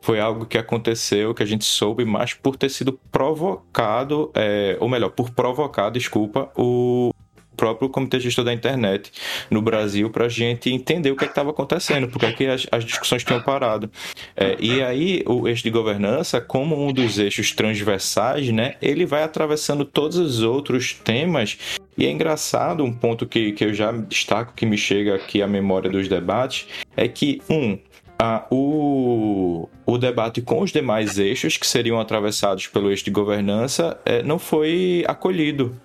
Foi 0.02 0.20
algo 0.20 0.46
que 0.46 0.58
aconteceu, 0.58 1.34
que 1.34 1.42
a 1.42 1.48
gente 1.48 1.66
soube, 1.66 2.06
mas 2.06 2.34
por 2.34 2.56
ter 2.56 2.70
sido 2.70 2.94
provocado, 3.12 4.32
é, 4.36 4.78
ou 4.80 4.88
melhor, 4.88 5.10
por 5.10 5.32
provocar, 5.32 5.90
desculpa, 5.90 6.52
o, 6.56 7.12
próprio 7.56 7.90
Comitê 7.90 8.20
Gestor 8.20 8.46
da 8.46 8.54
Internet 8.54 9.12
no 9.50 9.62
Brasil 9.62 10.10
para 10.10 10.26
a 10.26 10.30
gente 10.30 10.70
entender 10.70 11.12
o 11.12 11.16
que 11.16 11.26
é 11.26 11.28
estava 11.28 11.50
acontecendo, 11.50 12.08
porque 12.08 12.32
que 12.32 12.46
as, 12.46 12.66
as 12.72 12.84
discussões 12.84 13.24
tinham 13.24 13.42
parado. 13.42 13.90
É, 14.36 14.56
e 14.60 14.82
aí, 14.82 15.24
o 15.26 15.48
eixo 15.48 15.64
de 15.64 15.70
governança, 15.70 16.40
como 16.40 16.76
um 16.88 16.94
dos 16.94 17.20
eixos 17.20 17.52
transversais, 17.52 18.50
né, 18.50 18.76
ele 18.82 19.06
vai 19.06 19.24
atravessando 19.24 19.84
todos 19.84 20.18
os 20.18 20.42
outros 20.42 20.94
temas. 20.94 21.58
E 21.98 22.06
é 22.06 22.12
engraçado, 22.12 22.84
um 22.84 22.92
ponto 22.92 23.26
que, 23.26 23.54
que 23.54 23.66
eu 23.66 23.74
já 23.74 23.92
destaco, 23.92 24.54
que 24.56 24.66
me 24.66 24.78
chega 24.78 25.16
aqui 25.16 25.42
à 25.42 25.48
memória 25.48 25.90
dos 25.90 26.08
debates, 26.08 26.68
é 26.96 27.08
que, 27.08 27.42
um, 27.50 27.78
ah, 28.18 28.46
o, 28.50 29.68
o 29.86 29.98
debate 29.98 30.42
com 30.42 30.62
os 30.62 30.72
demais 30.72 31.18
eixos 31.18 31.58
que 31.58 31.68
seriam 31.68 32.00
atravessados 32.00 32.68
pelo 32.68 32.90
eixo 32.90 33.04
de 33.06 33.12
governança 33.12 34.00
é, 34.06 34.24
não 34.24 34.40
foi 34.40 35.04
acolhido 35.08 35.76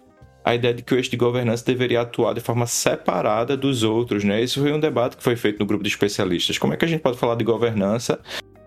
a 0.44 0.54
ideia 0.54 0.74
de 0.74 0.82
que 0.82 0.94
o 0.94 0.96
eixo 0.96 1.10
de 1.10 1.16
governança 1.16 1.64
deveria 1.64 2.00
atuar 2.00 2.34
de 2.34 2.40
forma 2.40 2.66
separada 2.66 3.56
dos 3.56 3.82
outros, 3.82 4.24
né? 4.24 4.42
Isso 4.42 4.60
foi 4.60 4.72
um 4.72 4.80
debate 4.80 5.16
que 5.16 5.22
foi 5.22 5.36
feito 5.36 5.58
no 5.58 5.66
grupo 5.66 5.82
de 5.82 5.90
especialistas. 5.90 6.58
Como 6.58 6.72
é 6.72 6.76
que 6.76 6.84
a 6.84 6.88
gente 6.88 7.00
pode 7.00 7.18
falar 7.18 7.34
de 7.34 7.44
governança, 7.44 8.18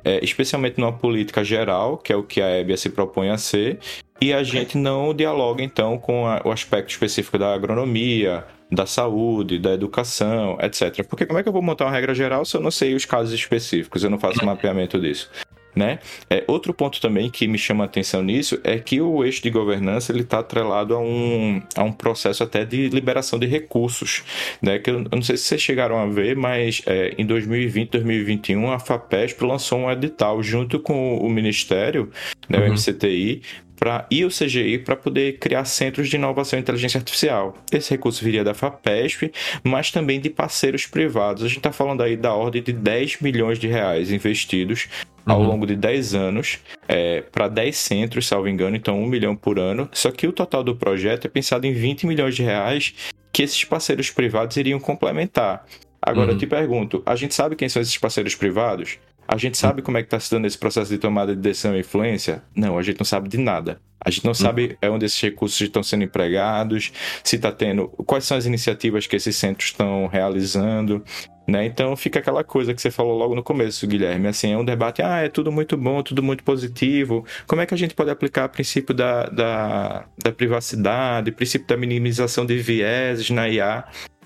é, 0.04 0.24
especialmente 0.24 0.80
numa 0.80 0.94
política 0.94 1.44
geral, 1.44 1.98
que 1.98 2.14
é 2.14 2.16
o 2.16 2.24
que 2.24 2.42
a 2.42 2.60
EBIA 2.60 2.78
se 2.78 2.90
propõe 2.90 3.30
a 3.30 3.38
ser, 3.38 3.80
e 4.22 4.32
a 4.32 4.44
gente 4.44 4.78
não 4.78 5.14
dialoga 5.14 5.64
então 5.64 5.98
com 5.98 6.28
a, 6.28 6.42
o 6.46 6.52
aspecto 6.52 6.90
específico 6.90 7.38
da 7.38 7.54
agronomia, 7.54 8.46
da 8.72 8.86
saúde, 8.86 9.60
da 9.60 9.74
educação, 9.74 10.58
etc. 10.62 11.06
Porque 11.08 11.26
como 11.26 11.40
é 11.40 11.44
que 11.44 11.50
eu 11.50 11.54
vou 11.54 11.62
montar 11.62 11.86
uma 11.86 11.92
regra 11.92 12.14
geral 12.14 12.44
se 12.46 12.56
eu 12.56 12.62
não 12.62 12.72
sei 12.72 12.94
os 12.96 13.06
casos 13.06 13.34
específicos, 13.34 14.04
eu 14.04 14.10
não 14.10 14.20
faço 14.20 14.46
mapeamento 14.46 15.00
disso? 15.00 15.30
Né? 15.76 16.00
É, 16.30 16.44
outro 16.48 16.74
ponto 16.74 17.02
também 17.02 17.30
que 17.32 17.48
me 17.48 17.58
chama 17.58 17.84
a 17.84 17.86
atenção 17.86 18.22
nisso 18.22 18.60
é 18.64 18.78
que 18.78 19.02
o 19.02 19.24
eixo 19.24 19.42
de 19.42 19.50
governança 19.50 20.12
ele 20.12 20.22
está 20.22 20.40
atrelado 20.40 20.94
a 20.94 21.00
um, 21.00 21.62
a 21.76 21.84
um 21.84 21.92
processo 21.92 22.44
até 22.44 22.64
de 22.64 22.90
liberação 22.90 23.40
de 23.40 23.48
recursos, 23.48 24.24
né? 24.62 24.78
que 24.78 24.90
eu, 24.90 25.00
eu 25.00 25.10
não 25.12 25.24
sei 25.24 25.36
se 25.36 25.46
vocês 25.46 25.62
chegaram 25.62 25.98
a 25.98 26.06
ver, 26.06 26.36
mas 26.36 26.84
é, 26.86 27.16
em 27.18 27.26
2020, 27.26 27.90
2021 27.90 28.72
a 28.72 28.80
FAPESP 28.80 29.44
lançou 29.44 29.80
um 29.80 29.92
edital 29.92 30.44
junto 30.44 30.80
com 30.80 31.18
o 31.18 31.30
Ministério, 31.30 32.12
né, 32.48 32.60
uhum. 32.60 32.70
o 32.70 32.74
MCTI, 32.74 33.42
para 33.84 34.08
e 34.10 34.24
o 34.24 34.30
CGI 34.30 34.78
para 34.78 34.96
poder 34.96 35.40
criar 35.40 35.66
centros 35.66 36.08
de 36.08 36.16
inovação 36.16 36.58
e 36.58 36.62
inteligência 36.62 36.98
artificial. 36.98 37.54
Esse 37.70 37.92
recurso 37.92 38.24
viria 38.24 38.42
da 38.42 38.54
FAPESP, 38.54 39.34
mas 39.62 39.92
também 39.92 40.22
de 40.22 40.30
parceiros 40.30 40.86
privados. 40.86 41.44
A 41.44 41.48
gente 41.50 41.58
está 41.58 41.74
falando 41.74 42.02
aí 42.02 42.16
da 42.16 42.34
ordem 42.34 42.64
de 42.64 42.72
10 42.72 43.20
milhões 43.20 43.60
de 43.60 43.68
reais 43.68 44.10
investidos 44.10 44.88
ao 45.26 45.42
uhum. 45.42 45.48
longo 45.48 45.68
de 45.68 45.76
10 45.76 46.16
anos 46.16 46.60
é, 46.88 47.24
para 47.24 47.50
10 47.50 47.76
centros, 47.76 48.26
salvo 48.26 48.48
engano, 48.48 48.78
então 48.78 49.02
1 49.04 49.06
milhão 49.06 49.36
por 49.36 49.60
ano. 49.60 49.90
Só 49.92 50.12
que 50.12 50.28
o 50.28 50.32
total 50.32 50.64
do 50.64 50.78
projeto 50.78 51.26
é 51.26 51.30
pensado 51.30 51.68
em 51.68 51.74
20 51.74 52.08
milhões 52.08 52.36
de 52.36 52.42
reais 52.42 52.94
que 53.34 53.44
esses 53.44 53.66
parceiros 53.66 54.10
privados 54.10 54.56
iriam 54.56 54.80
complementar. 54.80 55.66
Agora 56.02 56.28
uhum. 56.28 56.34
eu 56.34 56.38
te 56.38 56.48
pergunto, 56.48 57.04
a 57.06 57.18
gente 57.18 57.36
sabe 57.36 57.58
quem 57.58 57.68
são 57.68 57.82
esses 57.82 57.98
parceiros 57.98 58.34
privados? 58.34 58.98
A 59.34 59.38
gente 59.38 59.58
sabe 59.58 59.82
como 59.82 59.98
é 59.98 60.04
que 60.04 60.06
está 60.06 60.20
se 60.20 60.30
dando 60.30 60.46
esse 60.46 60.60
processo 60.60 60.92
de 60.92 61.00
tomada 61.00 61.36
de 61.36 61.42
decisão 61.42 61.76
e 61.76 61.80
influência? 61.80 62.44
Não, 62.56 62.78
a 62.78 62.84
gente 62.84 63.00
não 63.00 63.06
sabe 63.06 63.28
de 63.28 63.40
nada. 63.40 63.82
A 64.00 64.12
gente 64.12 64.26
não 64.26 64.34
sabe 64.36 64.78
é 64.80 64.88
onde 64.88 65.06
esses 65.06 65.20
recursos 65.20 65.60
estão 65.60 65.82
sendo 65.82 66.04
empregados, 66.04 66.92
se 67.24 67.38
está 67.38 67.52
tendo, 67.52 67.88
quais 68.06 68.26
são 68.26 68.38
as 68.38 68.46
iniciativas 68.46 69.08
que 69.08 69.16
esses 69.16 69.36
centros 69.36 69.70
estão 69.70 70.06
realizando, 70.06 71.04
né? 71.48 71.66
Então 71.66 71.96
fica 71.96 72.20
aquela 72.20 72.44
coisa 72.44 72.76
que 72.76 72.82
você 72.82 72.92
falou 72.92 73.18
logo 73.18 73.34
no 73.34 73.42
começo, 73.42 73.88
Guilherme, 73.88 74.28
assim, 74.28 74.52
é 74.52 74.58
um 74.58 74.64
debate, 74.64 75.02
ah, 75.02 75.22
é 75.22 75.30
tudo 75.30 75.52
muito 75.52 75.76
bom, 75.78 76.04
tudo 76.04 76.22
muito 76.22 76.44
positivo, 76.44 77.26
como 77.48 77.60
é 77.60 77.66
que 77.66 77.74
a 77.74 77.78
gente 77.78 77.96
pode 77.96 78.12
aplicar 78.12 78.46
o 78.46 78.50
princípio 78.50 78.94
da, 78.94 79.24
da, 79.30 80.06
da 80.24 80.32
privacidade, 80.32 81.32
o 81.32 81.34
princípio 81.34 81.68
da 81.68 81.76
minimização 81.76 82.46
de 82.46 82.58
vieses 82.58 83.32
na 83.32 83.50
IA, 83.50 83.84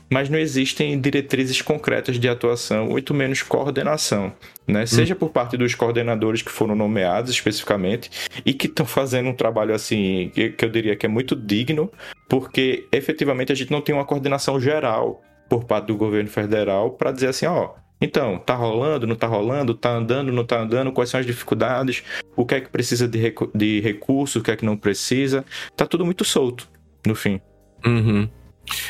mas 0.10 0.30
não 0.30 0.40
existem 0.40 1.00
diretrizes 1.00 1.62
concretas 1.62 2.20
de 2.20 2.30
atuação, 2.30 2.88
muito 2.88 3.14
menos 3.14 3.42
coordenação, 3.42 4.34
né? 4.68 4.84
Hum. 4.84 4.88
Seja 4.88 5.16
por 5.16 5.30
parte 5.30 5.58
dos 5.58 5.76
coordenadores 5.76 6.42
que 6.42 6.52
foram 6.52 6.76
nomeados 6.76 7.32
especificamente 7.32 8.10
e 8.46 8.54
que 8.54 8.68
estão 8.68 8.86
fazendo 8.86 9.30
um 9.30 9.34
trabalho 9.34 9.74
assim, 9.74 10.32
que, 10.34 10.50
que 10.52 10.66
eu 10.66 10.70
diria 10.70 10.96
que 10.96 11.06
é 11.06 11.10
muito 11.10 11.36
digno, 11.36 11.92
porque 12.30 12.88
efetivamente 12.92 13.52
a 13.52 13.56
gente 13.56 13.72
não 13.72 13.82
tem 13.82 13.94
uma 13.94 14.06
coordenação 14.06 14.60
geral 14.60 15.22
por 15.50 15.66
parte 15.66 15.88
do 15.88 15.98
governo 15.98 16.30
federal 16.30 16.92
para 16.92 17.12
dizer 17.12 17.28
assim, 17.28 17.46
ó, 17.46 17.72
então, 18.00 18.38
tá 18.38 18.54
rolando, 18.54 19.08
não 19.08 19.16
tá 19.16 19.26
rolando, 19.26 19.74
tá 19.74 19.90
andando, 19.90 20.32
não 20.32 20.46
tá 20.46 20.60
andando, 20.60 20.92
quais 20.92 21.10
são 21.10 21.20
as 21.20 21.26
dificuldades, 21.26 22.04
o 22.36 22.46
que 22.46 22.56
é 22.56 22.62
que 22.62 22.70
precisa 22.70 23.08
de, 23.08 23.18
recu 23.18 23.50
de 23.56 23.80
recurso, 23.80 24.40
o 24.40 24.44
que 24.44 24.52
é 24.52 24.56
que 24.56 24.66
não 24.66 24.78
precisa. 24.78 25.44
Tá 25.76 25.86
tudo 25.86 26.06
muito 26.06 26.24
solto, 26.24 26.70
no 27.06 27.16
fim. 27.16 27.42
Uhum. 27.86 28.30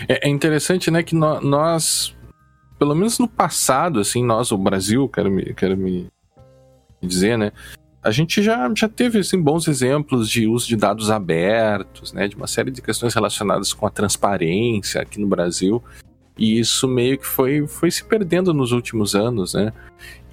É, 0.07 0.27
é 0.27 0.29
interessante, 0.29 0.89
né, 0.91 1.03
que 1.03 1.15
no, 1.15 1.39
nós, 1.41 2.15
pelo 2.77 2.95
menos 2.95 3.19
no 3.19 3.27
passado, 3.27 3.99
assim, 3.99 4.23
nós, 4.23 4.51
o 4.51 4.57
Brasil, 4.57 5.07
quero 5.09 5.31
me, 5.31 5.53
quero 5.53 5.77
me 5.77 6.07
dizer, 7.01 7.37
né, 7.37 7.51
a 8.03 8.11
gente 8.11 8.41
já, 8.41 8.71
já 8.75 8.87
teve 8.87 9.19
assim, 9.19 9.41
bons 9.41 9.67
exemplos 9.67 10.29
de 10.29 10.47
uso 10.47 10.67
de 10.67 10.75
dados 10.75 11.11
abertos, 11.11 12.13
né, 12.13 12.27
de 12.27 12.35
uma 12.35 12.47
série 12.47 12.71
de 12.71 12.81
questões 12.81 13.13
relacionadas 13.13 13.73
com 13.73 13.85
a 13.85 13.89
transparência 13.89 15.01
aqui 15.01 15.19
no 15.19 15.27
Brasil. 15.27 15.83
E 16.37 16.59
isso 16.59 16.87
meio 16.87 17.17
que 17.17 17.25
foi, 17.25 17.65
foi 17.65 17.89
se 17.89 18.03
perdendo 18.03 18.53
nos 18.53 18.71
últimos 18.71 19.15
anos, 19.15 19.53
né? 19.53 19.73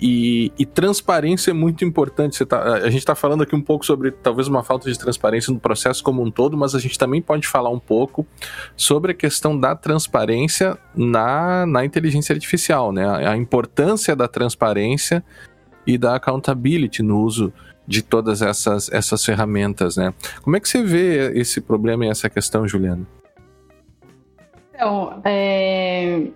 E, 0.00 0.52
e 0.58 0.66
transparência 0.66 1.50
é 1.50 1.54
muito 1.54 1.84
importante. 1.84 2.44
Tá, 2.44 2.62
a 2.62 2.90
gente 2.90 2.98
está 2.98 3.14
falando 3.14 3.42
aqui 3.42 3.56
um 3.56 3.62
pouco 3.62 3.86
sobre 3.86 4.10
talvez 4.10 4.46
uma 4.46 4.62
falta 4.62 4.90
de 4.90 4.98
transparência 4.98 5.52
no 5.52 5.58
processo 5.58 6.02
como 6.04 6.22
um 6.22 6.30
todo, 6.30 6.56
mas 6.56 6.74
a 6.74 6.78
gente 6.78 6.98
também 6.98 7.22
pode 7.22 7.46
falar 7.46 7.70
um 7.70 7.78
pouco 7.78 8.26
sobre 8.76 9.12
a 9.12 9.14
questão 9.14 9.58
da 9.58 9.74
transparência 9.74 10.76
na, 10.94 11.64
na 11.64 11.84
inteligência 11.84 12.34
artificial, 12.34 12.92
né? 12.92 13.06
A 13.26 13.36
importância 13.36 14.14
da 14.14 14.28
transparência 14.28 15.24
e 15.86 15.96
da 15.96 16.16
accountability 16.16 17.02
no 17.02 17.20
uso 17.20 17.52
de 17.86 18.02
todas 18.02 18.42
essas, 18.42 18.90
essas 18.90 19.24
ferramentas, 19.24 19.96
né? 19.96 20.12
Como 20.42 20.56
é 20.56 20.60
que 20.60 20.68
você 20.68 20.82
vê 20.82 21.32
esse 21.38 21.60
problema 21.60 22.04
e 22.04 22.08
essa 22.08 22.28
questão, 22.28 22.66
Juliana? 22.66 23.06
Então, 24.74 25.20
é, 25.24 26.26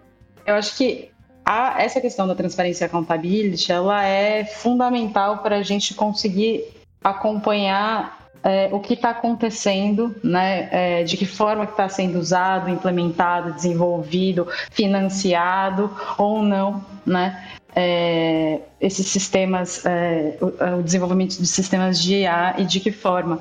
eu 0.47 0.55
acho 0.55 0.77
que 0.77 1.11
a, 1.45 1.83
essa 1.83 2.01
questão 2.01 2.27
da 2.27 2.35
transparência 2.35 2.85
e 2.85 2.87
accountability, 2.87 3.73
ela 3.73 4.05
é 4.05 4.45
fundamental 4.45 5.39
para 5.39 5.57
a 5.57 5.63
gente 5.63 5.95
conseguir 5.95 6.65
acompanhar 7.03 8.29
é, 8.43 8.69
o 8.71 8.79
que 8.79 8.95
está 8.95 9.11
acontecendo, 9.11 10.15
né, 10.23 10.69
é, 10.71 11.03
de 11.03 11.17
que 11.17 11.27
forma 11.27 11.67
que 11.67 11.73
está 11.73 11.89
sendo 11.89 12.19
usado, 12.19 12.71
implementado, 12.71 13.53
desenvolvido, 13.53 14.47
financiado 14.71 15.91
ou 16.17 16.43
não, 16.43 16.85
né, 17.05 17.45
é, 17.75 18.61
esses 18.81 19.07
sistemas, 19.07 19.85
é, 19.85 20.39
o, 20.41 20.79
o 20.79 20.83
desenvolvimento 20.83 21.37
de 21.39 21.47
sistemas 21.47 22.01
de 22.01 22.17
IA 22.17 22.55
e 22.59 22.65
de 22.65 22.79
que 22.79 22.93
forma. 22.93 23.41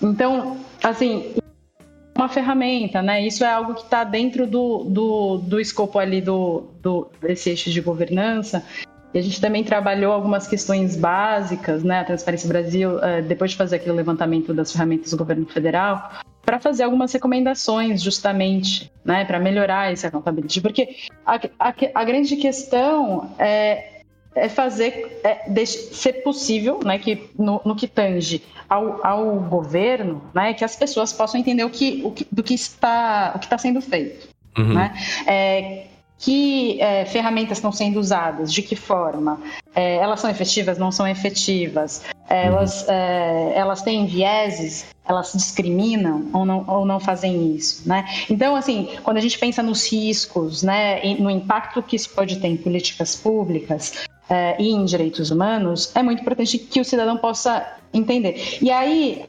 Então, 0.00 0.58
assim, 0.82 1.34
uma 2.16 2.28
ferramenta, 2.28 3.02
né? 3.02 3.24
Isso 3.24 3.44
é 3.44 3.52
algo 3.52 3.74
que 3.74 3.82
está 3.82 4.04
dentro 4.04 4.46
do, 4.46 4.84
do, 4.84 5.38
do 5.38 5.60
escopo 5.60 5.98
ali 5.98 6.20
do, 6.20 6.64
do, 6.82 7.08
desse 7.20 7.50
eixo 7.50 7.70
de 7.70 7.80
governança. 7.80 8.64
E 9.14 9.18
a 9.18 9.22
gente 9.22 9.40
também 9.40 9.64
trabalhou 9.64 10.12
algumas 10.12 10.46
questões 10.46 10.96
básicas, 10.96 11.82
né? 11.82 12.00
A 12.00 12.04
Transparência 12.04 12.48
Brasil, 12.48 12.98
eh, 13.02 13.22
depois 13.22 13.52
de 13.52 13.56
fazer 13.56 13.76
aquele 13.76 13.94
levantamento 13.94 14.52
das 14.52 14.72
ferramentas 14.72 15.10
do 15.10 15.16
governo 15.16 15.46
federal, 15.46 16.10
para 16.44 16.60
fazer 16.60 16.82
algumas 16.82 17.12
recomendações, 17.12 18.02
justamente, 18.02 18.92
né? 19.04 19.24
Para 19.24 19.38
melhorar 19.38 19.92
esse 19.92 20.06
accountability. 20.06 20.60
Porque 20.60 20.96
a, 21.24 21.36
a, 21.58 21.74
a 21.94 22.04
grande 22.04 22.36
questão 22.36 23.30
é 23.38 23.95
é 24.36 24.48
fazer 24.48 25.20
é, 25.24 25.64
ser 25.66 26.22
possível, 26.22 26.80
né, 26.84 26.98
que 26.98 27.28
no, 27.38 27.60
no 27.64 27.74
que 27.74 27.88
tange 27.88 28.42
ao, 28.68 29.04
ao, 29.04 29.40
governo, 29.40 30.22
né, 30.34 30.52
que 30.52 30.64
as 30.64 30.76
pessoas 30.76 31.12
possam 31.12 31.40
entender 31.40 31.64
o 31.64 31.70
que, 31.70 32.02
o 32.04 32.10
que 32.10 32.26
do 32.30 32.42
que 32.42 32.54
está 32.54 33.32
o 33.34 33.38
que 33.38 33.46
está 33.46 33.56
sendo 33.56 33.80
feito, 33.80 34.28
uhum. 34.56 34.74
né? 34.74 34.94
É, 35.26 35.86
que 36.18 36.80
é, 36.80 37.04
ferramentas 37.04 37.58
estão 37.58 37.70
sendo 37.70 38.00
usadas, 38.00 38.52
de 38.52 38.62
que 38.62 38.74
forma, 38.74 39.38
é, 39.74 39.96
elas 39.96 40.18
são 40.18 40.30
efetivas, 40.30 40.78
não 40.78 40.90
são 40.90 41.06
efetivas, 41.06 42.02
elas, 42.28 42.82
uhum. 42.82 42.94
é, 42.94 43.52
elas 43.54 43.82
têm 43.82 44.06
vieses, 44.06 44.86
elas 45.06 45.32
discriminam 45.34 46.28
ou 46.32 46.44
não, 46.44 46.64
ou 46.66 46.86
não 46.86 46.98
fazem 46.98 47.54
isso, 47.54 47.86
né? 47.86 48.06
Então, 48.30 48.56
assim, 48.56 48.88
quando 49.04 49.18
a 49.18 49.20
gente 49.20 49.38
pensa 49.38 49.62
nos 49.62 49.90
riscos, 49.90 50.62
né, 50.62 51.02
no 51.16 51.30
impacto 51.30 51.82
que 51.82 51.96
isso 51.96 52.10
pode 52.10 52.36
ter 52.36 52.48
em 52.48 52.56
políticas 52.56 53.14
públicas, 53.14 54.06
é, 54.28 54.60
e 54.60 54.70
em 54.70 54.84
direitos 54.84 55.30
humanos, 55.30 55.92
é 55.94 56.02
muito 56.02 56.20
importante 56.20 56.58
que 56.58 56.80
o 56.80 56.84
cidadão 56.84 57.16
possa 57.16 57.78
entender. 57.92 58.58
E 58.60 58.70
aí, 58.70 59.24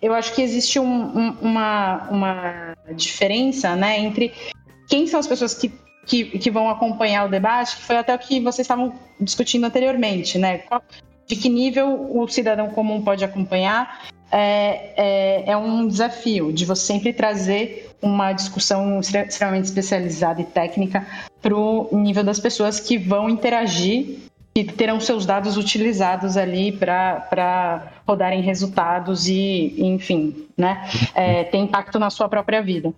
eu 0.00 0.12
acho 0.12 0.34
que 0.34 0.42
existe 0.42 0.78
um, 0.78 0.86
um, 0.86 1.36
uma, 1.40 2.08
uma 2.10 2.74
diferença 2.94 3.74
né, 3.76 3.98
entre 3.98 4.32
quem 4.88 5.06
são 5.06 5.20
as 5.20 5.26
pessoas 5.26 5.54
que, 5.54 5.72
que, 6.06 6.24
que, 6.38 6.50
vão 6.50 6.68
acompanhar 6.68 7.26
o 7.26 7.30
debate, 7.30 7.76
que 7.76 7.82
foi 7.82 7.96
até 7.96 8.14
o 8.14 8.18
que 8.18 8.40
vocês 8.40 8.64
estavam 8.64 8.92
discutindo 9.20 9.64
anteriormente, 9.64 10.36
né? 10.38 10.62
De 11.26 11.36
que 11.36 11.48
nível 11.48 12.10
o 12.14 12.28
cidadão 12.28 12.68
comum 12.70 13.00
pode 13.00 13.24
acompanhar 13.24 14.06
é, 14.30 14.92
é, 14.96 15.50
é, 15.50 15.56
um 15.56 15.86
desafio 15.86 16.52
de 16.52 16.64
você 16.64 16.86
sempre 16.86 17.12
trazer 17.12 17.90
uma 18.02 18.32
discussão 18.32 18.98
extremamente 18.98 19.66
especializada 19.66 20.40
e 20.40 20.44
técnica 20.44 21.06
para 21.40 21.54
o 21.54 21.88
nível 21.92 22.24
das 22.24 22.40
pessoas 22.40 22.80
que 22.80 22.98
vão 22.98 23.28
interagir 23.28 24.18
que 24.54 24.64
terão 24.64 25.00
seus 25.00 25.24
dados 25.24 25.56
utilizados 25.56 26.36
ali 26.36 26.72
para 26.72 27.92
rodarem 28.06 28.42
resultados 28.42 29.26
e, 29.26 29.74
enfim, 29.78 30.46
né, 30.56 30.88
é, 31.14 31.44
ter 31.44 31.58
impacto 31.58 31.98
na 31.98 32.10
sua 32.10 32.28
própria 32.28 32.62
vida. 32.62 32.92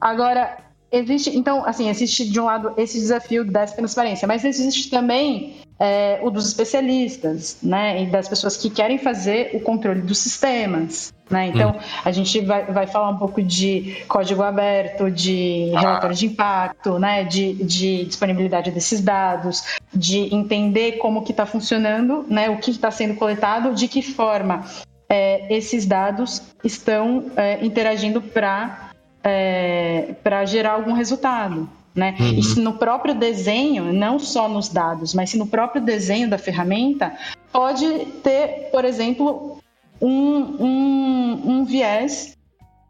Agora, 0.00 0.56
existe, 0.90 1.36
então, 1.36 1.64
assim, 1.64 1.88
existe 1.88 2.28
de 2.28 2.40
um 2.40 2.44
lado 2.44 2.72
esse 2.76 2.98
desafio 2.98 3.44
dessa 3.44 3.74
transparência, 3.76 4.26
mas 4.26 4.44
existe 4.44 4.90
também 4.90 5.56
é, 5.78 6.20
o 6.22 6.30
dos 6.30 6.46
especialistas, 6.46 7.58
né, 7.62 8.02
e 8.02 8.06
das 8.06 8.28
pessoas 8.28 8.56
que 8.56 8.70
querem 8.70 8.98
fazer 8.98 9.50
o 9.54 9.60
controle 9.60 10.00
dos 10.02 10.18
sistemas. 10.18 11.12
Né? 11.28 11.48
Então, 11.48 11.70
hum. 11.70 11.80
a 12.04 12.12
gente 12.12 12.40
vai, 12.40 12.66
vai 12.66 12.86
falar 12.86 13.08
um 13.08 13.16
pouco 13.16 13.42
de 13.42 14.04
código 14.06 14.42
aberto, 14.42 15.10
de 15.10 15.70
relatório 15.70 16.14
de 16.14 16.26
impacto, 16.26 16.98
né? 16.98 17.24
de, 17.24 17.54
de 17.54 18.04
disponibilidade 18.04 18.70
desses 18.70 19.00
dados, 19.00 19.64
de 19.92 20.34
entender 20.34 20.98
como 20.98 21.22
que 21.22 21.32
está 21.32 21.46
funcionando, 21.46 22.26
né? 22.28 22.50
o 22.50 22.58
que 22.58 22.70
está 22.70 22.90
sendo 22.90 23.14
coletado, 23.14 23.74
de 23.74 23.88
que 23.88 24.02
forma 24.02 24.64
é, 25.08 25.46
esses 25.54 25.86
dados 25.86 26.42
estão 26.62 27.26
é, 27.36 27.64
interagindo 27.64 28.20
para 28.20 28.83
é, 29.24 30.14
gerar 30.46 30.72
algum 30.72 30.92
resultado. 30.92 31.68
Né? 31.94 32.16
Uhum. 32.18 32.34
E 32.34 32.42
se 32.42 32.60
no 32.60 32.74
próprio 32.74 33.14
desenho, 33.14 33.92
não 33.92 34.18
só 34.18 34.48
nos 34.48 34.68
dados, 34.68 35.14
mas 35.14 35.30
se 35.30 35.38
no 35.38 35.46
próprio 35.46 35.80
desenho 35.80 36.28
da 36.28 36.36
ferramenta, 36.36 37.16
pode 37.52 38.06
ter, 38.22 38.68
por 38.72 38.84
exemplo, 38.84 39.58
um, 40.00 40.08
um, 40.08 41.42
um 41.46 41.64
viés 41.64 42.36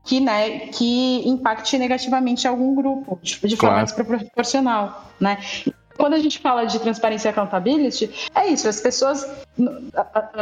que, 0.05 0.21
né, 0.21 0.61
que 0.69 1.29
impacte 1.29 1.79
negativamente 1.79 2.49
algum 2.49 2.75
grupo, 2.75 3.19
de, 3.23 3.39
de 3.47 3.57
forma 3.57 3.85
claro. 3.85 3.87
desproporcional, 3.87 5.11
né? 5.21 5.39
Quando 5.97 6.15
a 6.15 6.19
gente 6.19 6.39
fala 6.39 6.65
de 6.65 6.79
transparência 6.79 7.29
e 7.29 7.31
accountability, 7.31 8.11
é 8.35 8.49
isso, 8.49 8.69
as 8.69 8.81
pessoas, 8.81 9.27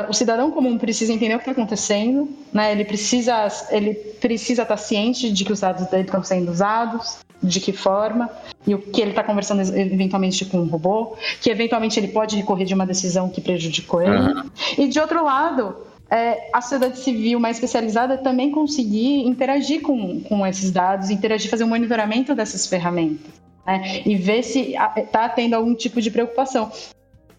o 0.08 0.12
cidadão 0.12 0.50
comum 0.50 0.78
precisa 0.78 1.12
entender 1.12 1.34
o 1.34 1.38
que 1.38 1.48
está 1.48 1.52
acontecendo, 1.52 2.28
né? 2.52 2.72
ele 2.72 2.84
precisa 2.84 3.48
ele 3.70 3.94
precisa 3.94 4.62
estar 4.62 4.76
tá 4.76 4.82
ciente 4.82 5.30
de 5.30 5.44
que 5.44 5.52
os 5.52 5.60
dados 5.60 5.86
dele 5.88 6.04
estão 6.04 6.22
sendo 6.22 6.50
usados, 6.50 7.18
de 7.42 7.60
que 7.60 7.72
forma, 7.72 8.30
e 8.66 8.74
o 8.74 8.78
que 8.78 9.00
ele 9.00 9.10
está 9.10 9.24
conversando 9.24 9.60
eventualmente 9.76 10.44
com 10.44 10.58
um 10.58 10.66
robô, 10.66 11.16
que 11.40 11.50
eventualmente 11.50 11.98
ele 11.98 12.08
pode 12.08 12.36
recorrer 12.36 12.64
de 12.64 12.74
uma 12.74 12.86
decisão 12.86 13.28
que 13.28 13.40
prejudicou 13.40 14.00
ele. 14.00 14.16
Uhum. 14.16 14.50
E 14.78 14.88
de 14.88 15.00
outro 15.00 15.24
lado, 15.24 15.76
é, 16.08 16.50
a 16.52 16.60
sociedade 16.60 16.98
civil 16.98 17.40
mais 17.40 17.56
especializada 17.56 18.18
também 18.18 18.50
conseguir 18.50 19.26
interagir 19.26 19.82
com, 19.82 20.20
com 20.20 20.46
esses 20.46 20.70
dados, 20.70 21.10
interagir, 21.10 21.50
fazer 21.50 21.64
um 21.64 21.68
monitoramento 21.68 22.34
dessas 22.34 22.66
ferramentas. 22.66 23.41
Né? 23.66 24.02
E 24.04 24.16
ver 24.16 24.42
se 24.42 24.74
está 24.96 25.28
tendo 25.28 25.54
algum 25.54 25.74
tipo 25.74 26.00
de 26.00 26.10
preocupação. 26.10 26.70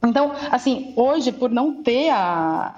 Então, 0.06 0.34
assim, 0.52 0.94
hoje, 0.98 1.32
por 1.32 1.50
não 1.50 1.82
ter, 1.82 2.10
a, 2.10 2.18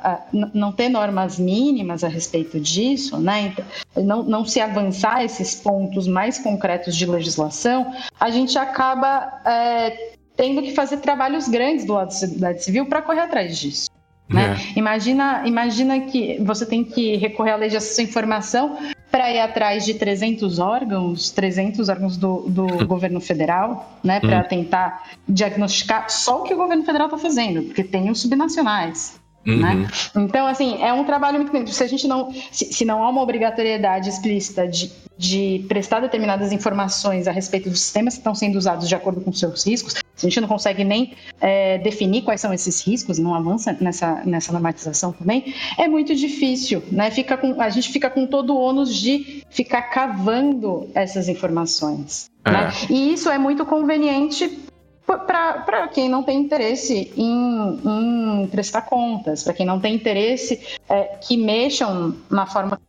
a, 0.04 0.22
não 0.54 0.72
ter 0.72 0.90
normas 0.90 1.40
mínimas 1.40 2.04
a 2.04 2.08
respeito 2.08 2.60
disso, 2.60 3.18
né, 3.18 3.52
então, 3.52 3.66
não, 4.06 4.24
não 4.24 4.46
se 4.46 4.60
avançar 4.60 5.24
esses 5.24 5.56
pontos 5.56 6.08
mais 6.08 6.38
concretos 6.38 6.96
de 6.96 7.06
legislação, 7.08 7.92
a 8.20 8.30
gente 8.30 8.60
acaba 8.60 9.42
é, 9.44 10.12
tendo 10.38 10.62
que 10.62 10.74
fazer 10.74 10.98
trabalhos 10.98 11.48
grandes 11.48 11.86
do 11.86 11.94
lado 11.94 12.10
da 12.10 12.14
sociedade 12.14 12.64
civil 12.64 12.86
para 12.86 13.02
correr 13.02 13.22
atrás 13.22 13.58
disso. 13.58 13.90
Né? 14.30 14.56
É. 14.56 14.80
Imagina, 14.80 15.48
imagina 15.48 16.00
que 16.02 16.40
você 16.42 16.66
tem 16.66 16.84
que 16.84 17.16
recorrer 17.16 17.52
à 17.52 17.56
lei 17.56 17.70
de 17.70 17.78
acesso 17.78 18.02
à 18.02 18.04
informação 18.04 18.78
para 19.12 19.32
ir 19.32 19.40
atrás 19.40 19.86
de 19.86 19.94
300 19.94 20.60
órgãos, 20.60 21.32
300 21.32 21.90
órgãos 21.90 22.18
do, 22.18 22.50
do 22.50 22.66
governo 22.86 23.22
federal, 23.22 23.98
né, 24.04 24.20
para 24.20 24.40
hum. 24.40 24.48
tentar 24.48 25.04
diagnosticar 25.28 26.10
só 26.10 26.42
o 26.42 26.44
que 26.44 26.54
o 26.54 26.58
governo 26.58 26.84
federal 26.84 27.08
está 27.08 27.18
fazendo, 27.18 27.64
porque 27.64 27.84
tem 27.84 28.10
os 28.10 28.22
subnacionais. 28.22 29.20
Uhum. 29.46 29.58
Né? 29.58 29.88
Então, 30.16 30.48
assim, 30.48 30.82
é 30.82 30.92
um 30.92 31.04
trabalho 31.04 31.38
muito 31.38 31.52
grande. 31.52 31.74
Se 31.74 31.84
a 31.84 31.88
gente 31.88 32.08
não, 32.08 32.34
se, 32.52 32.74
se 32.74 32.86
não 32.86 33.04
há 33.04 33.10
uma 33.10 33.22
obrigatoriedade 33.22 34.10
explícita 34.10 34.68
de, 34.68 34.92
de 35.18 35.64
prestar 35.68 36.00
determinadas 36.00 36.52
informações 36.52 37.28
a 37.28 37.32
respeito 37.32 37.70
dos 37.70 37.80
sistemas 37.82 38.16
que 38.16 38.22
estão 38.22 38.34
sendo 38.34 38.58
usados 38.58 38.90
de 38.90 38.96
acordo 38.96 39.22
com 39.22 39.32
seus 39.32 39.66
riscos, 39.66 39.94
se 39.94 40.26
a 40.26 40.30
gente 40.30 40.42
não 40.42 40.48
consegue 40.48 40.84
nem 40.84 41.14
é, 41.40 41.78
definir 41.78 42.24
quais 42.24 42.42
são 42.42 42.54
esses 42.54 42.82
riscos, 42.82 43.20
não 43.20 43.36
avança 43.36 43.78
nessa, 43.80 44.24
nessa 44.26 44.52
normatização 44.52 45.12
também, 45.12 45.54
é 45.78 45.88
muito 45.88 46.16
difícil, 46.16 46.82
né? 46.92 47.12
Fica 47.12 47.38
com, 47.38 47.62
a 47.62 47.70
gente 47.70 47.90
fica 47.90 48.10
com 48.10 48.26
todo 48.26 48.56
o 48.56 48.60
ônus 48.60 48.96
de 48.96 49.44
ficar 49.50 49.84
cavando 49.84 50.90
essas 50.96 51.28
informações. 51.28 52.32
É. 52.46 52.52
Né? 52.52 52.72
E 52.90 53.14
isso 53.14 53.30
é 53.30 53.38
muito 53.38 53.66
conveniente 53.66 54.65
para 55.06 55.88
quem 55.90 56.10
não 56.10 56.24
tem 56.24 56.40
interesse 56.40 57.14
em, 57.16 57.80
em 57.86 58.48
prestar 58.48 58.82
contas, 58.84 59.44
para 59.44 59.54
quem 59.54 59.66
não 59.66 59.80
tem 59.80 59.94
interesse 59.94 60.60
é, 60.90 61.04
que 61.22 61.38
mexam 61.38 62.16
na 62.30 62.46
forma 62.46 62.80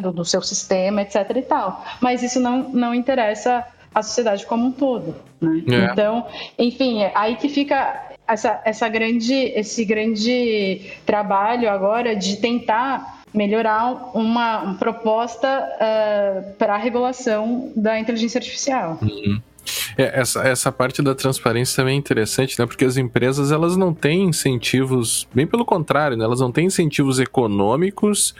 do, 0.00 0.12
do 0.12 0.24
seu 0.24 0.42
sistema, 0.42 1.02
etc. 1.02 1.30
e 1.36 1.42
tal. 1.42 1.84
Mas 2.00 2.22
isso 2.22 2.38
não, 2.38 2.68
não 2.68 2.94
interessa 2.94 3.66
a 3.94 4.02
sociedade 4.02 4.46
como 4.46 4.66
um 4.66 4.72
todo. 4.72 5.16
Né? 5.40 5.62
É. 5.68 5.92
Então, 5.92 6.26
enfim, 6.58 7.02
é 7.02 7.12
aí 7.14 7.36
que 7.36 7.48
fica 7.48 8.08
essa, 8.26 8.60
essa 8.64 8.88
grande, 8.88 9.34
esse 9.34 9.84
grande 9.84 10.92
trabalho 11.06 11.70
agora 11.70 12.14
de 12.14 12.36
tentar 12.36 13.18
melhorar 13.32 14.10
uma, 14.14 14.60
uma 14.60 14.74
proposta 14.74 15.48
uh, 15.48 16.52
para 16.54 16.74
a 16.74 16.78
regulação 16.78 17.72
da 17.74 17.98
inteligência 17.98 18.38
artificial. 18.38 18.98
Uhum. 19.02 19.40
É, 19.96 20.20
essa, 20.20 20.46
essa 20.46 20.72
parte 20.72 21.02
da 21.02 21.14
transparência 21.14 21.76
também 21.76 21.94
é 21.94 21.98
interessante, 21.98 22.58
né? 22.58 22.66
Porque 22.66 22.84
as 22.84 22.96
empresas 22.96 23.52
elas 23.52 23.76
não 23.76 23.92
têm 23.92 24.24
incentivos, 24.24 25.28
bem 25.34 25.46
pelo 25.46 25.64
contrário, 25.64 26.16
né? 26.16 26.24
elas 26.24 26.40
não 26.40 26.52
têm 26.52 26.66
incentivos 26.66 27.18
econômicos 27.18 28.34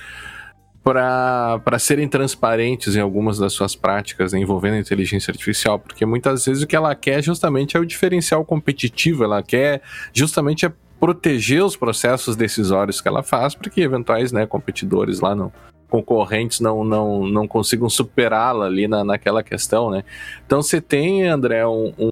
para 0.82 1.78
serem 1.78 2.08
transparentes 2.08 2.96
em 2.96 3.00
algumas 3.00 3.38
das 3.38 3.52
suas 3.52 3.76
práticas 3.76 4.32
né, 4.32 4.38
envolvendo 4.38 4.74
a 4.74 4.78
inteligência 4.78 5.30
artificial, 5.30 5.78
porque 5.78 6.06
muitas 6.06 6.46
vezes 6.46 6.62
o 6.62 6.66
que 6.66 6.76
ela 6.76 6.94
quer 6.94 7.22
justamente 7.22 7.76
é 7.76 7.80
o 7.80 7.84
diferencial 7.84 8.42
competitivo, 8.44 9.22
ela 9.22 9.42
quer 9.42 9.82
justamente 10.14 10.64
é 10.64 10.72
proteger 10.98 11.62
os 11.62 11.76
processos 11.76 12.36
decisórios 12.36 13.00
que 13.00 13.08
ela 13.08 13.22
faz 13.22 13.54
para 13.54 13.70
que 13.70 13.80
eventuais 13.80 14.32
né, 14.32 14.46
competidores 14.46 15.20
lá 15.20 15.34
não 15.34 15.52
concorrentes 15.88 16.60
não, 16.60 16.84
não, 16.84 17.26
não 17.26 17.48
consigam 17.48 17.88
superá-la 17.88 18.66
ali 18.66 18.86
na, 18.86 19.04
naquela 19.04 19.42
questão, 19.42 19.90
né? 19.90 20.04
Então 20.46 20.62
você 20.62 20.80
tem, 20.80 21.26
André, 21.26 21.66
um, 21.66 21.92
um 21.98 22.10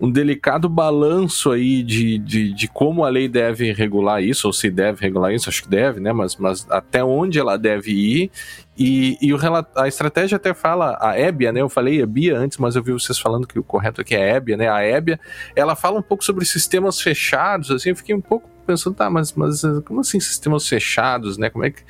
um 0.00 0.10
delicado 0.10 0.66
balanço 0.66 1.50
aí 1.50 1.82
de, 1.82 2.16
de, 2.16 2.54
de, 2.54 2.68
como 2.68 3.04
a 3.04 3.10
lei 3.10 3.28
deve 3.28 3.70
regular 3.72 4.22
isso, 4.22 4.46
ou 4.46 4.52
se 4.52 4.70
deve 4.70 5.02
regular 5.02 5.32
isso, 5.34 5.50
acho 5.50 5.62
que 5.62 5.68
deve, 5.68 6.00
né? 6.00 6.10
Mas, 6.10 6.36
mas 6.36 6.66
até 6.70 7.04
onde 7.04 7.38
ela 7.38 7.58
deve 7.58 7.92
ir. 7.92 8.30
E, 8.78 9.18
e 9.20 9.34
o, 9.34 9.38
a 9.76 9.86
estratégia 9.86 10.36
até 10.36 10.54
fala, 10.54 10.96
a 10.98 11.20
EBIA, 11.20 11.52
né? 11.52 11.60
Eu 11.60 11.68
falei 11.68 12.00
EBIA 12.00 12.38
antes, 12.38 12.56
mas 12.56 12.76
eu 12.76 12.82
vi 12.82 12.92
vocês 12.92 13.18
falando 13.18 13.46
que 13.46 13.58
o 13.58 13.62
correto 13.62 14.00
aqui 14.00 14.14
é 14.14 14.36
EBIA, 14.36 14.56
né? 14.56 14.70
A 14.70 14.82
EBIA, 14.82 15.20
ela 15.54 15.76
fala 15.76 15.98
um 15.98 16.02
pouco 16.02 16.24
sobre 16.24 16.46
sistemas 16.46 16.98
fechados, 16.98 17.70
assim, 17.70 17.90
eu 17.90 17.96
fiquei 17.96 18.14
um 18.14 18.22
pouco 18.22 18.48
pensando, 18.66 18.94
tá, 18.94 19.10
mas, 19.10 19.34
mas 19.34 19.60
como 19.84 20.00
assim 20.00 20.18
sistemas 20.18 20.66
fechados, 20.66 21.36
né? 21.36 21.50
Como 21.50 21.64
é 21.66 21.70
que 21.70 21.82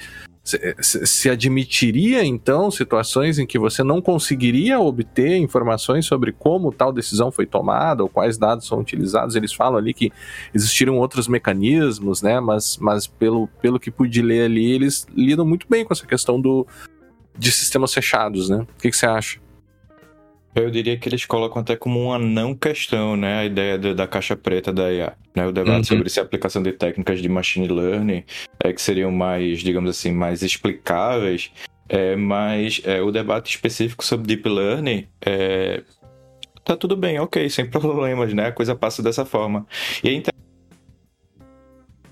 se, 0.42 1.06
se 1.06 1.30
admitiria 1.30 2.24
então 2.24 2.70
situações 2.70 3.38
em 3.38 3.46
que 3.46 3.58
você 3.58 3.82
não 3.82 4.00
conseguiria 4.00 4.80
obter 4.80 5.36
informações 5.36 6.06
sobre 6.06 6.32
como 6.32 6.72
tal 6.72 6.92
decisão 6.92 7.30
foi 7.30 7.46
tomada 7.46 8.02
ou 8.02 8.08
quais 8.08 8.38
dados 8.38 8.66
são 8.66 8.80
utilizados? 8.80 9.36
Eles 9.36 9.52
falam 9.52 9.78
ali 9.78 9.92
que 9.92 10.10
existiram 10.54 10.98
outros 10.98 11.28
mecanismos, 11.28 12.22
né? 12.22 12.40
Mas, 12.40 12.78
mas 12.78 13.06
pelo, 13.06 13.48
pelo 13.60 13.78
que 13.78 13.90
pude 13.90 14.22
ler 14.22 14.44
ali, 14.44 14.72
eles 14.72 15.06
lidam 15.14 15.46
muito 15.46 15.66
bem 15.68 15.84
com 15.84 15.92
essa 15.92 16.06
questão 16.06 16.40
do, 16.40 16.66
de 17.38 17.52
sistemas 17.52 17.92
fechados, 17.92 18.48
né? 18.48 18.66
O 18.76 18.80
que, 18.80 18.90
que 18.90 18.96
você 18.96 19.06
acha? 19.06 19.40
Eu 20.54 20.68
diria 20.70 20.96
que 20.96 21.08
eles 21.08 21.24
colocam 21.24 21.62
até 21.62 21.76
como 21.76 22.00
uma 22.00 22.18
não 22.18 22.54
questão, 22.54 23.16
né? 23.16 23.40
A 23.40 23.44
ideia 23.44 23.78
do, 23.78 23.94
da 23.94 24.06
caixa 24.06 24.36
preta 24.36 24.72
da 24.72 24.92
IA. 24.92 25.12
Né? 25.34 25.46
O 25.46 25.52
debate 25.52 25.76
uhum. 25.76 25.84
sobre 25.84 26.08
se 26.08 26.18
a 26.18 26.24
aplicação 26.24 26.62
de 26.62 26.72
técnicas 26.72 27.22
de 27.22 27.28
machine 27.28 27.68
learning 27.68 28.24
é, 28.62 28.72
que 28.72 28.82
seriam 28.82 29.12
mais, 29.12 29.60
digamos 29.60 29.90
assim, 29.90 30.10
mais 30.10 30.42
explicáveis. 30.42 31.52
É, 31.88 32.16
mas 32.16 32.80
é, 32.84 33.00
o 33.00 33.10
debate 33.12 33.50
específico 33.50 34.04
sobre 34.04 34.26
deep 34.26 34.48
learning 34.48 35.06
é, 35.24 35.82
tá 36.64 36.76
tudo 36.76 36.96
bem, 36.96 37.18
ok, 37.18 37.48
sem 37.48 37.66
problemas, 37.70 38.34
né? 38.34 38.48
A 38.48 38.52
coisa 38.52 38.74
passa 38.74 39.02
dessa 39.02 39.24
forma. 39.24 39.64
E 40.02 40.08
é 40.16 40.40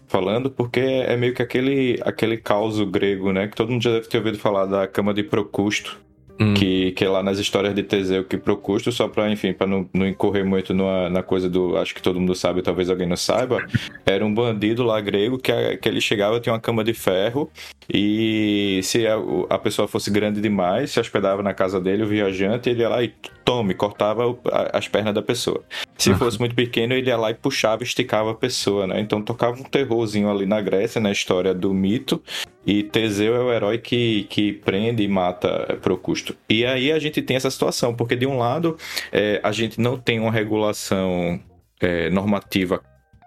falando 0.06 0.50
porque 0.50 0.80
é 0.80 1.16
meio 1.16 1.34
que 1.34 1.42
aquele, 1.42 2.00
aquele 2.04 2.36
caos 2.36 2.80
grego, 2.82 3.32
né? 3.32 3.48
Que 3.48 3.56
todo 3.56 3.70
mundo 3.70 3.82
já 3.82 3.90
deve 3.90 4.08
ter 4.08 4.18
ouvido 4.18 4.38
falar 4.38 4.66
da 4.66 4.86
cama 4.86 5.12
de 5.12 5.24
Procusto 5.24 6.07
Hum. 6.40 6.54
Que, 6.54 6.92
que 6.92 7.04
é 7.04 7.08
lá 7.08 7.20
nas 7.20 7.38
histórias 7.38 7.74
de 7.74 7.82
Teseu 7.82 8.24
que 8.24 8.36
Procusto, 8.36 8.92
só 8.92 9.08
para 9.08 9.28
enfim, 9.28 9.52
para 9.52 9.66
não, 9.66 9.88
não 9.92 10.06
incorrer 10.06 10.44
muito 10.44 10.72
numa, 10.72 11.10
na 11.10 11.22
coisa 11.22 11.50
do. 11.50 11.76
Acho 11.76 11.92
que 11.92 12.00
todo 12.00 12.20
mundo 12.20 12.34
sabe, 12.34 12.62
talvez 12.62 12.88
alguém 12.88 13.08
não 13.08 13.16
saiba. 13.16 13.66
Era 14.06 14.24
um 14.24 14.32
bandido 14.32 14.84
lá 14.84 15.00
grego 15.00 15.36
que, 15.36 15.52
que 15.78 15.88
ele 15.88 16.00
chegava, 16.00 16.38
tinha 16.38 16.52
uma 16.52 16.60
cama 16.60 16.84
de 16.84 16.94
ferro, 16.94 17.50
e 17.92 18.80
se 18.84 19.06
a, 19.06 19.16
a 19.50 19.58
pessoa 19.58 19.88
fosse 19.88 20.10
grande 20.10 20.40
demais, 20.40 20.90
se 20.90 21.00
hospedava 21.00 21.42
na 21.42 21.54
casa 21.54 21.80
dele, 21.80 22.04
o 22.04 22.06
viajante, 22.06 22.70
ele 22.70 22.82
ia 22.82 22.88
lá 22.88 23.02
e 23.02 23.12
tome, 23.44 23.74
cortava 23.74 24.38
as 24.72 24.86
pernas 24.86 25.14
da 25.14 25.22
pessoa. 25.22 25.64
Se 25.96 26.14
fosse 26.14 26.38
muito 26.38 26.54
pequeno, 26.54 26.92
ele 26.92 27.08
ia 27.08 27.16
lá 27.16 27.30
e 27.30 27.34
puxava, 27.34 27.82
esticava 27.82 28.30
a 28.30 28.34
pessoa, 28.34 28.86
né? 28.86 29.00
Então 29.00 29.22
tocava 29.22 29.58
um 29.58 29.64
terrorzinho 29.64 30.30
ali 30.30 30.46
na 30.46 30.60
Grécia, 30.60 31.00
na 31.00 31.10
história 31.10 31.54
do 31.54 31.72
mito, 31.72 32.22
e 32.66 32.82
Teseu 32.82 33.34
é 33.34 33.40
o 33.40 33.50
herói 33.50 33.78
que, 33.78 34.24
que 34.24 34.52
prende 34.52 35.02
e 35.02 35.08
mata 35.08 35.78
Procusto. 35.80 36.27
E 36.48 36.64
aí 36.64 36.92
a 36.92 36.98
gente 36.98 37.22
tem 37.22 37.36
essa 37.36 37.50
situação, 37.50 37.94
porque 37.94 38.16
de 38.16 38.26
um 38.26 38.38
lado 38.38 38.76
é, 39.12 39.40
a 39.42 39.52
gente 39.52 39.80
não 39.80 39.98
tem 39.98 40.18
uma 40.20 40.30
regulação 40.30 41.40
é, 41.80 42.10
normativa 42.10 42.82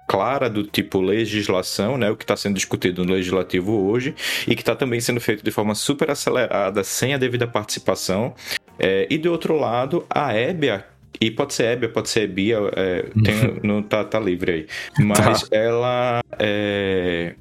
clara 0.08 0.50
do 0.50 0.64
tipo 0.64 1.00
legislação, 1.00 1.98
né, 1.98 2.12
o 2.12 2.18
que 2.18 2.26
está 2.26 2.36
sendo 2.36 2.56
discutido 2.56 3.06
no 3.06 3.14
legislativo 3.14 3.90
hoje, 3.90 4.14
e 4.46 4.56
que 4.56 4.62
está 4.62 4.76
também 4.76 5.00
sendo 5.00 5.22
feito 5.22 5.42
de 5.42 5.52
forma 5.52 5.74
super 5.74 6.12
acelerada, 6.12 6.84
sem 6.84 7.14
a 7.14 7.18
devida 7.18 7.48
participação. 7.48 8.36
É, 8.78 9.08
e 9.10 9.18
de 9.18 9.30
outro 9.30 9.58
lado, 9.58 10.06
a 10.10 10.36
EBIA, 10.38 10.86
e 11.20 11.32
pode 11.32 11.54
ser 11.54 11.72
EBIA, 11.72 11.90
pode 11.90 12.10
ser 12.10 12.24
EBIA, 12.24 12.58
é, 12.76 13.04
tem, 13.24 13.60
não 13.64 13.82
tá, 13.82 14.04
tá 14.04 14.20
livre 14.20 14.52
aí, 14.52 14.68
mas 15.00 15.44
tá. 15.44 15.56
ela 15.56 16.22
é, 16.38 17.36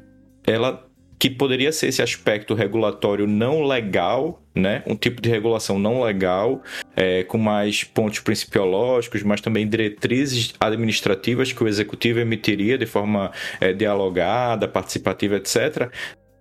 ela 0.47 0.90
que 1.21 1.29
poderia 1.29 1.71
ser 1.71 1.89
esse 1.89 2.01
aspecto 2.01 2.55
regulatório 2.55 3.27
não 3.27 3.63
legal, 3.63 4.43
né? 4.55 4.83
Um 4.87 4.97
tipo 4.97 5.21
de 5.21 5.29
regulação 5.29 5.79
não 5.79 6.03
legal, 6.03 6.63
é, 6.97 7.23
com 7.25 7.37
mais 7.37 7.85
pontos 7.85 8.21
principiológicos, 8.21 9.23
mas 9.23 9.43
também 9.43 9.69
diretrizes 9.69 10.55
administrativas 10.59 11.53
que 11.53 11.63
o 11.63 11.69
executivo 11.69 12.21
emitiria 12.21 12.79
de 12.79 12.87
forma 12.87 13.31
é, 13.61 13.75
dialogada, 13.75 14.67
participativa, 14.67 15.37
etc., 15.37 15.93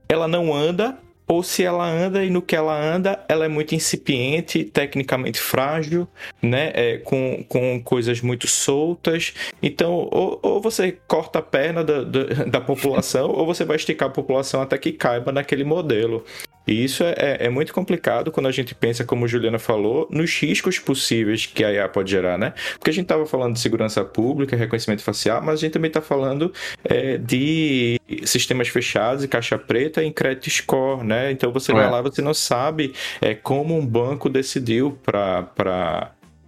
ela 0.08 0.30
não 0.30 0.54
anda 0.54 0.98
ou 1.30 1.44
se 1.44 1.64
ela 1.64 1.88
anda 1.88 2.26
e 2.26 2.30
no 2.32 2.42
que 2.42 2.56
ela 2.56 2.76
anda, 2.76 3.24
ela 3.30 3.46
é 3.46 3.48
muito 3.48 3.76
incipiente, 3.76 4.64
tecnicamente 4.64 5.40
frágil, 5.40 6.08
né? 6.42 6.72
É, 6.74 6.98
com, 6.98 7.46
com 7.48 7.80
coisas 7.84 8.20
muito 8.20 8.48
soltas. 8.48 9.36
Então, 9.62 9.94
ou, 10.12 10.40
ou 10.42 10.60
você 10.60 10.98
corta 11.08 11.38
a 11.38 11.42
perna 11.44 11.84
da, 11.84 12.04
da, 12.04 12.24
da 12.46 12.60
população, 12.60 13.30
ou 13.32 13.46
você 13.46 13.64
vai 13.64 13.76
esticar 13.76 14.10
a 14.10 14.12
população 14.12 14.60
até 14.60 14.76
que 14.80 14.92
caiba 14.92 15.32
naquele 15.32 15.64
modelo. 15.64 16.26
E 16.70 16.84
isso 16.84 17.04
é, 17.04 17.16
é, 17.18 17.46
é, 17.48 17.50
muito 17.50 17.74
complicado 17.74 18.32
quando 18.32 18.46
a 18.46 18.52
gente 18.52 18.76
pensa, 18.76 19.04
como 19.04 19.28
Juliana 19.28 19.58
falou, 19.58 20.08
nos 20.12 20.40
riscos 20.40 20.78
possíveis 20.78 21.48
que 21.48 21.64
a 21.64 21.74
IA 21.74 21.90
pode 21.90 22.12
gerar, 22.12 22.38
né? 22.38 22.54
Porque 22.78 22.92
a 22.92 22.94
gente 22.94 23.06
estava 23.06 23.26
falando 23.26 23.54
de 23.54 23.60
segurança 23.60 24.06
pública, 24.06 24.56
reconhecimento 24.56 25.02
facial, 25.02 25.42
mas 25.42 25.56
a 25.56 25.62
gente 25.62 25.72
também 25.74 25.88
está 25.88 26.00
falando 26.00 26.54
é, 26.84 27.18
de 27.18 28.00
sistemas 28.24 28.68
fechados 28.68 29.24
e 29.24 29.28
caixa 29.28 29.58
preta 29.58 30.04
em 30.04 30.12
credit 30.12 30.48
score, 30.52 31.04
né? 31.04 31.32
Então 31.32 31.52
você 31.52 31.74
vai 31.74 31.88
é. 31.88 31.90
lá, 31.90 32.04
você 32.04 32.22
não 32.22 32.36
sabe 32.36 32.94
é, 33.20 33.34
como 33.34 33.76
um 33.76 33.84
banco 33.84 34.30
decidiu 34.30 34.96
para 35.04 35.42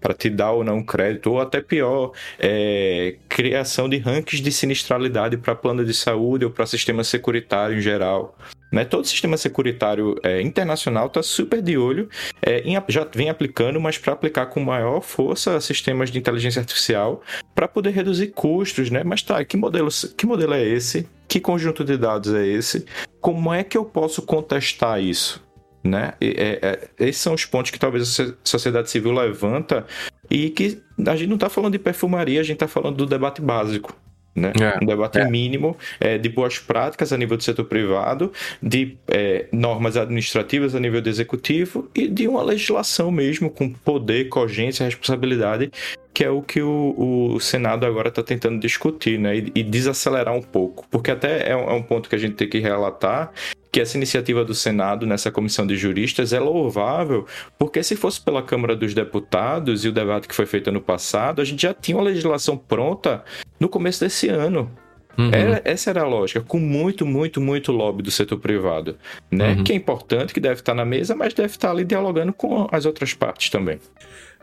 para 0.02 0.16
te 0.16 0.32
dar 0.32 0.52
ou 0.52 0.64
não 0.64 0.84
crédito, 0.84 1.32
ou 1.32 1.40
até 1.40 1.62
pior, 1.62 2.12
é, 2.40 3.18
criação 3.30 3.88
de 3.88 3.98
rankings 3.98 4.42
de 4.42 4.52
sinistralidade 4.52 5.38
para 5.38 5.54
plano 5.54 5.86
de 5.86 5.94
saúde 5.94 6.44
ou 6.44 6.50
para 6.50 6.66
sistema 6.66 7.04
securitário 7.04 7.78
em 7.78 7.82
geral. 7.82 8.36
Né? 8.72 8.86
Todo 8.86 9.06
sistema 9.06 9.36
securitário 9.36 10.16
é, 10.24 10.42
internacional 10.42 11.08
está 11.08 11.22
super 11.22 11.62
de 11.62 11.78
olho, 11.78 12.10
é, 12.42 12.60
em, 12.60 12.78
já 12.88 13.06
vem 13.14 13.30
aplicando, 13.30 13.80
mas 13.82 13.98
para 13.98 14.14
aplicar 14.14 14.46
com 14.46 14.62
maior 14.62 15.02
força 15.02 15.60
sistemas 15.60 16.10
de 16.10 16.18
inteligência 16.18 16.60
artificial 16.60 17.22
para 17.54 17.68
poder 17.68 17.92
reduzir 17.92 18.28
custos. 18.28 18.90
Né? 18.90 19.04
Mas 19.04 19.22
tá, 19.22 19.44
que 19.44 19.58
modelo, 19.58 19.90
que 20.18 20.26
modelo 20.26 20.54
é 20.54 20.64
esse? 20.64 21.08
Que 21.28 21.40
conjunto 21.40 21.84
de 21.84 21.98
dados 21.98 22.34
é 22.34 22.46
esse? 22.46 22.86
Como 23.20 23.54
é 23.54 23.64
que 23.64 23.78
eu 23.78 23.84
posso 23.84 24.22
contestar 24.22 25.02
isso? 25.02 25.44
Né? 25.84 26.14
E, 26.22 26.28
é, 26.38 26.60
é, 26.62 26.90
esses 27.00 27.22
são 27.22 27.34
os 27.34 27.46
pontos 27.46 27.72
que 27.72 27.80
talvez 27.80 28.20
a 28.20 28.34
sociedade 28.44 28.90
civil 28.90 29.12
levanta 29.12 29.86
e 30.30 30.50
que 30.50 30.82
a 31.06 31.16
gente 31.16 31.28
não 31.28 31.36
está 31.36 31.50
falando 31.50 31.74
de 31.74 31.80
perfumaria, 31.80 32.40
a 32.40 32.44
gente 32.44 32.56
está 32.56 32.68
falando 32.68 32.96
do 32.96 33.06
debate 33.06 33.42
básico. 33.42 33.96
Né? 34.36 34.54
É, 34.60 34.82
um 34.82 34.86
debate 34.86 35.20
é. 35.20 35.30
mínimo 35.30 35.78
é, 36.00 36.18
de 36.18 36.30
boas 36.30 36.58
práticas 36.58 37.12
a 37.12 37.18
nível 37.18 37.36
do 37.36 37.44
setor 37.44 37.66
privado, 37.66 38.32
de 38.64 38.98
é, 39.08 39.48
normas 39.52 39.98
administrativas 39.98 40.74
a 40.74 40.80
nível 40.80 41.02
do 41.02 41.10
executivo 41.10 41.90
e 41.94 42.08
de 42.08 42.28
uma 42.28 42.42
legislação 42.42 43.12
mesmo 43.12 43.50
com 43.50 43.70
poder, 43.70 44.30
cogência, 44.30 44.86
responsabilidade, 44.86 45.70
que 46.14 46.24
é 46.24 46.30
o 46.30 46.42
que 46.42 46.62
o, 46.62 47.34
o 47.36 47.40
Senado 47.40 47.86
agora 47.86 48.10
está 48.10 48.24
tentando 48.24 48.60
discutir 48.60 49.20
né? 49.20 49.38
E, 49.38 49.52
e, 49.56 49.64
desacelerar 49.64 50.34
um 50.34 50.42
pouco, 50.42 50.86
porque 50.90 51.12
até 51.12 51.50
é 51.50 51.56
um, 51.56 51.70
é 51.70 51.74
um 51.74 51.84
ponto 51.84 52.10
que 52.10 52.16
a 52.16 52.20
gente 52.20 52.36
tem 52.36 52.48
que 52.48 52.60
relatar 52.60 53.32
que 53.72 53.80
essa 53.80 53.96
iniciativa 53.96 54.44
do 54.44 54.54
Senado 54.54 55.08
nessa 55.08 55.32
comissão 55.32 55.66
de 55.66 55.78
juristas 55.78 56.34
é 56.34 56.40
louvável, 56.40 57.26
porque 57.58 57.82
se 57.82 57.96
fosse 57.96 58.20
pela 58.20 58.44
Câmara 58.44 58.76
dos 58.76 58.94
Deputados 58.94 59.86
e 59.86 59.88
o 59.88 59.94
debate 59.94 60.28
que 60.28 60.36
foi 60.36 60.46
feito 60.46 60.70
ano 60.70 60.82
passado, 60.82 61.42
a 61.42 61.46
gente 61.46 61.62
já 61.62 61.74
tinha 61.74 61.98
uma 61.98 62.04
legislação 62.04 62.58
pronta 62.58 63.24
no 63.60 63.70
começo 63.70 64.02
desse 64.02 64.28
ano. 64.28 64.70
Uhum. 65.18 65.30
Era, 65.32 65.62
essa 65.66 65.90
era 65.90 66.02
a 66.02 66.08
lógica, 66.08 66.42
com 66.42 66.60
muito, 66.60 67.06
muito, 67.06 67.40
muito 67.40 67.72
lobby 67.72 68.02
do 68.02 68.12
setor 68.12 68.40
privado, 68.40 68.98
né? 69.30 69.54
Uhum. 69.54 69.64
Que 69.64 69.74
é 69.74 69.76
importante, 69.76 70.34
que 70.34 70.40
deve 70.40 70.62
estar 70.62 70.74
na 70.74 70.86
mesa, 70.86 71.16
mas 71.16 71.34
deve 71.34 71.50
estar 71.50 71.72
ali 71.72 71.84
dialogando 71.84 72.34
com 72.34 72.68
as 72.72 72.86
outras 72.86 73.14
partes 73.14 73.50
também. 73.50 73.80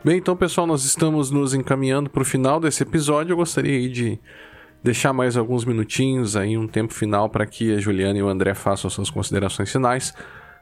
Bem, 0.03 0.17
então, 0.17 0.35
pessoal, 0.35 0.65
nós 0.65 0.85
estamos 0.85 1.29
nos 1.29 1.53
encaminhando 1.53 2.09
para 2.09 2.21
o 2.21 2.25
final 2.25 2.59
desse 2.59 2.83
episódio. 2.83 3.33
Eu 3.33 3.37
gostaria 3.37 3.89
de 3.89 4.17
deixar 4.83 5.13
mais 5.13 5.37
alguns 5.37 5.65
minutinhos 5.65 6.35
aí, 6.35 6.57
um 6.57 6.67
tempo 6.67 6.93
final 6.93 7.29
para 7.29 7.45
que 7.45 7.75
a 7.75 7.79
Juliana 7.79 8.17
e 8.17 8.23
o 8.23 8.27
André 8.27 8.53
façam 8.53 8.89
suas 8.89 9.09
considerações 9.09 9.71
finais, 9.71 10.13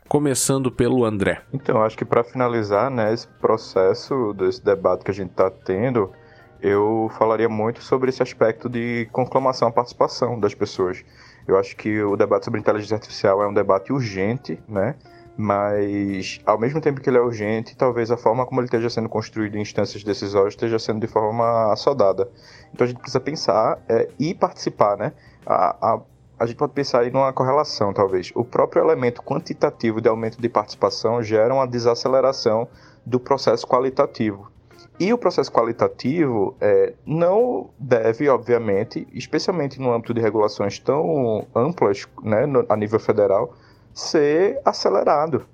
começando 0.07 0.71
pelo 0.71 1.05
André. 1.05 1.41
Então, 1.53 1.81
acho 1.81 1.97
que 1.97 2.05
para 2.05 2.23
finalizar, 2.23 2.89
né, 2.89 3.13
esse 3.13 3.27
processo 3.27 4.33
desse 4.33 4.63
debate 4.63 5.03
que 5.03 5.11
a 5.11 5.13
gente 5.13 5.31
está 5.31 5.49
tendo, 5.49 6.11
eu 6.61 7.09
falaria 7.17 7.49
muito 7.49 7.83
sobre 7.83 8.09
esse 8.09 8.23
aspecto 8.23 8.69
de 8.69 9.07
conclamação 9.11 9.67
à 9.67 9.71
participação 9.71 10.39
das 10.39 10.53
pessoas. 10.53 11.03
Eu 11.47 11.57
acho 11.57 11.75
que 11.75 12.01
o 12.01 12.15
debate 12.15 12.45
sobre 12.45 12.59
inteligência 12.59 12.95
artificial 12.95 13.41
é 13.41 13.47
um 13.47 13.53
debate 13.53 13.93
urgente, 13.93 14.59
né? 14.67 14.95
Mas 15.37 16.41
ao 16.43 16.57
mesmo 16.57 16.81
tempo 16.81 16.99
que 16.99 17.09
ele 17.09 17.17
é 17.17 17.21
urgente, 17.21 17.77
talvez 17.77 18.09
a 18.09 18.17
forma 18.17 18.43
como 18.45 18.59
ele 18.59 18.65
esteja 18.65 18.89
sendo 18.89 19.07
construído 19.07 19.55
em 19.55 19.61
instâncias 19.61 20.03
decisórias 20.03 20.53
esteja 20.53 20.79
sendo 20.79 20.99
de 20.99 21.07
forma 21.07 21.71
assodada. 21.71 22.27
Então 22.73 22.85
a 22.85 22.87
gente 22.87 22.97
precisa 22.97 23.19
pensar 23.19 23.79
é, 23.87 24.09
e 24.17 24.33
participar, 24.33 24.97
né? 24.97 25.13
A, 25.45 25.93
a, 25.93 26.01
a 26.39 26.45
gente 26.47 26.57
pode 26.57 26.73
pensar 26.73 27.01
aí 27.01 27.11
numa 27.11 27.31
correlação, 27.31 27.93
talvez. 27.93 28.31
O 28.33 28.43
próprio 28.43 28.83
elemento 28.83 29.21
quantitativo 29.21 30.01
de 30.01 30.09
aumento 30.09 30.41
de 30.41 30.49
participação 30.49 31.21
gera 31.21 31.53
uma 31.53 31.67
desaceleração 31.67 32.67
do 33.05 33.19
processo 33.19 33.67
qualitativo. 33.67 34.51
E 34.99 35.13
o 35.13 35.17
processo 35.17 35.51
qualitativo 35.51 36.55
é, 36.59 36.93
não 37.05 37.69
deve, 37.77 38.27
obviamente, 38.27 39.07
especialmente 39.13 39.79
no 39.79 39.93
âmbito 39.93 40.11
de 40.11 40.19
regulações 40.19 40.79
tão 40.79 41.45
amplas 41.55 42.07
né, 42.23 42.47
no, 42.47 42.65
a 42.67 42.75
nível 42.75 42.99
federal, 42.99 43.53
ser 43.97 44.61
acelerado. 44.63 45.47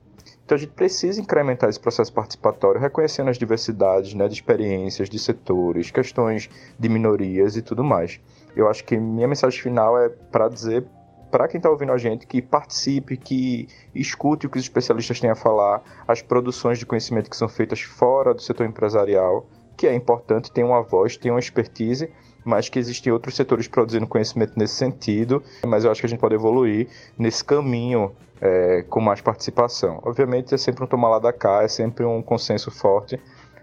Então 0.43 0.55
a 0.55 0.59
gente 0.59 0.73
precisa 0.73 1.21
incrementar 1.21 1.69
esse 1.69 1.79
processo 1.79 2.11
participatório, 2.11 2.79
reconhecendo 2.79 3.29
as 3.29 3.37
diversidades 3.37 4.13
né, 4.13 4.27
de 4.27 4.33
experiências, 4.33 5.09
de 5.09 5.17
setores, 5.17 5.89
questões 5.89 6.49
de 6.77 6.89
minorias 6.89 7.55
e 7.55 7.61
tudo 7.61 7.83
mais. 7.83 8.19
Eu 8.53 8.69
acho 8.69 8.83
que 8.83 8.97
minha 8.97 9.27
mensagem 9.27 9.61
final 9.61 9.97
é 9.97 10.09
para 10.09 10.49
dizer 10.49 10.85
para 11.31 11.47
quem 11.47 11.57
está 11.57 11.69
ouvindo 11.69 11.93
a 11.93 11.97
gente 11.97 12.27
que 12.27 12.41
participe, 12.41 13.15
que 13.15 13.67
escute 13.95 14.45
o 14.45 14.49
que 14.49 14.57
os 14.57 14.63
especialistas 14.63 15.19
têm 15.19 15.31
a 15.31 15.35
falar, 15.35 15.81
as 16.05 16.21
produções 16.21 16.77
de 16.77 16.85
conhecimento 16.85 17.29
que 17.29 17.37
são 17.37 17.47
feitas 17.47 17.81
fora 17.81 18.33
do 18.33 18.41
setor 18.41 18.67
empresarial, 18.67 19.47
que 19.75 19.87
é 19.87 19.95
importante, 19.95 20.51
tem 20.51 20.63
uma 20.63 20.83
voz, 20.83 21.17
tem 21.17 21.31
uma 21.31 21.39
expertise, 21.39 22.11
mas 22.43 22.69
que 22.69 22.79
existem 22.79 23.11
outros 23.11 23.35
setores 23.35 23.67
produzindo 23.67 24.07
conhecimento 24.07 24.53
nesse 24.57 24.75
sentido, 24.75 25.43
mas 25.65 25.85
eu 25.85 25.91
acho 25.91 26.01
que 26.01 26.05
a 26.05 26.09
gente 26.09 26.19
pode 26.19 26.35
evoluir 26.35 26.87
nesse 27.17 27.43
caminho 27.43 28.11
é, 28.41 28.83
com 28.89 28.99
mais 28.99 29.21
participação. 29.21 29.99
Obviamente 30.03 30.53
é 30.53 30.57
sempre 30.57 30.83
um 30.83 30.87
tomar 30.87 31.09
lá 31.09 31.19
da 31.19 31.31
cá, 31.31 31.63
é 31.63 31.67
sempre 31.67 32.03
um 32.03 32.21
consenso 32.21 32.69
forte, 32.69 33.19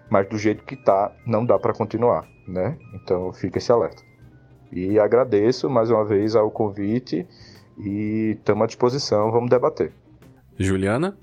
mas 0.09 0.29
do 0.29 0.39
jeito 0.39 0.65
que 0.65 0.75
está, 0.75 1.13
não 1.27 1.45
dá 1.45 1.59
para 1.59 1.73
continuar, 1.73 2.27
né? 2.49 2.77
Então 2.95 3.33
fica 3.33 3.59
esse 3.59 3.71
alerta. 3.71 4.03
E 4.73 4.99
agradeço 4.99 5.69
mais 5.69 5.91
uma 5.91 6.05
vez 6.05 6.35
ao 6.35 6.51
convite 6.51 7.27
e 7.79 8.37
estamos 8.39 8.65
à 8.65 8.67
disposição, 8.67 9.31
vamos 9.31 9.51
debater. 9.51 9.93
Juliana? 10.59 11.17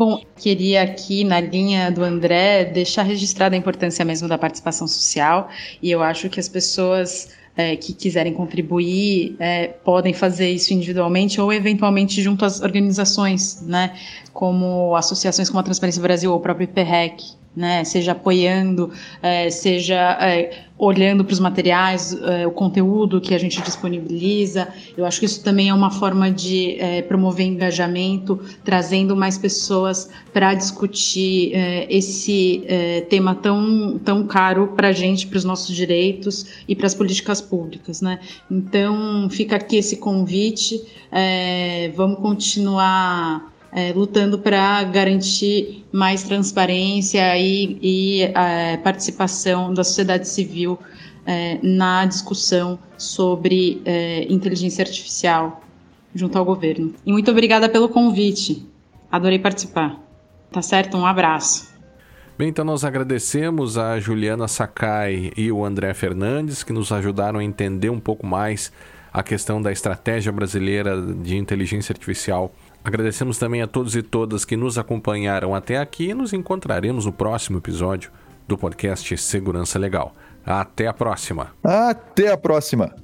Bom, 0.00 0.24
queria 0.34 0.82
aqui 0.82 1.24
na 1.24 1.38
linha 1.42 1.90
do 1.90 2.02
André 2.02 2.64
deixar 2.64 3.02
registrada 3.02 3.54
a 3.54 3.58
importância 3.58 4.02
mesmo 4.02 4.26
da 4.26 4.38
participação 4.38 4.88
social. 4.88 5.50
E 5.82 5.90
eu 5.90 6.02
acho 6.02 6.30
que 6.30 6.40
as 6.40 6.48
pessoas 6.48 7.28
é, 7.54 7.76
que 7.76 7.92
quiserem 7.92 8.32
contribuir 8.32 9.36
é, 9.38 9.66
podem 9.68 10.14
fazer 10.14 10.48
isso 10.48 10.72
individualmente 10.72 11.38
ou 11.38 11.52
eventualmente 11.52 12.22
junto 12.22 12.46
às 12.46 12.62
organizações, 12.62 13.60
né, 13.60 13.94
como 14.32 14.96
associações 14.96 15.50
como 15.50 15.60
a 15.60 15.64
Transparência 15.64 16.00
Brasil 16.00 16.30
ou 16.30 16.38
o 16.38 16.40
próprio 16.40 16.64
IPREC, 16.64 17.34
né, 17.54 17.82
seja 17.84 18.12
apoiando, 18.12 18.92
é, 19.22 19.50
seja 19.50 20.16
é, 20.20 20.66
olhando 20.78 21.24
para 21.24 21.34
os 21.34 21.40
materiais, 21.40 22.16
é, 22.22 22.46
o 22.46 22.50
conteúdo 22.50 23.20
que 23.20 23.34
a 23.34 23.38
gente 23.38 23.60
disponibiliza. 23.60 24.68
Eu 24.96 25.04
acho 25.04 25.20
que 25.20 25.26
isso 25.26 25.44
também 25.44 25.68
é 25.68 25.74
uma 25.74 25.90
forma 25.90 26.30
de 26.30 26.80
é, 26.80 27.02
promover 27.02 27.46
engajamento, 27.46 28.40
trazendo 28.64 29.14
mais 29.14 29.36
pessoas 29.36 30.08
para 30.32 30.54
discutir 30.54 31.52
é, 31.54 31.86
esse 31.94 32.64
é, 32.66 33.02
tema 33.02 33.34
tão, 33.34 34.00
tão 34.02 34.26
caro 34.26 34.68
para 34.68 34.88
a 34.88 34.92
gente, 34.92 35.26
para 35.26 35.36
os 35.36 35.44
nossos 35.44 35.74
direitos 35.74 36.64
e 36.66 36.74
para 36.74 36.86
as 36.86 36.94
políticas 36.94 37.42
públicas. 37.42 38.00
Né? 38.00 38.18
Então, 38.50 39.28
fica 39.28 39.56
aqui 39.56 39.76
esse 39.76 39.96
convite. 39.96 40.80
vamos 41.94 42.20
continuar 42.20 43.49
é, 43.72 43.92
lutando 43.92 44.38
para 44.38 44.82
garantir 44.84 45.84
mais 45.92 46.22
transparência 46.22 47.36
e, 47.38 47.78
e 47.80 48.22
é, 48.22 48.76
participação 48.78 49.72
da 49.72 49.84
sociedade 49.84 50.28
civil 50.28 50.78
é, 51.26 51.58
na 51.62 52.04
discussão 52.06 52.78
sobre 52.96 53.80
é, 53.84 54.26
inteligência 54.32 54.82
artificial 54.82 55.62
junto 56.14 56.36
ao 56.36 56.44
governo. 56.44 56.94
E 57.06 57.12
muito 57.12 57.30
obrigada 57.30 57.68
pelo 57.68 57.88
convite. 57.88 58.66
Adorei 59.10 59.38
participar. 59.38 59.96
Tá 60.50 60.60
certo? 60.60 60.96
Um 60.96 61.06
abraço. 61.06 61.70
Bem, 62.36 62.48
então 62.48 62.64
nós 62.64 62.84
agradecemos 62.84 63.78
a 63.78 64.00
Juliana 64.00 64.48
Sakai 64.48 65.30
e 65.36 65.52
o 65.52 65.64
André 65.64 65.94
Fernandes 65.94 66.64
que 66.64 66.72
nos 66.72 66.90
ajudaram 66.90 67.38
a 67.38 67.44
entender 67.44 67.90
um 67.90 68.00
pouco 68.00 68.26
mais 68.26 68.72
a 69.12 69.22
questão 69.22 69.60
da 69.60 69.70
estratégia 69.70 70.32
brasileira 70.32 71.00
de 71.00 71.36
inteligência 71.36 71.92
artificial 71.92 72.52
Agradecemos 72.82 73.38
também 73.38 73.62
a 73.62 73.66
todos 73.66 73.94
e 73.94 74.02
todas 74.02 74.44
que 74.44 74.56
nos 74.56 74.78
acompanharam 74.78 75.54
até 75.54 75.78
aqui 75.78 76.08
e 76.10 76.14
nos 76.14 76.32
encontraremos 76.32 77.04
no 77.06 77.12
próximo 77.12 77.58
episódio 77.58 78.10
do 78.48 78.56
podcast 78.56 79.16
Segurança 79.18 79.78
Legal. 79.78 80.14
Até 80.44 80.86
a 80.86 80.92
próxima. 80.92 81.52
Até 81.62 82.32
a 82.32 82.38
próxima. 82.38 82.94